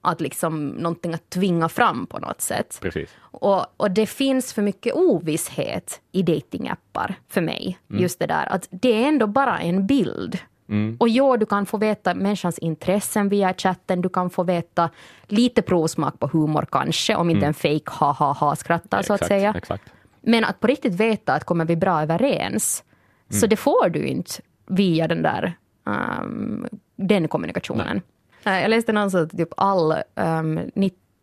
att 0.01 0.21
liksom 0.21 0.67
någonting 0.69 1.13
att 1.13 1.29
tvinga 1.29 1.69
fram 1.69 2.05
på 2.05 2.19
något 2.19 2.41
sätt. 2.41 2.79
Precis. 2.81 3.09
Och, 3.21 3.65
och 3.77 3.91
det 3.91 4.05
finns 4.05 4.53
för 4.53 4.61
mycket 4.61 4.93
ovisshet 4.93 6.01
i 6.11 6.23
datingappar 6.23 7.15
för 7.27 7.41
mig. 7.41 7.79
Mm. 7.89 8.01
Just 8.01 8.19
det 8.19 8.27
där 8.27 8.45
att 8.49 8.67
det 8.71 9.03
är 9.03 9.07
ändå 9.07 9.27
bara 9.27 9.59
en 9.59 9.87
bild. 9.87 10.39
Mm. 10.69 10.97
Och 10.99 11.09
ja, 11.09 11.37
du 11.37 11.45
kan 11.45 11.65
få 11.65 11.77
veta 11.77 12.13
människans 12.13 12.57
intressen 12.57 13.29
via 13.29 13.53
chatten, 13.53 14.01
du 14.01 14.09
kan 14.09 14.29
få 14.29 14.43
veta 14.43 14.89
lite 15.27 15.61
provsmak 15.61 16.19
på 16.19 16.27
humor 16.27 16.65
kanske, 16.71 17.15
om 17.15 17.29
inte 17.29 17.45
mm. 17.45 17.47
en 17.47 17.53
fake 17.53 17.91
ha-ha-ha-skrattar 17.99 19.01
så 19.01 19.13
att 19.13 19.27
säga. 19.27 19.53
Exakt. 19.57 19.83
Men 20.21 20.45
att 20.45 20.59
på 20.59 20.67
riktigt 20.67 20.93
veta 20.93 21.33
att 21.33 21.43
kommer 21.43 21.65
vi 21.65 21.75
bra 21.75 22.01
överens, 22.01 22.83
Mm. 23.31 23.39
Så 23.39 23.47
det 23.47 23.55
får 23.55 23.89
du 23.89 24.05
inte 24.05 24.31
via 24.67 25.07
den 25.07 25.21
där 25.21 25.53
um, 25.83 26.67
den 26.95 27.27
kommunikationen. 27.27 28.01
Nej. 28.43 28.61
Jag 28.61 28.69
läste 28.69 28.91
någonstans 28.93 29.31
att 29.31 29.37
typ 29.37 29.53
all, 29.57 29.95
um, 30.15 30.59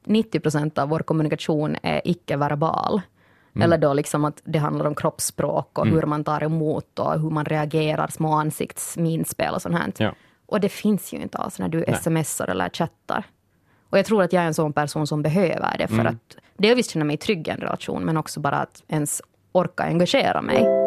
90 0.05 0.41
procent 0.41 0.79
av 0.79 0.89
vår 0.89 1.01
kommunikation 1.01 1.77
är 1.83 2.01
icke-verbal. 2.05 3.01
Mm. 3.55 3.65
Eller 3.65 3.79
då 3.79 3.95
liksom 3.95 4.25
att 4.25 4.43
det 4.45 4.59
handlar 4.59 4.87
om 4.87 4.95
kroppsspråk 4.95 5.79
och 5.79 5.87
mm. 5.87 5.99
hur 5.99 6.07
man 6.07 6.25
tar 6.25 6.43
emot 6.43 6.99
och 6.99 7.21
hur 7.21 7.31
man 7.31 7.45
reagerar, 7.45 8.09
små 8.09 8.33
ansiktsminspel 8.33 9.55
och 9.55 9.63
sånt 9.63 9.75
här. 9.75 9.93
Ja. 9.97 10.15
Och 10.47 10.61
det 10.61 10.69
finns 10.69 11.13
ju 11.13 11.17
inte 11.19 11.39
alls 11.39 11.59
när 11.59 11.69
du 11.69 11.85
Nej. 11.89 11.97
smsar 11.97 12.49
eller 12.49 12.69
chattar. 12.69 13.25
Och 13.91 13.99
jag 13.99 14.07
tror 14.07 14.23
att 14.23 14.33
jag 14.33 14.43
är 14.43 14.47
en 14.47 14.55
sån 14.55 14.73
person 14.73 15.07
som 15.07 15.23
behöver 15.23 15.79
det 15.79 15.89
för 15.89 15.95
mm. 15.95 16.07
att 16.07 16.37
delvis 16.57 16.91
känna 16.91 17.05
mig 17.05 17.17
trygg 17.17 17.49
i 17.49 17.51
en 17.51 17.57
relation 17.57 18.03
men 18.03 18.17
också 18.17 18.41
bara 18.41 18.57
att 18.57 18.83
ens 18.89 19.23
orka 19.53 19.83
engagera 19.83 20.43
mig. 20.43 20.78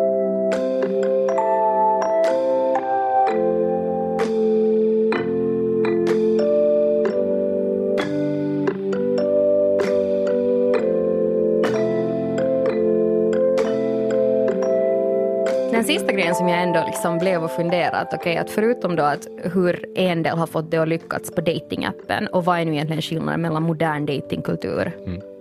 Den 15.81 15.87
sista 15.87 16.11
grejen 16.13 16.35
som 16.35 16.49
jag 16.49 16.61
ändå 16.61 16.83
liksom 16.85 17.17
blev 17.17 17.43
och 17.43 17.51
funderade, 17.51 17.97
att, 17.97 18.13
okay, 18.13 18.37
att 18.37 18.49
förutom 18.49 18.95
då 18.95 19.03
att 19.03 19.27
hur 19.53 19.85
en 19.95 20.23
del 20.23 20.37
har 20.37 20.47
fått 20.47 20.71
det 20.71 20.77
att 20.77 20.87
lyckats 20.87 21.31
på 21.31 21.41
datingappen 21.41 22.27
och 22.27 22.45
vad 22.45 22.59
är 22.59 22.65
nu 22.65 22.71
egentligen 22.71 23.01
skillnaden 23.01 23.41
mellan 23.41 23.63
modern 23.63 24.05
datingkultur 24.05 24.91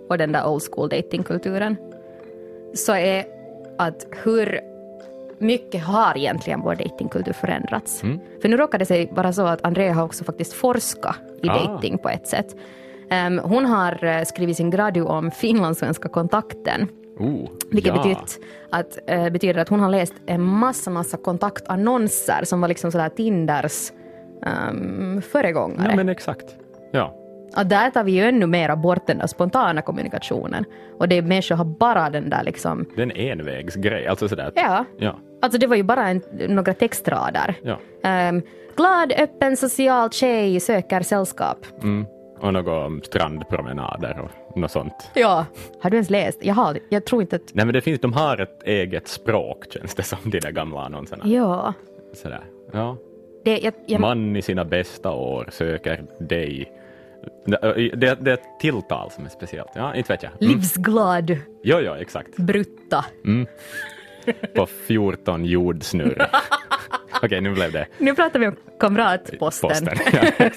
och 0.09 0.17
den 0.17 0.31
där 0.31 0.47
old 0.47 0.63
school 0.71 0.89
datingkulturen, 0.89 1.75
så 2.73 2.93
är 2.93 3.25
att 3.77 4.07
hur 4.23 4.59
mycket 5.37 5.83
har 5.83 6.17
egentligen 6.17 6.61
vår 6.61 6.75
datingkultur 6.75 7.33
förändrats? 7.33 8.01
För 8.41 8.49
nu 8.49 8.57
råkar 8.57 8.79
det 8.79 8.85
sig 8.85 9.09
vara 9.11 9.33
så 9.33 9.45
att 9.47 9.65
Andrea 9.65 9.93
har 9.93 10.03
också 10.03 10.23
faktiskt 10.23 10.53
forskat 10.53 11.19
i 11.43 11.49
Ah. 11.49 11.53
dating 11.53 11.97
på 11.97 12.09
ett 12.09 12.27
sätt. 12.27 12.55
Ehm, 13.09 13.39
hon 13.39 13.65
har 13.65 14.03
eh, 14.03 14.23
skrivit 14.23 14.57
sin 14.57 14.69
gradu 14.69 15.01
om 15.01 15.31
finlandssvenska 15.31 16.09
kontakten. 16.09 16.87
Oh, 17.21 17.49
Vilket 17.71 17.95
ja. 17.95 18.03
betytt 18.03 18.39
att, 18.69 18.97
eh, 19.07 19.29
betyder 19.29 19.61
att 19.61 19.69
hon 19.69 19.79
har 19.79 19.89
läst 19.89 20.13
en 20.25 20.41
massa, 20.41 20.89
massa 20.91 21.17
kontaktannonser 21.17 22.43
som 22.43 22.61
var 22.61 22.67
liksom 22.67 22.91
sådär 22.91 23.09
Tinders 23.09 23.91
um, 24.71 25.21
föregångare. 25.21 25.87
Ja, 25.89 25.95
men 25.95 26.09
exakt. 26.09 26.55
Ja. 26.91 27.17
Och 27.57 27.65
där 27.65 27.89
tar 27.89 28.03
vi 28.03 28.11
ju 28.11 28.23
ännu 28.23 28.45
mera 28.47 28.75
bort 28.75 29.07
den 29.07 29.17
där 29.17 29.27
spontana 29.27 29.81
kommunikationen. 29.81 30.65
Och 30.99 31.07
det 31.07 31.17
är 31.17 31.21
människor 31.21 31.55
har 31.55 31.65
bara 31.65 32.09
den 32.09 32.29
där 32.29 32.43
liksom, 32.43 32.85
Det 32.95 33.01
är 33.01 33.05
en 33.05 33.39
envägsgrej. 33.39 34.07
Alltså 34.07 34.27
sådär. 34.29 34.51
ja, 34.55 34.85
Ja. 34.97 35.19
alltså 35.41 35.59
det 35.59 35.67
var 35.67 35.75
ju 35.75 35.83
bara 35.83 36.07
en, 36.09 36.21
några 36.47 36.73
textrader. 36.73 37.55
ja. 37.63 37.77
Ehm, 38.03 38.41
glad, 38.75 39.11
öppen, 39.17 39.57
social 39.57 40.09
tjej 40.11 40.59
söker 40.59 41.01
sällskap. 41.01 41.57
Mm. 41.83 42.05
Och 42.39 42.53
några 42.53 42.85
om 42.85 43.01
strandpromenader 43.03 44.19
och 44.19 44.31
något 44.59 44.71
sånt. 44.71 45.09
Ja. 45.13 45.45
Har 45.81 45.89
du 45.89 45.95
ens 45.97 46.09
läst? 46.09 46.45
Jag 46.45 46.53
har 46.53 46.79
Jag 46.89 47.05
tror 47.05 47.21
inte 47.21 47.35
att... 47.35 47.41
Nej 47.53 47.65
men 47.65 47.73
det 47.73 47.81
finns, 47.81 47.99
de 47.99 48.13
har 48.13 48.37
ett 48.37 48.63
eget 48.63 49.07
språk 49.07 49.65
känns 49.73 49.95
det 49.95 50.03
som, 50.03 50.17
de 50.23 50.39
där 50.39 50.51
gamla 50.51 50.79
annonserna. 50.81 51.23
Ja. 51.27 51.73
Sådär. 52.13 52.43
Ja. 52.73 52.97
Det, 53.45 53.57
jag, 53.57 53.73
jag, 53.85 54.01
Man 54.01 54.35
i 54.35 54.41
sina 54.41 54.65
bästa 54.65 55.11
år 55.11 55.49
söker 55.51 56.03
dig. 56.19 56.71
Det, 57.45 57.91
det, 57.95 58.15
det 58.21 58.31
är 58.31 58.33
ett 58.33 58.59
tilltal 58.59 59.11
som 59.11 59.25
är 59.25 59.29
speciellt. 59.29 59.69
Ja, 59.75 59.95
inte 59.95 60.13
vet 60.13 60.23
jag. 60.23 60.31
Mm. 60.41 60.53
livsglad 60.53 61.29
Jo, 61.63 61.77
jo, 61.79 61.93
exakt. 61.93 62.35
brutta. 62.37 63.05
På 64.55 64.65
14 64.65 65.45
jordsnurr. 65.45 66.25
Okej, 67.13 67.41
nu 67.41 67.53
blev 67.53 67.71
det 67.71 67.87
Nu 67.97 68.15
pratar 68.15 68.39
vi 68.39 68.47
om 68.47 68.55
Kamratposten. 68.79 69.39
posten. 69.39 69.87
Ja. 70.13 70.49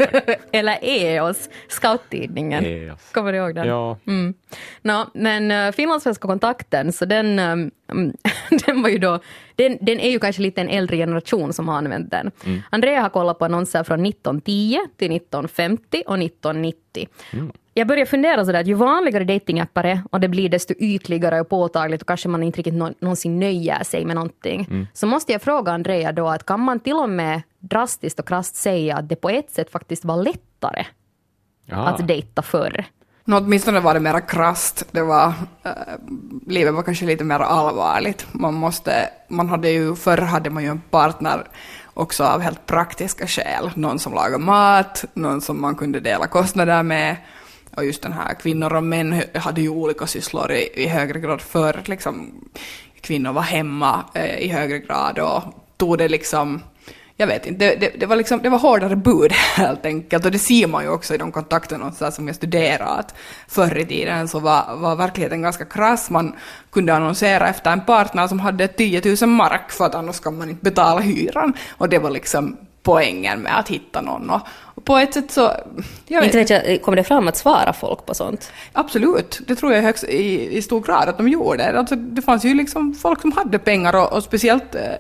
Eller 0.53 0.79
EOS, 0.83 1.49
scouttidningen. 1.69 2.65
EOS. 2.65 3.11
Kommer 3.13 3.33
du 3.33 3.39
ihåg 3.39 3.55
den? 3.55 3.69
ja. 3.69 3.99
Mm. 4.07 4.35
Nå, 4.83 5.11
men 5.15 5.51
uh, 5.51 5.73
Finlandssvenska 5.73 6.29
kontakten, 6.29 6.93
så 6.93 7.05
den, 7.05 7.39
um, 7.39 7.71
den 8.67 8.83
var 8.83 8.89
ju 8.89 8.99
då, 8.99 9.19
den, 9.55 9.79
den 9.81 10.01
är 10.01 10.11
ju 10.11 10.19
kanske 10.19 10.43
lite 10.43 10.61
en 10.61 10.69
äldre 10.69 10.97
generation 10.97 11.53
som 11.53 11.69
har 11.69 11.77
använt 11.77 12.11
den. 12.11 12.31
Andrea 12.71 13.01
har 13.01 13.09
kollat 13.09 13.39
på 13.39 13.45
annonser 13.45 13.85
från 13.85 14.07
1910 14.07 14.79
till 14.97 15.17
1950 15.17 16.03
och 16.07 16.19
1990. 16.19 17.09
Jag 17.77 17.87
börjar 17.87 18.07
fundera 18.07 18.45
sådär 18.45 18.61
att 18.61 18.67
ju 18.67 18.75
vanligare 18.75 19.25
datingappar 19.25 19.85
är 19.85 20.03
och 20.11 20.21
det 20.21 20.29
blir 20.29 20.49
desto 20.49 20.75
ytligare 20.79 21.41
och 21.41 21.49
påtagligt 21.49 22.03
och 22.03 22.09
kanske 22.09 22.29
man 22.29 22.43
inte 22.43 22.59
riktigt 22.59 22.75
nå- 22.75 22.93
någonsin 23.01 23.41
nöjer 23.41 23.85
sig 23.85 24.05
med 24.05 24.17
någonting. 24.17 24.89
Så 24.93 25.07
måste 25.07 25.33
jag 25.33 25.43
fråga 25.43 25.73
Andrea 25.73 26.13
då 26.13 26.29
att 26.29 26.47
kan 26.47 26.61
man 26.61 26.81
till 26.81 26.95
och 26.97 27.09
med 27.11 27.43
drastiskt 27.59 28.19
och 28.21 28.29
krasst 28.29 28.57
säga 28.57 28.97
att 28.97 29.09
det 29.09 29.17
på 29.17 29.29
ett 29.31 29.51
sätt 29.51 29.71
faktiskt 29.71 30.05
var 30.05 30.17
lättare 30.17 30.85
Ja. 31.67 31.77
att 31.77 32.09
dejta 32.09 32.43
förr? 32.43 32.85
Nå, 33.25 33.37
åtminstone 33.39 33.81
var 33.81 33.95
det 33.95 34.01
mera 34.01 34.21
krasst. 34.21 34.87
Det 34.91 35.03
var, 35.03 35.33
eh, 35.63 35.71
livet 36.47 36.75
var 36.75 36.83
kanske 36.83 37.07
lite 37.07 37.25
mer 37.25 37.39
allvarligt. 37.39 38.27
Man, 38.33 38.55
måste, 38.55 39.09
man 39.29 39.49
hade 39.49 39.71
ju, 39.71 39.95
förr 39.95 40.19
hade 40.19 40.51
man 40.51 40.63
ju 40.63 40.69
en 40.69 40.81
partner 40.91 41.47
också 41.95 42.25
av 42.25 42.41
helt 42.41 42.67
praktiska 42.67 43.27
skäl. 43.27 43.71
Någon 43.75 43.99
som 43.99 44.15
lagar 44.15 44.39
mat, 44.39 45.05
någon 45.15 45.41
som 45.41 45.61
man 45.61 45.75
kunde 45.75 46.01
dela 46.01 46.27
kostnader 46.27 46.83
med. 46.83 47.17
Och 47.77 47.85
just 47.85 48.03
den 48.03 48.13
här 48.13 48.35
kvinnor 48.35 48.75
och 48.75 48.85
män 48.85 49.23
hade 49.35 49.61
ju 49.61 49.69
olika 49.69 50.07
sysslor 50.07 50.53
i, 50.53 50.71
i 50.75 50.87
högre 50.87 51.21
grad 51.21 51.41
förr. 51.41 51.83
Liksom, 51.85 52.33
kvinnor 53.01 53.33
var 53.33 53.43
hemma 53.43 54.05
eh, 54.15 54.39
i 54.39 54.49
högre 54.49 54.79
grad 54.79 55.19
och 55.19 55.43
tog 55.77 55.99
det 55.99 56.09
liksom 56.09 56.61
jag 57.17 57.27
vet 57.27 57.47
inte, 57.47 57.67
det, 57.67 57.77
det, 57.77 58.01
det, 58.01 58.07
var 58.07 58.17
liksom, 58.17 58.43
det 58.43 58.49
var 58.49 58.59
hårdare 58.59 58.97
bud 58.97 59.33
helt 59.57 59.87
enkelt 59.87 60.25
och 60.25 60.31
det 60.31 60.39
ser 60.39 60.67
man 60.67 60.85
ju 60.85 60.91
också 60.91 61.15
i 61.15 61.19
de 61.19 61.33
kontakterna 61.33 61.93
som 61.93 62.27
jag 62.27 62.37
studerar 62.37 62.99
att 62.99 63.15
förr 63.49 63.79
i 63.79 63.87
tiden 63.87 64.29
så 64.29 64.41
var, 64.41 64.77
var 64.77 64.97
verkligheten 64.97 65.43
ganska 65.43 65.65
krass. 65.65 66.11
Man 66.11 66.35
kunde 66.71 66.95
annonsera 66.95 67.49
efter 67.49 67.73
en 67.73 67.85
partner 67.85 68.27
som 68.27 68.41
hade 68.41 68.69
10 68.69 69.17
000 69.21 69.31
mark 69.31 69.71
för 69.71 69.85
att 69.85 69.95
annars 69.95 70.21
kan 70.21 70.39
man 70.39 70.51
inte 70.51 70.65
betala 70.65 71.01
hyran 71.01 71.53
och 71.71 71.89
det 71.89 71.99
var 71.99 72.11
liksom 72.11 72.57
poängen 72.85 73.41
med 73.41 73.59
att 73.59 73.69
hitta 73.69 74.01
någon 74.01 74.31
och, 74.31 74.41
på 74.85 74.97
ett 74.97 75.15
sätt 75.15 75.31
så, 75.31 75.53
jag 76.07 76.21
vet 76.21 76.35
Inte 76.35 76.55
vet 76.55 76.69
jag, 76.69 76.83
kommer 76.83 76.97
det 76.97 77.05
fram 77.05 77.29
att 77.29 77.37
svara 77.37 77.73
folk 77.73 78.07
på 78.07 78.15
sånt? 78.15 78.53
Absolut, 78.73 79.41
det 79.47 79.57
tror 79.57 79.73
jag 79.73 79.83
högst, 79.83 80.05
i, 80.05 80.57
i 80.57 80.63
stor 80.63 80.81
grad 80.81 81.09
att 81.09 81.17
de 81.17 81.29
gjorde. 81.29 81.79
Alltså, 81.79 81.97
det 81.97 82.23
fanns 82.23 82.45
ju 82.45 82.55
liksom 82.55 82.95
folk 82.95 83.21
som 83.21 83.33
hade 83.33 83.59
pengar 83.59 83.97
och, 83.97 84.13
och 84.13 84.23
speciellt 84.23 84.75
eh, 84.75 84.93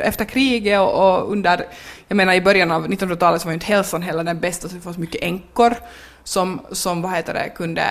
efter 0.00 0.24
kriget 0.24 0.80
och, 0.80 0.92
och 0.92 1.32
under, 1.32 1.66
jag 2.08 2.16
menar 2.16 2.34
i 2.34 2.40
början 2.40 2.70
av 2.70 2.86
1900-talet 2.86 3.40
så 3.40 3.46
var 3.46 3.52
ju 3.52 3.54
inte 3.54 3.66
hälsan 3.66 4.02
heller 4.02 4.24
den 4.24 4.40
bästa 4.40 4.68
så 4.68 4.74
det 4.74 4.80
fanns 4.80 4.98
mycket 4.98 5.22
änkor 5.22 5.74
som, 6.24 6.60
som 6.70 7.02
vad 7.02 7.12
heter 7.12 7.34
det, 7.34 7.50
kunde, 7.56 7.84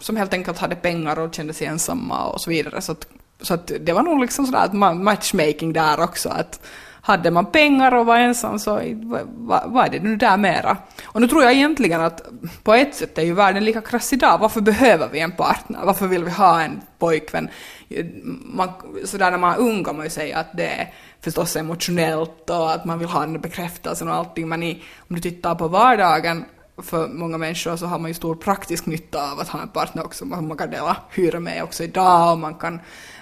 som 0.00 0.16
helt 0.16 0.34
enkelt 0.34 0.58
hade 0.58 0.74
pengar 0.74 1.18
och 1.18 1.34
kände 1.34 1.52
sig 1.52 1.66
ensamma 1.66 2.24
och 2.24 2.40
så 2.40 2.50
vidare. 2.50 2.80
Så 2.80 2.92
att, 2.92 3.06
så 3.40 3.54
att 3.54 3.72
det 3.80 3.92
var 3.92 4.02
nog 4.02 4.20
liksom 4.20 4.46
sådär 4.46 4.64
att 4.64 4.96
matchmaking 4.96 5.72
där 5.72 6.00
också. 6.00 6.28
Att, 6.28 6.60
hade 7.04 7.30
man 7.30 7.46
pengar 7.46 7.94
och 7.94 8.06
var 8.06 8.18
ensam 8.18 8.58
så 8.58 8.80
vad 9.44 9.86
är 9.86 9.90
det 9.90 10.00
nu 10.00 10.16
där 10.16 10.36
mera? 10.36 10.76
Och 11.04 11.20
nu 11.20 11.28
tror 11.28 11.42
jag 11.42 11.52
egentligen 11.52 12.00
att 12.00 12.22
på 12.62 12.74
ett 12.74 12.94
sätt 12.94 13.18
är 13.18 13.22
ju 13.22 13.34
världen 13.34 13.64
lika 13.64 13.80
krass 13.80 14.12
idag. 14.12 14.38
Varför 14.38 14.60
behöver 14.60 15.08
vi 15.08 15.20
en 15.20 15.32
partner? 15.32 15.80
Varför 15.84 16.06
vill 16.06 16.24
vi 16.24 16.30
ha 16.30 16.62
en 16.62 16.80
pojkvän? 16.98 17.48
Man, 18.44 18.68
sådär 19.04 19.30
när 19.30 19.38
man 19.38 19.52
är 19.54 19.58
ung 19.58 19.84
kan 19.84 19.96
man 19.96 20.06
ju 20.06 20.10
säga 20.10 20.38
att 20.38 20.56
det 20.56 20.66
är 20.66 20.92
förstås 21.20 21.56
emotionellt 21.56 22.50
och 22.50 22.72
att 22.72 22.84
man 22.84 22.98
vill 22.98 23.08
ha 23.08 23.20
den 23.20 23.40
bekräftelsen 23.40 24.08
och 24.08 24.14
allting. 24.14 24.48
Men 24.48 24.62
i, 24.62 24.82
om 25.08 25.16
du 25.16 25.22
tittar 25.22 25.54
på 25.54 25.68
vardagen 25.68 26.44
för 26.78 27.08
många 27.08 27.38
människor 27.38 27.76
så 27.76 27.86
har 27.86 27.98
man 27.98 28.10
ju 28.10 28.14
stor 28.14 28.34
praktisk 28.34 28.86
nytta 28.86 29.32
av 29.32 29.40
att 29.40 29.48
ha 29.48 29.62
en 29.62 29.68
partner 29.68 30.04
också. 30.04 30.24
Man, 30.24 30.56
kan 30.56 30.70
dela 30.70 30.96
hyra 31.10 31.40
med 31.40 31.62
också 31.62 31.84
idag 31.84 32.32
och 32.32 32.38
man 32.38 32.54
kan, 32.54 32.80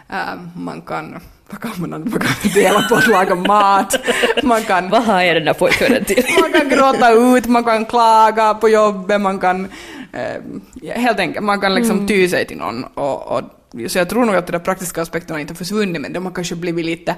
äh, 0.08 0.34
man 0.56 0.80
kan 0.80 1.20
vad 1.50 1.60
kan 1.60 1.72
man, 1.76 1.90
man 1.90 2.20
kan 2.20 2.50
dela 2.54 2.82
på 2.88 2.94
att 2.94 3.06
laga 3.06 3.34
mat, 3.34 3.96
man 4.42 4.62
kan, 4.62 4.90
Vad 4.90 5.02
har 5.04 5.22
jag 5.22 5.36
den 5.36 5.44
där 5.44 5.54
pojkvännen 5.54 6.04
till? 6.04 6.24
man 6.40 6.52
kan 6.52 6.68
gråta 6.68 7.12
ut, 7.12 7.46
man 7.46 7.64
kan 7.64 7.84
klaga 7.84 8.54
på 8.54 8.68
jobbet, 8.68 9.20
man 9.20 9.38
kan 9.38 9.68
eh, 10.12 10.92
helt 10.94 11.18
enkelt, 11.18 11.44
man 11.44 11.60
kan 11.60 11.74
liksom 11.74 12.06
ty 12.06 12.28
sig 12.28 12.46
till 12.46 12.56
någon 12.56 12.84
och, 12.84 13.36
och 13.36 13.42
så 13.88 13.98
jag 13.98 14.08
tror 14.08 14.24
nog 14.24 14.34
att 14.34 14.46
de 14.46 14.52
där 14.52 14.58
praktiska 14.58 15.02
aspekterna 15.02 15.40
inte 15.40 15.52
har 15.52 15.56
försvunnit, 15.56 16.02
men 16.02 16.12
de 16.12 16.24
har 16.26 16.32
kanske 16.32 16.54
blivit 16.54 16.84
lite, 16.84 17.14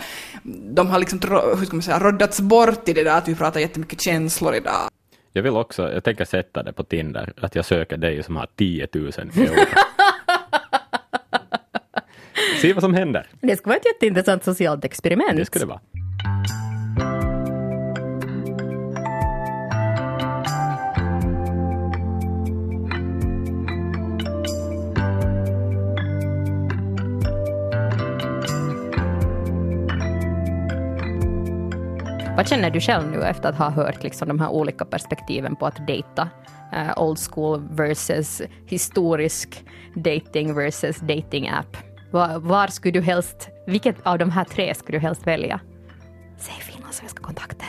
de 0.74 0.90
har 0.90 0.98
liksom, 0.98 1.20
hur 1.58 1.66
ska 1.66 1.76
man 1.76 1.82
säga, 1.82 1.98
roddats 1.98 2.40
bort 2.40 2.88
i 2.88 2.92
det 2.92 3.04
där 3.04 3.18
att 3.18 3.28
vi 3.28 3.34
pratar 3.34 3.60
jättemycket 3.60 4.00
känslor 4.00 4.54
idag. 4.54 4.90
Jag 5.32 5.42
vill 5.42 5.52
också, 5.52 5.92
jag 5.92 6.04
tänker 6.04 6.24
sätta 6.24 6.62
det 6.62 6.72
på 6.72 6.84
Tinder, 6.84 7.32
att 7.40 7.54
jag 7.54 7.64
söker 7.64 7.96
dig 7.96 8.22
som 8.22 8.36
har 8.36 8.48
10 8.56 8.88
000 8.92 9.04
euro. 9.06 9.54
Se 12.60 12.72
vad 12.72 12.82
som 12.82 12.94
händer. 12.94 13.26
Det 13.40 13.56
skulle 13.56 13.70
vara 13.70 13.78
ett 13.78 13.86
jätteintressant 13.86 14.44
socialt 14.44 14.84
experiment. 14.84 15.36
Det 15.36 15.44
skulle 15.44 15.64
det 15.64 15.68
vara. 15.68 15.80
Vad 32.36 32.48
känner 32.48 32.70
du 32.70 32.80
själv 32.80 33.10
nu 33.10 33.22
efter 33.22 33.48
att 33.48 33.56
ha 33.58 33.70
hört 33.70 34.02
liksom 34.02 34.28
de 34.28 34.40
här 34.40 34.48
olika 34.48 34.84
perspektiven 34.84 35.56
på 35.56 35.66
att 35.66 35.86
dejta? 35.86 36.28
Eh, 36.72 37.02
old 37.02 37.18
school 37.18 37.62
versus 37.70 38.42
historisk 38.66 39.64
dating 39.94 40.54
versus 40.54 40.96
dating 40.96 41.48
app. 41.48 41.76
Var, 42.10 42.38
var 42.38 42.66
skulle 42.66 42.92
du 42.92 43.00
helst, 43.00 43.48
vilket 43.66 43.96
av 44.06 44.18
de 44.18 44.30
här 44.30 44.44
tre 44.44 44.74
skulle 44.74 44.98
du 44.98 45.02
helst 45.02 45.26
välja? 45.26 45.60
Säg 46.38 46.54
finlandssvenska 46.54 47.22
kontakten. 47.22 47.68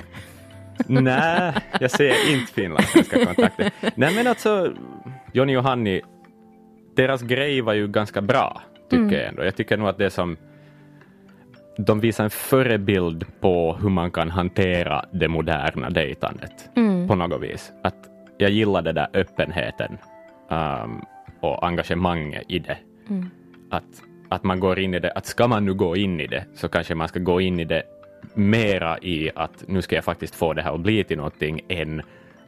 Nej, 0.87 1.53
jag 1.79 1.91
ser 1.91 2.33
inte 2.33 2.53
finlandssvenska 2.53 3.25
kontakter. 3.25 3.71
Nej 3.95 4.15
men 4.15 4.27
alltså, 4.27 4.73
Jonny 5.33 5.55
och 5.55 5.63
Hanni, 5.63 6.01
deras 6.95 7.21
grej 7.21 7.61
var 7.61 7.73
ju 7.73 7.87
ganska 7.87 8.21
bra, 8.21 8.61
tycker 8.89 9.17
jag 9.17 9.27
ändå. 9.27 9.43
Jag 9.43 9.55
tycker 9.55 9.77
nog 9.77 9.87
att 9.87 9.97
det 9.97 10.09
som 10.09 10.37
de 11.77 11.99
visar 11.99 12.23
en 12.23 12.29
förebild 12.29 13.25
på 13.39 13.77
hur 13.81 13.89
man 13.89 14.11
kan 14.11 14.29
hantera 14.29 15.05
det 15.11 15.27
moderna 15.27 15.89
dejtandet 15.89 16.69
på 17.07 17.15
något 17.15 17.41
vis. 17.41 17.71
Att 17.83 17.95
jag 18.37 18.51
gillar 18.51 18.81
den 18.81 18.95
där 18.95 19.07
öppenheten 19.13 19.97
um, 20.49 21.01
och 21.39 21.67
engagemanget 21.67 22.43
i 22.47 22.59
det. 22.59 22.77
Att, 23.69 24.03
att 24.29 24.43
man 24.43 24.59
går 24.59 24.79
in 24.79 24.93
i 24.93 24.99
det, 24.99 25.11
att 25.11 25.25
ska 25.25 25.47
man 25.47 25.65
nu 25.65 25.73
gå 25.73 25.95
in 25.95 26.19
i 26.19 26.27
det 26.27 26.45
så 26.53 26.67
kanske 26.67 26.95
man 26.95 27.07
ska 27.07 27.19
gå 27.19 27.41
in 27.41 27.59
i 27.59 27.65
det 27.65 27.83
mera 28.33 28.97
i 28.97 29.31
att 29.35 29.63
nu 29.67 29.81
ska 29.81 29.95
jag 29.95 30.03
faktiskt 30.03 30.35
få 30.35 30.53
det 30.53 30.61
här 30.61 30.73
att 30.73 30.81
bli 30.81 31.03
till 31.03 31.17
någonting 31.17 31.61
än 31.69 32.01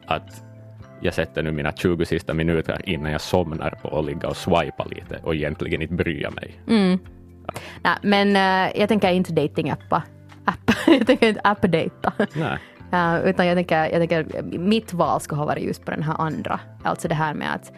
att 0.05 0.43
jag 1.01 1.13
sätter 1.13 1.43
nu 1.43 1.51
mina 1.51 1.71
20 1.71 2.05
sista 2.05 2.33
minuter 2.33 2.81
innan 2.85 3.11
jag 3.11 3.21
somnar 3.21 3.69
på 3.81 3.99
att 3.99 4.05
ligga 4.05 4.29
och 4.29 4.37
swipa 4.37 4.85
lite 4.85 5.19
och 5.23 5.35
egentligen 5.35 5.81
inte 5.81 5.93
bryr 5.93 6.29
mig. 6.29 6.59
Mm. 6.67 6.99
Nej, 7.83 7.95
men 8.01 8.27
uh, 8.35 8.79
jag 8.79 8.89
tänker 8.89 9.11
inte 9.11 9.33
datingappa. 9.33 10.03
App. 10.45 10.71
jag 10.87 11.07
tänker 11.07 11.27
inte 11.27 11.41
appdata. 11.43 12.13
Nej. 12.33 12.57
Utan 13.25 13.47
jag 13.47 13.55
tänker, 13.55 13.77
jag 13.77 14.09
tänker 14.09 14.43
mitt 14.57 14.93
val 14.93 15.21
ska 15.21 15.35
ha 15.35 15.45
varit 15.45 15.63
just 15.63 15.85
på 15.85 15.91
den 15.91 16.03
här 16.03 16.15
andra. 16.21 16.59
Alltså 16.83 17.07
det 17.07 17.15
här 17.15 17.33
med 17.33 17.53
att 17.55 17.71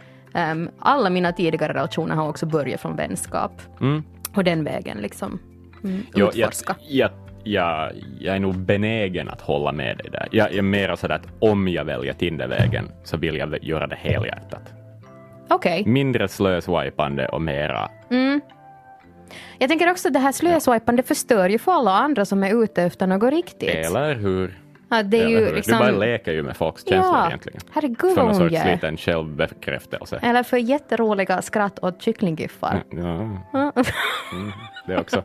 um, 0.52 0.70
alla 0.80 1.10
mina 1.10 1.32
tidigare 1.32 1.74
relationer 1.74 2.16
har 2.16 2.30
också 2.30 2.46
börjat 2.46 2.82
från 2.82 2.96
vänskap. 2.96 3.52
Mm. 3.82 4.04
Och 4.36 4.44
den 4.44 4.64
vägen 4.64 4.98
liksom 4.98 5.40
mm, 5.84 6.02
Jo, 6.16 6.30
jag, 6.34 6.38
utforska. 6.38 6.76
jag, 6.88 7.10
jag, 7.44 7.92
jag 8.20 8.36
är 8.36 8.40
nog 8.40 8.56
benägen 8.56 9.30
att 9.30 9.42
hålla 9.42 9.72
med 9.72 9.98
dig 9.98 10.10
där. 10.12 10.28
Jag, 10.32 10.50
jag 10.50 10.58
är 10.58 10.62
mera 10.62 10.98
sådär 10.98 11.16
att 11.16 11.28
om 11.40 11.68
jag 11.68 11.86
väljer 11.86 12.14
Tindervägen 12.14 12.92
så 13.04 13.18
vill 13.18 13.36
jag 13.36 13.64
göra 13.64 13.88
det 13.88 13.96
helhjärtat. 14.00 14.74
Okej. 15.50 15.84
Mindre 15.86 16.28
slöswipande 16.28 17.28
och 17.28 17.42
mera 17.42 17.90
Mm. 18.10 18.42
Jag 19.60 19.70
tänker 19.70 19.92
också 19.92 20.08
att 20.08 20.14
det 20.14 20.20
här 20.20 20.32
slöswipande 20.32 21.04
förstör 21.04 21.50
ju 21.50 21.60
för 21.60 21.72
alla 21.72 21.92
andra 21.92 22.26
som 22.26 22.44
är 22.44 22.64
ute 22.64 22.84
efter 22.84 23.08
något 23.08 23.34
riktigt. 23.34 23.70
Eller 23.70 24.16
hur? 24.16 24.60
Ja, 24.90 25.04
det 25.04 25.18
är 25.24 25.28
ju 25.28 25.56
liksom... 25.56 25.74
Du 25.74 25.80
bara 25.80 25.92
leker 25.92 26.32
ju 26.34 26.44
med 26.44 26.58
folks 26.58 26.84
känslor 26.90 27.16
Ja, 27.16 27.28
egentligen. 27.28 27.60
herregud 27.72 28.00
För 28.00 28.08
vad 28.08 28.18
någon 28.18 28.28
hon 28.28 28.36
sorts 28.50 28.54
gör. 28.66 28.72
liten 28.74 28.98
självbekräftelse. 28.98 30.20
Eller 30.22 30.44
för 30.44 30.58
jätteroliga 30.58 31.42
skratt 31.42 31.80
åt 31.84 32.02
kycklinggiffar. 32.02 32.84
Ja, 32.90 32.98
mm, 33.54 34.52
det 34.88 34.98
också. 35.00 35.24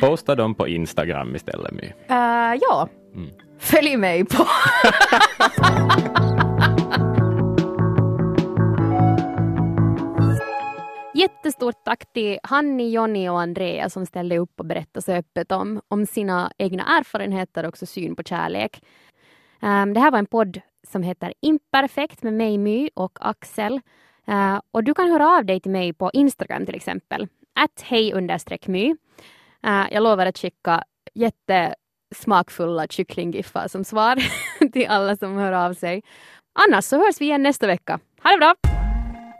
Posta 0.00 0.34
dem 0.34 0.54
på 0.54 0.68
Instagram 0.68 1.36
istället. 1.36 1.72
My. 1.72 1.92
Eh, 2.08 2.54
ja, 2.60 2.88
Mm. 3.14 3.30
följ 3.58 3.96
mig 3.96 4.24
på... 4.24 4.46
Jättestort 11.16 11.84
tack 11.84 12.12
till 12.12 12.38
Hanni, 12.42 12.90
Jonny 12.90 13.28
och 13.28 13.40
Andrea 13.40 13.90
som 13.90 14.06
ställde 14.06 14.38
upp 14.38 14.60
och 14.60 14.66
berättade 14.66 15.02
så 15.02 15.12
öppet 15.12 15.52
om, 15.52 15.80
om 15.88 16.06
sina 16.06 16.52
egna 16.58 16.98
erfarenheter 16.98 17.64
och 17.64 17.68
också 17.68 17.86
syn 17.86 18.16
på 18.16 18.22
kärlek. 18.22 18.82
Um, 19.62 19.94
det 19.94 20.00
här 20.00 20.10
var 20.10 20.18
en 20.18 20.26
podd 20.26 20.60
som 20.88 21.02
heter 21.02 21.34
Imperfekt 21.40 22.22
med 22.22 22.32
mig 22.32 22.58
My 22.58 22.90
och 22.94 23.18
Axel. 23.20 23.80
Uh, 24.28 24.60
och 24.70 24.84
du 24.84 24.94
kan 24.94 25.10
höra 25.10 25.28
av 25.28 25.44
dig 25.44 25.60
till 25.60 25.72
mig 25.72 25.92
på 25.92 26.10
Instagram 26.12 26.66
till 26.66 26.74
exempel. 26.74 27.28
Att 27.54 27.82
hej 27.82 28.12
understreck 28.12 28.66
my. 28.66 28.90
Uh, 29.66 29.86
jag 29.90 30.02
lovar 30.02 30.26
att 30.26 30.38
skicka 30.38 30.84
jättesmakfulla 31.14 32.86
kycklinggiffar 32.86 33.68
som 33.68 33.84
svar 33.84 34.18
till 34.72 34.86
alla 34.86 35.16
som 35.16 35.36
hör 35.36 35.52
av 35.52 35.74
sig. 35.74 36.02
Annars 36.52 36.84
så 36.84 36.96
hörs 36.96 37.20
vi 37.20 37.24
igen 37.24 37.42
nästa 37.42 37.66
vecka. 37.66 38.00
Ha 38.22 38.30
det 38.30 38.38
bra! 38.38 38.83